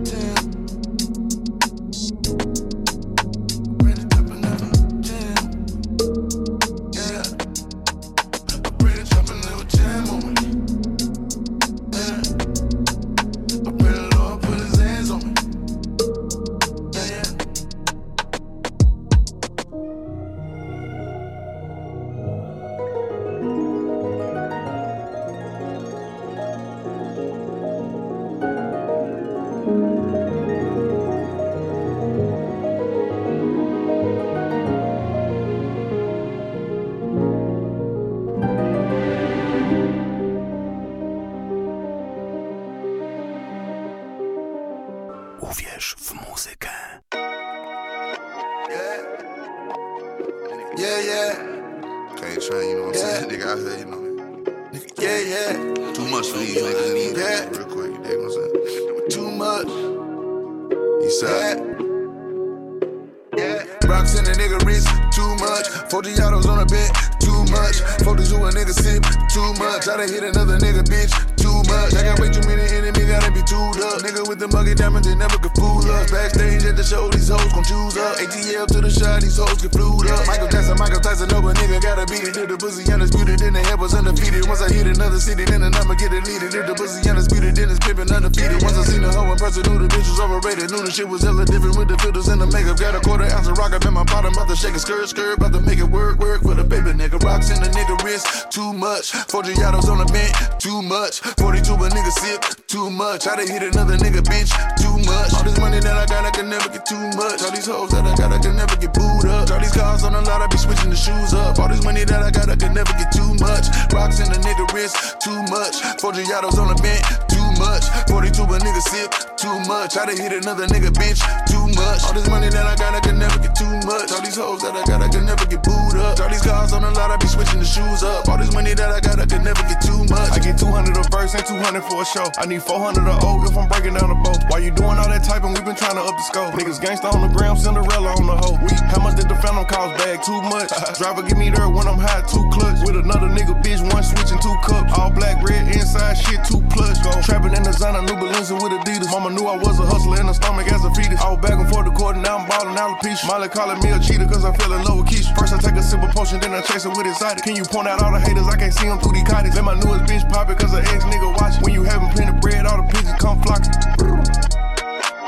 40 65.90 66.22
autos 66.22 66.46
on 66.46 66.60
a 66.60 66.66
bed, 66.66 66.90
too 67.18 67.42
much. 67.50 67.82
40s 68.06 68.30
who 68.30 68.46
a 68.46 68.50
nigga 68.54 68.70
sip, 68.70 69.02
too 69.34 69.50
much. 69.58 69.88
I 69.88 69.96
done 69.98 70.08
hit 70.08 70.22
another 70.22 70.56
nigga, 70.58 70.86
bitch, 70.86 71.10
too 71.34 71.50
much. 71.66 71.94
I 71.98 72.06
got 72.06 72.20
way 72.20 72.30
too 72.30 72.46
many 72.46 72.62
enemies, 72.70 72.99
gotta 73.10 73.30
be 73.34 73.42
tooed 73.42 73.82
up. 73.82 73.98
Nigga 74.06 74.22
with 74.30 74.38
the 74.38 74.46
muggy 74.46 74.74
diamonds, 74.74 75.10
they 75.10 75.18
never 75.18 75.34
could 75.42 75.50
fool 75.58 75.82
us. 75.82 76.10
Backstage 76.14 76.62
at 76.62 76.78
the 76.78 76.86
show, 76.86 77.10
these 77.10 77.26
hoes 77.26 77.50
gon' 77.50 77.66
choose 77.66 77.98
up. 77.98 78.22
ATL 78.22 78.66
to 78.70 78.78
the 78.78 78.90
shot, 78.90 79.18
these 79.20 79.34
hoes 79.34 79.58
get 79.58 79.74
flued 79.74 80.06
up. 80.06 80.22
Michael 80.30 80.46
Jackson, 80.46 80.78
Michael 80.78 81.02
Tyson, 81.02 81.26
no, 81.34 81.42
but 81.42 81.58
nigga 81.58 81.82
gotta 81.82 82.06
beat 82.06 82.22
it. 82.22 82.38
If 82.38 82.46
the 82.46 82.56
pussy 82.56 82.86
undisputed, 82.86 83.42
then 83.42 83.58
the 83.58 83.62
head 83.66 83.82
was 83.82 83.94
undefeated. 83.98 84.46
Once 84.46 84.62
I 84.62 84.70
hit 84.70 84.86
another 84.86 85.18
city, 85.18 85.44
then 85.44 85.66
the 85.66 85.70
number 85.74 85.98
get 85.98 86.14
deleted. 86.14 86.54
If 86.54 86.64
the 86.70 86.74
pussy 86.78 87.02
undisputed, 87.10 87.58
then 87.58 87.74
it's 87.74 87.82
pimpin' 87.82 88.14
undefeated. 88.14 88.62
Once 88.62 88.78
I 88.78 88.84
seen 88.86 89.02
the 89.02 89.10
hoe 89.10 89.26
in 89.26 89.38
person, 89.42 89.66
knew 89.66 89.82
the 89.82 89.90
bitch 89.90 90.06
was 90.06 90.22
overrated. 90.22 90.70
Knew 90.70 90.82
the 90.86 90.94
shit 90.94 91.08
was 91.10 91.26
hella 91.26 91.42
different 91.44 91.74
with 91.74 91.90
the 91.90 91.98
filters 91.98 92.30
and 92.30 92.38
the 92.38 92.46
makeup. 92.46 92.78
Got 92.78 92.94
a 92.94 93.02
quarter 93.02 93.26
ounce 93.26 93.50
of 93.50 93.58
rock 93.58 93.74
up 93.74 93.82
in 93.82 93.92
my 93.92 94.06
bottom, 94.06 94.30
about 94.38 94.46
to 94.46 94.54
shake 94.54 94.78
a 94.78 94.80
skirt, 94.80 95.10
skirt, 95.10 95.42
about 95.42 95.52
to 95.52 95.60
make 95.60 95.82
it 95.82 95.90
work, 95.90 96.22
work 96.22 96.46
for 96.46 96.54
the 96.54 96.62
paper, 96.62 96.94
nigga. 96.94 97.18
Rocks 97.26 97.50
in 97.50 97.58
the 97.58 97.70
nigga 97.74 97.98
wrist, 98.06 98.54
too 98.54 98.70
much. 98.72 99.10
40 99.10 99.58
autos 99.66 99.90
on 99.90 99.98
the 99.98 100.06
bench, 100.14 100.34
too 100.62 100.78
much. 100.82 101.18
42 101.42 101.74
a 101.74 101.88
nigga 101.90 102.12
sip, 102.14 102.40
too 102.70 102.86
much. 102.86 102.99
I 103.00 103.16
done 103.16 103.48
hit 103.48 103.62
another 103.62 103.96
nigga, 103.96 104.20
bitch, 104.20 104.52
too 104.76 104.92
much. 105.08 105.32
All 105.32 105.42
this 105.42 105.58
money 105.58 105.80
that 105.80 105.96
I 105.96 106.04
got, 106.04 106.26
I 106.26 106.30
can 106.30 106.50
never 106.50 106.68
get 106.68 106.84
too 106.84 107.00
much. 107.16 107.40
All 107.40 107.50
these 107.50 107.64
hoes 107.64 107.90
that 107.92 108.04
I 108.04 108.14
got, 108.14 108.30
I 108.30 108.38
can 108.38 108.54
never 108.56 108.76
get 108.76 108.92
booed 108.92 109.24
up. 109.24 109.50
All 109.50 109.58
these 109.58 109.72
cars 109.72 110.04
on 110.04 110.12
the 110.12 110.20
lot, 110.20 110.42
I 110.42 110.46
be 110.48 110.58
switching 110.58 110.90
the 110.90 110.96
shoes 110.96 111.32
up. 111.32 111.58
All 111.58 111.68
this 111.68 111.82
money 111.82 112.04
that 112.04 112.22
I 112.22 112.30
got, 112.30 112.50
I 112.50 112.56
can 112.56 112.74
never 112.74 112.92
get 112.92 113.10
too 113.10 113.32
much. 113.40 113.72
Rocks 113.96 114.20
in 114.20 114.28
the 114.28 114.36
nigga 114.44 114.68
wrist, 114.74 115.16
too 115.24 115.40
much. 115.48 115.80
40 116.00 116.28
autos 116.28 116.58
on 116.58 116.68
the 116.68 116.76
bench, 116.84 117.00
too 117.32 117.39
much. 117.60 117.84
42 118.08 118.42
a 118.42 118.56
nigga 118.56 118.80
sip, 118.80 119.12
too 119.36 119.52
much. 119.68 120.00
I 120.00 120.08
done 120.08 120.16
hit 120.16 120.32
another 120.32 120.66
nigga, 120.66 120.88
bitch, 120.88 121.20
too 121.44 121.60
much. 121.76 122.00
All 122.08 122.16
this 122.16 122.26
money 122.28 122.48
that 122.48 122.64
I 122.64 122.74
got, 122.74 122.96
I 122.96 123.00
can 123.04 123.20
never 123.20 123.36
get 123.38 123.52
too 123.54 123.68
much. 123.84 124.08
All 124.10 124.24
these 124.24 124.40
hoes 124.40 124.64
that 124.64 124.72
I 124.72 124.82
got, 124.88 125.04
I 125.04 125.08
can 125.12 125.28
never 125.28 125.44
get 125.44 125.62
booed 125.62 126.00
up. 126.00 126.18
All 126.18 126.30
these 126.32 126.40
cars 126.40 126.72
on 126.72 126.82
the 126.82 126.90
lot, 126.96 127.12
I 127.12 127.16
be 127.20 127.28
switching 127.28 127.60
the 127.60 127.68
shoes 127.68 128.02
up. 128.02 128.26
All 128.28 128.40
this 128.40 128.52
money 128.56 128.72
that 128.72 128.88
I 128.88 129.00
got, 129.04 129.20
I 129.20 129.26
can 129.28 129.44
never 129.44 129.60
get 129.68 129.84
too 129.84 130.00
much. 130.08 130.32
I 130.32 130.40
get 130.40 130.56
200 130.56 130.96
a 130.96 131.04
verse 131.12 131.36
and 131.36 131.44
200 131.44 131.84
for 131.84 132.00
a 132.00 132.06
show. 132.08 132.26
I 132.40 132.48
need 132.48 132.62
400 132.64 133.04
a 133.04 133.14
O 133.20 133.44
if 133.44 133.52
I'm 133.52 133.68
breaking 133.68 133.94
down 134.00 134.08
the 134.08 134.18
boat. 134.24 134.40
While 134.48 134.64
you 134.64 134.72
doing 134.72 134.96
all 134.96 135.10
that 135.12 135.22
typing, 135.22 135.52
we 135.52 135.60
been 135.60 135.76
trying 135.76 136.00
to 136.00 136.04
up 136.04 136.16
the 136.16 136.24
scope. 136.24 136.56
Niggas 136.56 136.80
gangsta 136.80 137.12
on 137.12 137.28
the 137.28 137.30
gram, 137.36 137.56
Cinderella 137.56 138.16
on 138.16 138.26
the 138.26 138.36
hoe. 138.40 138.56
We, 138.64 138.72
how 138.88 139.04
much 139.04 139.20
did 139.20 139.28
the 139.28 139.36
phantom 139.44 139.68
cost 139.68 140.00
bag? 140.00 140.24
Too 140.24 140.40
much. 140.48 140.72
Driver 140.98 141.22
give 141.22 141.36
me 141.36 141.50
there 141.50 141.68
when 141.68 141.86
I'm 141.86 142.00
high, 142.00 142.24
two 142.24 142.42
clutch. 142.50 142.80
With 142.88 142.96
another 142.96 143.28
nigga, 143.28 143.52
bitch, 143.60 143.84
one 143.92 144.02
switch 144.02 144.32
and 144.32 144.40
two 144.40 144.56
cups. 144.64 144.96
All 144.96 145.12
black, 145.12 145.42
red, 145.44 145.68
inside 145.68 146.16
shit, 146.16 146.40
two 146.48 146.62
plus. 146.72 146.96
Go 147.04 147.12
trapping 147.22 147.49
in 147.54 147.62
the 147.62 147.72
designer, 147.72 148.02
new 148.02 148.14
Balenci 148.14 148.54
with 148.54 148.72
Adidas. 148.72 149.10
Mama 149.10 149.30
knew 149.30 149.46
I 149.46 149.56
was 149.56 149.78
a 149.80 149.86
hustler 149.86 150.20
in 150.20 150.26
the 150.26 150.34
stomach 150.34 150.70
as 150.70 150.84
a 150.84 150.90
fetus. 150.94 151.20
I 151.20 151.30
was 151.30 151.40
back 151.40 151.58
and 151.58 151.68
forth 151.68 151.86
the 151.86 151.92
court 151.92 152.16
and 152.16 152.24
now 152.24 152.38
I'm 152.38 152.48
ballin' 152.48 152.76
alopecia. 152.76 153.26
Molly 153.26 153.48
calling 153.48 153.78
me 153.82 153.90
a 153.90 153.98
cheater 153.98 154.26
cause 154.26 154.44
I 154.44 154.52
fell 154.56 154.72
in 154.72 154.84
love 154.84 154.98
with 154.98 155.08
Keisha. 155.08 155.34
First 155.38 155.54
I 155.54 155.58
take 155.58 155.76
a 155.76 155.82
sip 155.82 156.02
of 156.02 156.10
potion, 156.10 156.40
then 156.40 156.52
I 156.52 156.60
chase 156.62 156.84
it 156.84 156.92
with 156.94 157.06
excited. 157.06 157.42
Can 157.42 157.56
you 157.56 157.64
point 157.64 157.88
out 157.88 158.02
all 158.02 158.12
the 158.12 158.20
haters? 158.20 158.46
I 158.46 158.56
can't 158.56 158.74
see 158.74 158.86
them 158.86 158.98
through 159.00 159.18
these 159.18 159.28
cottage. 159.28 159.54
Let 159.54 159.64
my 159.64 159.74
newest 159.74 160.04
bitch 160.06 160.24
pop 160.30 160.50
it 160.50 160.58
cause 160.58 160.72
her 160.72 160.84
ex 160.84 161.04
nigga 161.04 161.28
watch 161.38 161.56
it. 161.56 161.62
When 161.62 161.74
you 161.74 161.82
having 161.82 162.10
plenty 162.10 162.30
of 162.30 162.40
bread, 162.40 162.66
all 162.66 162.78
the 162.82 162.86
pigeons 162.88 163.18
come 163.18 163.40
flocking. 163.42 163.74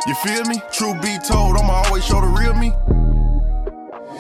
You 0.06 0.14
feel 0.26 0.44
me? 0.46 0.60
True 0.72 0.94
be 1.00 1.18
told, 1.22 1.56
I'ma 1.56 1.86
always 1.86 2.04
show 2.04 2.20
the 2.20 2.30
real 2.30 2.54
me. 2.54 2.72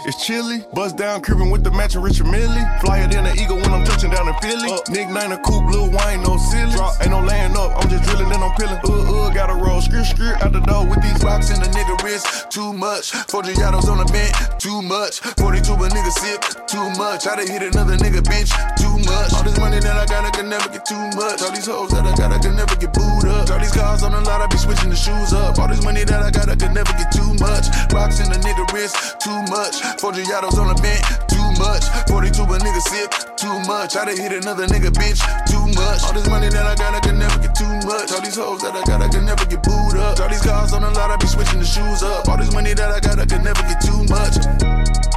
It's 0.04 0.18
chilly. 0.26 0.64
Bust 0.74 0.96
down 0.96 1.22
Cuban 1.22 1.50
with 1.50 1.62
the 1.62 1.70
matching 1.70 2.02
Richard 2.02 2.26
Millie. 2.26 2.66
Flyer 2.82 3.06
than 3.06 3.24
an 3.24 3.38
eagle 3.38 3.54
when 3.56 3.70
I'm 3.70 3.84
touching 3.84 4.10
down 4.10 4.26
in 4.26 4.34
Philly. 4.42 4.66
Up, 4.72 4.88
nickname 4.90 5.30
a 5.30 5.38
coupe, 5.38 5.70
Lil 5.70 5.94
Wayne, 5.94 6.22
no 6.26 6.36
silly. 6.50 6.74
Drop, 6.74 6.98
ain't 7.00 7.14
no 7.14 7.22
laying 7.22 7.54
up. 7.54 7.78
I'm 7.78 7.88
just 7.88 8.02
drilling 8.10 8.26
and 8.26 8.42
I'm 8.42 8.50
peeling. 8.58 8.82
Uh, 8.82 9.30
uh, 9.30 9.30
gotta 9.30 9.54
roll, 9.54 9.80
skirt, 9.80 10.06
skirt 10.06 10.42
out 10.42 10.50
the 10.50 10.58
door 10.60 10.86
with 10.90 11.00
these 11.02 11.22
Rocks 11.22 11.54
in 11.54 11.62
the 11.62 11.70
nigga 11.70 11.94
wrist, 12.02 12.50
too 12.50 12.72
much. 12.72 13.12
40 13.30 13.54
autos 13.62 13.88
on 13.88 13.98
the 13.98 14.08
bench, 14.10 14.34
too 14.58 14.82
much. 14.82 15.20
42 15.38 15.70
a 15.70 15.86
nigga 15.94 16.12
sip, 16.18 16.66
too 16.66 16.82
much. 16.98 17.26
I 17.30 17.36
done 17.38 17.46
hit 17.46 17.62
another 17.62 17.94
nigga, 17.94 18.26
bitch, 18.26 18.50
too 18.74 18.98
much. 19.06 19.30
All 19.38 19.44
this 19.46 19.58
money 19.58 19.78
that 19.78 19.94
I 19.94 20.06
got, 20.06 20.26
I 20.26 20.30
can 20.34 20.48
never 20.48 20.66
get 20.66 20.84
too 20.84 20.98
much. 21.14 21.42
All 21.46 21.54
these 21.54 21.70
hoes 21.70 21.90
that 21.94 22.02
I 22.02 22.10
got, 22.18 22.32
I 22.34 22.42
can 22.42 22.56
never 22.58 22.74
get 22.74 22.90
booed 22.90 23.30
up. 23.30 23.46
All 23.50 23.60
these 23.62 23.70
cars 23.70 24.02
on 24.02 24.10
the 24.10 24.20
lot, 24.20 24.42
I 24.42 24.50
be 24.50 24.58
switching 24.58 24.90
the 24.90 24.98
shoes 24.98 25.32
up. 25.32 25.58
All 25.62 25.68
this 25.68 25.84
money 25.84 26.02
that 26.02 26.22
I 26.22 26.30
got, 26.34 26.50
I 26.50 26.56
can 26.56 26.74
never 26.74 26.90
get 26.98 27.14
too 27.14 27.38
much. 27.38 27.70
Rocks 27.94 28.18
in 28.18 28.26
the 28.34 28.42
nigga 28.42 28.66
wrist, 28.74 28.98
too 29.22 29.38
much. 29.46 29.91
40 30.00 30.22
autos 30.32 30.58
on 30.58 30.68
the 30.68 30.78
bench, 30.80 31.04
too 31.28 31.48
much. 31.58 31.84
42 32.08 32.42
a 32.42 32.56
nigga 32.58 32.82
sip, 32.88 33.10
too 33.36 33.52
much. 33.66 33.96
I 33.96 34.04
done 34.04 34.16
hit 34.16 34.32
another 34.32 34.66
nigga, 34.66 34.90
bitch, 34.90 35.20
too 35.50 35.64
much. 35.74 36.02
All 36.04 36.12
this 36.12 36.28
money 36.28 36.48
that 36.48 36.66
I 36.66 36.74
got, 36.74 36.94
I 36.94 37.00
can 37.00 37.18
never 37.18 37.38
get 37.38 37.54
too 37.54 37.68
much. 37.86 38.12
All 38.12 38.22
these 38.22 38.36
hoes 38.36 38.62
that 38.62 38.74
I 38.74 38.82
got, 38.84 39.02
I 39.02 39.08
can 39.08 39.24
never 39.24 39.44
get 39.44 39.62
booed 39.62 39.96
up. 39.96 40.20
All 40.20 40.28
these 40.28 40.42
cars 40.42 40.72
on 40.72 40.82
the 40.82 40.90
lot, 40.90 41.10
I 41.10 41.16
be 41.16 41.26
switching 41.26 41.60
the 41.60 41.66
shoes 41.66 42.02
up. 42.02 42.28
All 42.28 42.36
this 42.36 42.52
money 42.52 42.74
that 42.74 42.90
I 42.90 43.00
got, 43.00 43.18
I 43.18 43.26
can 43.26 43.44
never 43.44 43.62
get 43.62 43.80
too 43.80 44.02
much. 44.08 45.11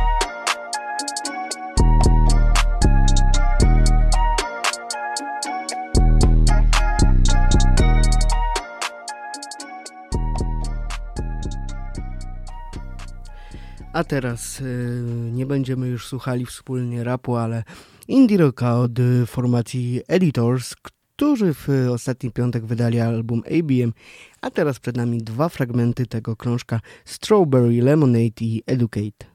A 13.95 14.03
teraz 14.03 14.61
y, 14.61 14.63
nie 15.31 15.45
będziemy 15.45 15.88
już 15.88 16.07
słuchali 16.07 16.45
wspólnie 16.45 17.03
rapu, 17.03 17.35
ale 17.35 17.63
indie 18.07 18.38
rocka 18.38 18.80
od 18.80 18.99
y, 18.99 19.26
formacji 19.26 20.01
Editors, 20.07 20.76
którzy 20.76 21.53
w 21.53 21.67
ostatni 21.91 22.31
piątek 22.31 22.65
wydali 22.65 22.99
album 22.99 23.41
ABM, 23.45 23.93
a 24.41 24.49
teraz 24.49 24.80
przed 24.80 24.97
nami 24.97 25.17
dwa 25.17 25.49
fragmenty 25.49 26.05
tego 26.05 26.35
krążka 26.35 26.80
Strawberry 27.05 27.81
Lemonade 27.81 28.41
i 28.41 28.63
Educate. 28.65 29.34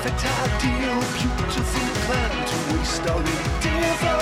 Perfect 0.00 0.24
idea, 0.24 0.92
a 0.92 1.06
beautiful 1.18 1.88
plan 2.06 2.30
to 2.46 2.56
waste 2.72 3.06
our 3.08 3.18
endeavor. 3.18 4.20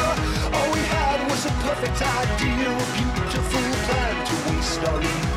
All 0.57 0.73
we 0.73 0.81
had 0.81 1.31
was 1.31 1.44
a 1.44 1.51
perfect 1.51 2.01
idea, 2.01 2.70
a 2.70 2.86
beautiful 2.97 3.61
plan 3.85 4.27
to 4.27 4.35
waste 4.51 4.81
our 4.89 5.01
endeavor. 5.01 5.35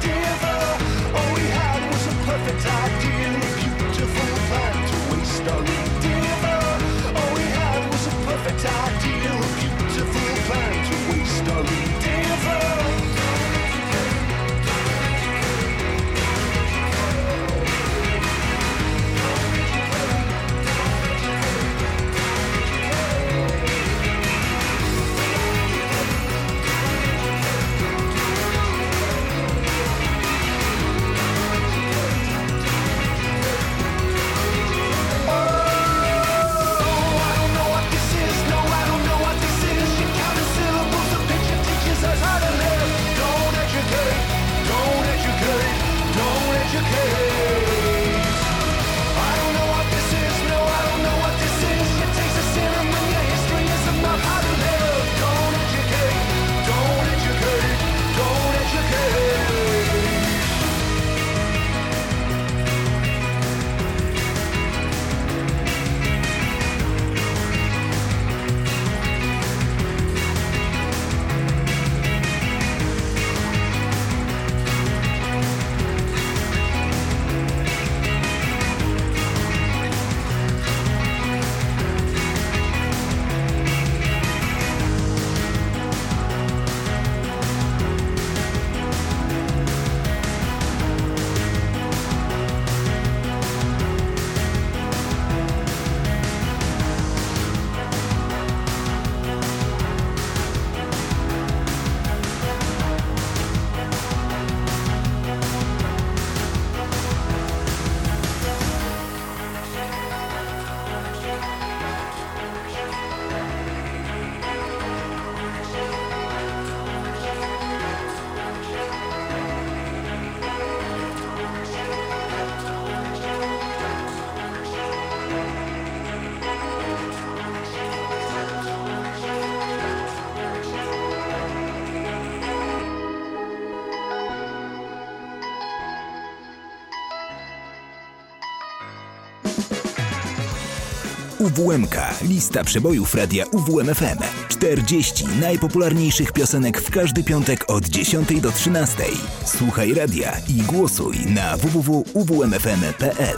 UWMK. 141.58 141.96
Lista 142.22 142.64
przebojów 142.64 143.16
radia 143.16 143.46
UWMFM. 143.46 144.18
40 144.50 145.26
najpopularniejszych 145.42 146.32
piosenek 146.32 146.82
w 146.82 146.92
każdy 146.92 147.24
piątek 147.24 147.66
od 147.68 147.86
10 147.86 148.42
do 148.42 148.52
13. 148.52 149.04
Słuchaj 149.46 149.94
radia 149.94 150.34
i 150.48 150.62
głosuj 150.62 151.16
na 151.26 151.58
www.uwmfm.pl. 151.58 153.38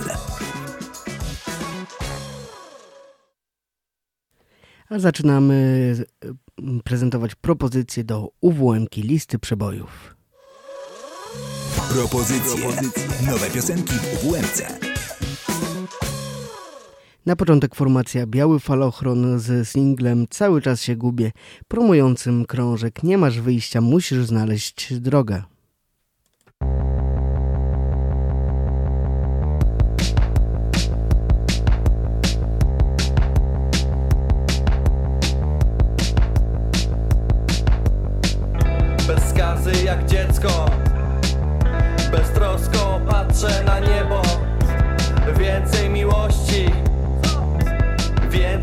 A 4.90 5.00
zaczynamy 5.00 5.96
e, 6.26 6.80
prezentować 6.84 7.36
propozycje 7.36 8.04
do 8.04 8.30
UWMki 8.42 9.02
listy 9.02 9.40
przebojów. 9.40 10.16
Propozycje. 11.90 12.70
Nowe 13.28 13.50
piosenki 13.50 13.94
w 13.94 14.26
UWMce. 14.26 14.91
Na 17.26 17.36
początek 17.36 17.76
formacja 17.76 18.28
Biały 18.28 18.60
Falochron 18.60 19.40
z 19.40 19.70
singlem 19.70 20.26
Cały 20.30 20.62
czas 20.62 20.82
się 20.82 20.96
gubię, 20.96 21.32
promującym 21.68 22.46
krążek 22.46 23.04
Nie 23.04 23.18
masz 23.18 23.42
wyjścia, 23.42 23.82
musisz 23.82 24.26
znaleźć 24.26 24.94
drogę. 25.00 25.44
Bez 39.08 39.30
skazy 39.30 39.84
jak 39.86 40.06
dziecko. 40.06 40.66
Beztrosko 42.12 43.02
patrzę 43.10 43.64
na 43.66 43.80
niebo. 43.80 44.22
Więcej 45.40 45.90
miłości 45.90 46.31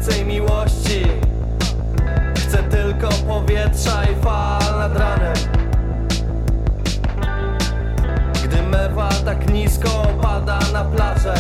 więcej 0.09 0.27
miłości. 0.27 1.03
Chcę 2.37 2.59
tylko 2.59 3.09
powietrza 3.09 4.05
i 4.05 4.15
fal 4.25 4.79
nad 4.79 4.97
ranem. 4.97 5.35
Gdy 8.45 8.63
mewa 8.63 9.09
tak 9.25 9.53
nisko 9.53 10.07
pada 10.23 10.59
na 10.73 10.85
plażę. 10.85 11.35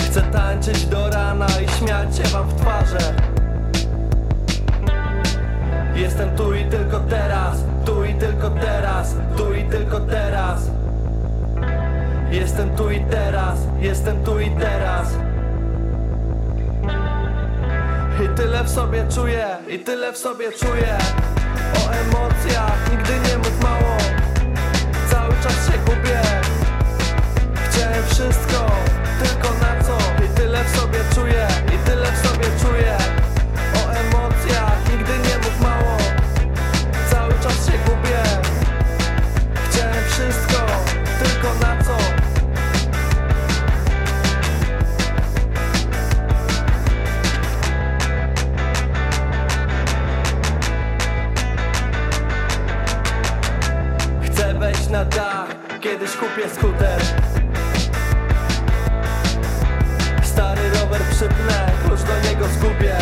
Chcę 0.00 0.22
tańczyć 0.22 0.86
do 0.86 1.10
rana 1.10 1.46
i 1.64 1.68
śmiać 1.68 2.16
się 2.16 2.22
wam 2.22 2.48
w 2.48 2.54
twarze. 2.54 3.14
Jestem 5.94 6.36
tu 6.36 6.54
i 6.54 6.64
tylko 6.64 7.00
teraz, 7.00 7.56
tu 7.84 8.04
i 8.04 8.14
tylko 8.14 8.50
teraz, 8.50 9.14
tu 9.36 9.54
i 9.54 9.64
tylko 9.64 10.00
teraz. 10.00 10.70
Jestem 12.30 12.76
tu 12.76 12.90
i 12.90 13.00
teraz, 13.00 13.58
jestem 13.80 14.24
tu 14.24 14.40
i 14.40 14.50
teraz 14.50 15.31
tyle 18.36 18.64
w 18.64 18.70
sobie 18.70 19.04
czuję, 19.14 19.46
i 19.68 19.78
tyle 19.78 20.12
w 20.12 20.18
sobie 20.18 20.52
czuję. 20.52 20.98
O 21.76 21.90
emocjach 21.90 22.90
nigdy 22.90 23.12
nie 23.28 23.38
mów 23.38 23.62
mało. 23.62 23.96
Cały 25.10 25.34
czas 25.42 25.66
się 25.66 25.78
gubię. 25.78 26.20
Chciałem 27.54 28.04
wszystko, 28.06 28.70
tylko 29.22 29.48
na 29.54 29.82
co? 29.84 30.24
I 30.24 30.28
tyle 30.36 30.64
w 30.64 30.76
sobie 30.76 30.98
czuję, 31.14 31.46
i 31.74 31.88
tyle 31.88 32.12
w 32.12 32.28
sobie 32.28 32.46
czuję. 32.62 32.96
O 33.74 33.90
emocjach 33.90 34.78
nigdy 34.90 35.12
nie 35.28 35.38
mów 35.38 35.60
mało. 35.60 35.96
Cały 37.10 37.32
czas 37.42 37.66
się 37.66 37.72
gubię. 37.72 38.22
Chciałem 39.70 40.04
wszystko, 40.10 40.66
tylko 41.22 41.66
na 41.66 41.81
co? 41.81 41.81
Na 54.92 55.04
dach, 55.04 55.46
kiedyś 55.80 56.10
kupię 56.10 56.48
skuter. 56.54 57.00
Stary 60.22 60.60
rower 60.70 61.00
przypnę, 61.10 61.72
klucz 61.84 62.00
do 62.00 62.28
niego 62.28 62.48
zgubię. 62.48 62.96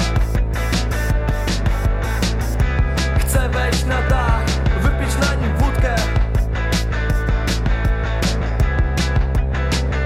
Chcę 3.20 3.48
wejść 3.48 3.84
na 3.84 4.02
dach, 4.02 4.44
wypić 4.80 5.16
na 5.28 5.34
nim 5.34 5.56
wódkę. 5.56 5.94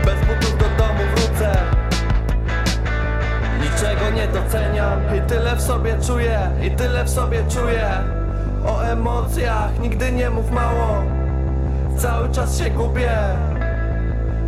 Bez 0.05 0.21
butów 0.27 0.59
do 0.59 0.85
domu 0.85 1.05
wrócę. 1.15 1.57
Niczego 3.61 4.11
nie 4.11 4.29
doceniam 4.29 5.01
i 5.17 5.21
tyle 5.29 5.57
w 5.57 5.63
sobie 5.63 5.97
czuję, 6.07 6.51
i 6.63 6.71
tyle 6.71 7.05
w 7.05 7.11
sobie 7.11 7.45
czuję. 7.51 7.91
O 8.67 8.83
emocjach 8.83 9.79
nigdy 9.81 10.13
nie 10.13 10.31
mów 10.31 10.51
mało 10.51 11.14
Cały 12.05 12.29
czas 12.29 12.59
się 12.59 12.71
gubię. 12.71 13.19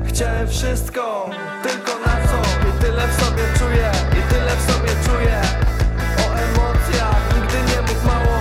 Chciałem 0.07 0.49
wszystko, 0.49 1.31
tylko 1.63 1.99
na 2.07 2.17
co? 2.29 2.69
I 2.69 2.83
tyle 2.83 3.09
w 3.09 3.25
sobie 3.25 3.43
czuję, 3.59 3.91
i 4.13 4.33
tyle 4.33 4.57
w 4.57 4.73
sobie 4.73 4.91
czuję. 5.07 5.41
O 6.19 6.35
emocjach 6.35 7.23
nigdy 7.35 7.73
nie 7.73 7.83
mów 7.83 8.05
mało. 8.05 8.39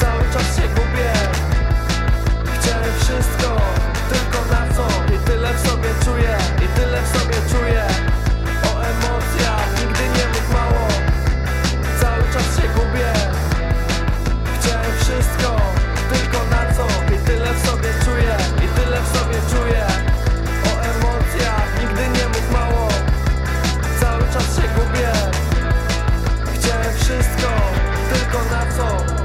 Cały 0.00 0.22
czas 0.32 0.56
się 0.56 0.62
gubię. 0.62 1.12
Chciałem 2.44 2.94
wszystko, 3.00 3.60
tylko 4.12 4.38
na 4.54 4.74
co? 4.74 5.14
I 5.14 5.18
tyle 5.26 5.54
w 5.54 5.68
sobie 5.68 5.88
czuję, 6.04 6.36
i 6.64 6.80
tyle 6.80 7.02
w 7.02 7.18
sobie 7.18 7.36
czuję. 7.50 7.84
O 8.64 8.80
emocjach 8.80 9.68
nigdy 9.80 10.02
nie 10.18 10.26
mów 10.28 10.52
mało. 10.52 10.86
Cały 12.00 12.22
czas 12.32 12.56
się 12.56 12.68
gubię. 12.68 13.12
Chciałem 14.60 14.92
wszystko, 15.00 15.61
w 17.54 17.66
sobie 17.66 17.88
czuję, 18.04 18.36
i 18.64 18.80
tyle 18.80 19.00
w 19.02 19.18
sobie 19.18 19.38
czuję. 19.50 19.86
O 20.66 20.80
emocjach 20.82 21.80
nigdy 21.80 22.18
nie 22.18 22.28
mów 22.28 22.52
mało. 22.52 22.88
Cały 24.00 24.22
czas 24.32 24.56
się 24.56 24.62
gubię. 24.62 25.12
Chciałem 26.54 26.94
wszystko, 26.94 27.48
tylko 28.12 28.38
na 28.50 28.76
co 28.76 29.21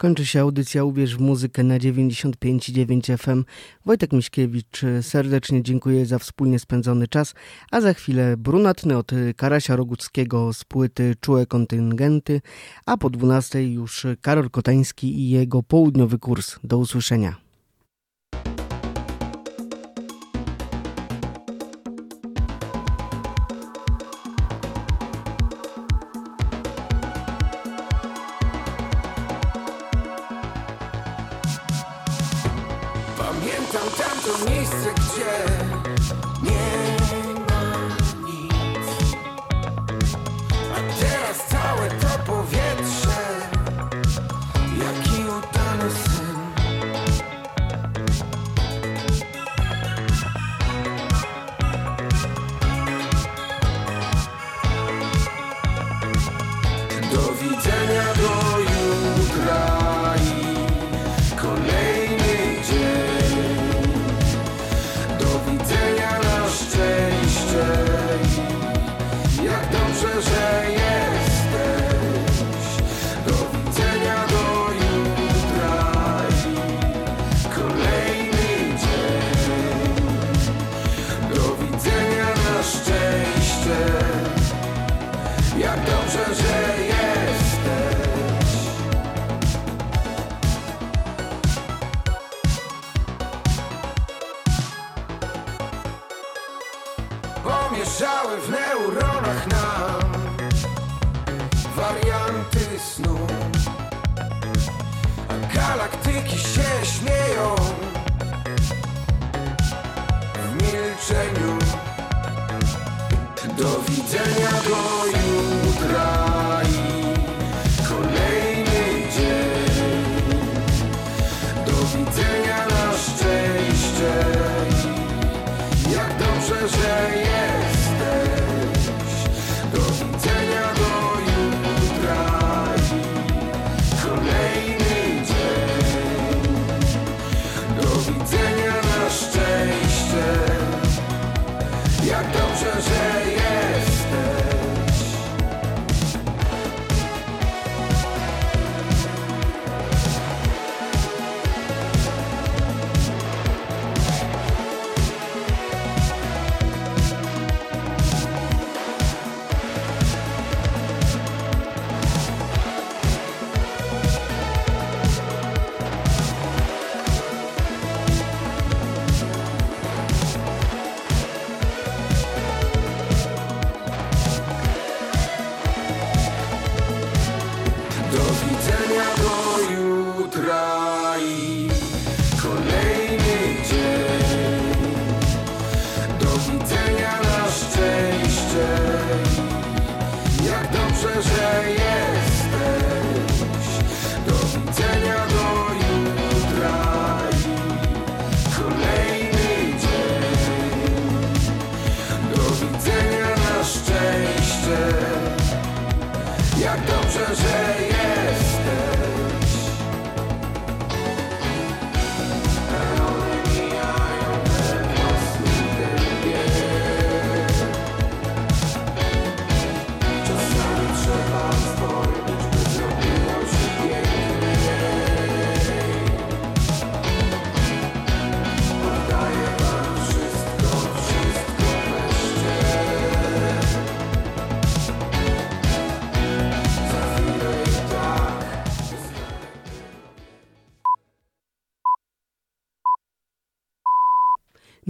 Kończy 0.00 0.26
się 0.26 0.40
audycja 0.40 0.84
Uwierz 0.84 1.16
w 1.16 1.20
muzykę 1.20 1.64
na 1.64 1.78
95,9 1.78 3.18
FM. 3.18 3.44
Wojtek 3.86 4.12
Miśkiewicz 4.12 4.82
serdecznie 5.02 5.62
dziękuję 5.62 6.06
za 6.06 6.18
wspólnie 6.18 6.58
spędzony 6.58 7.08
czas, 7.08 7.34
a 7.70 7.80
za 7.80 7.94
chwilę 7.94 8.36
brunatny 8.36 8.96
od 8.96 9.10
Karasia 9.36 9.76
Roguckiego 9.76 10.52
z 10.52 10.64
płyty 10.64 11.14
Czułe 11.20 11.46
Kontyngenty, 11.46 12.40
a 12.86 12.96
po 12.96 13.10
12 13.10 13.62
już 13.62 14.06
Karol 14.20 14.50
Kotański 14.50 15.20
i 15.20 15.30
jego 15.30 15.62
południowy 15.62 16.18
kurs. 16.18 16.58
Do 16.64 16.78
usłyszenia. 16.78 17.49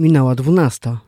Minęła 0.01 0.35
dwunasta. 0.35 1.01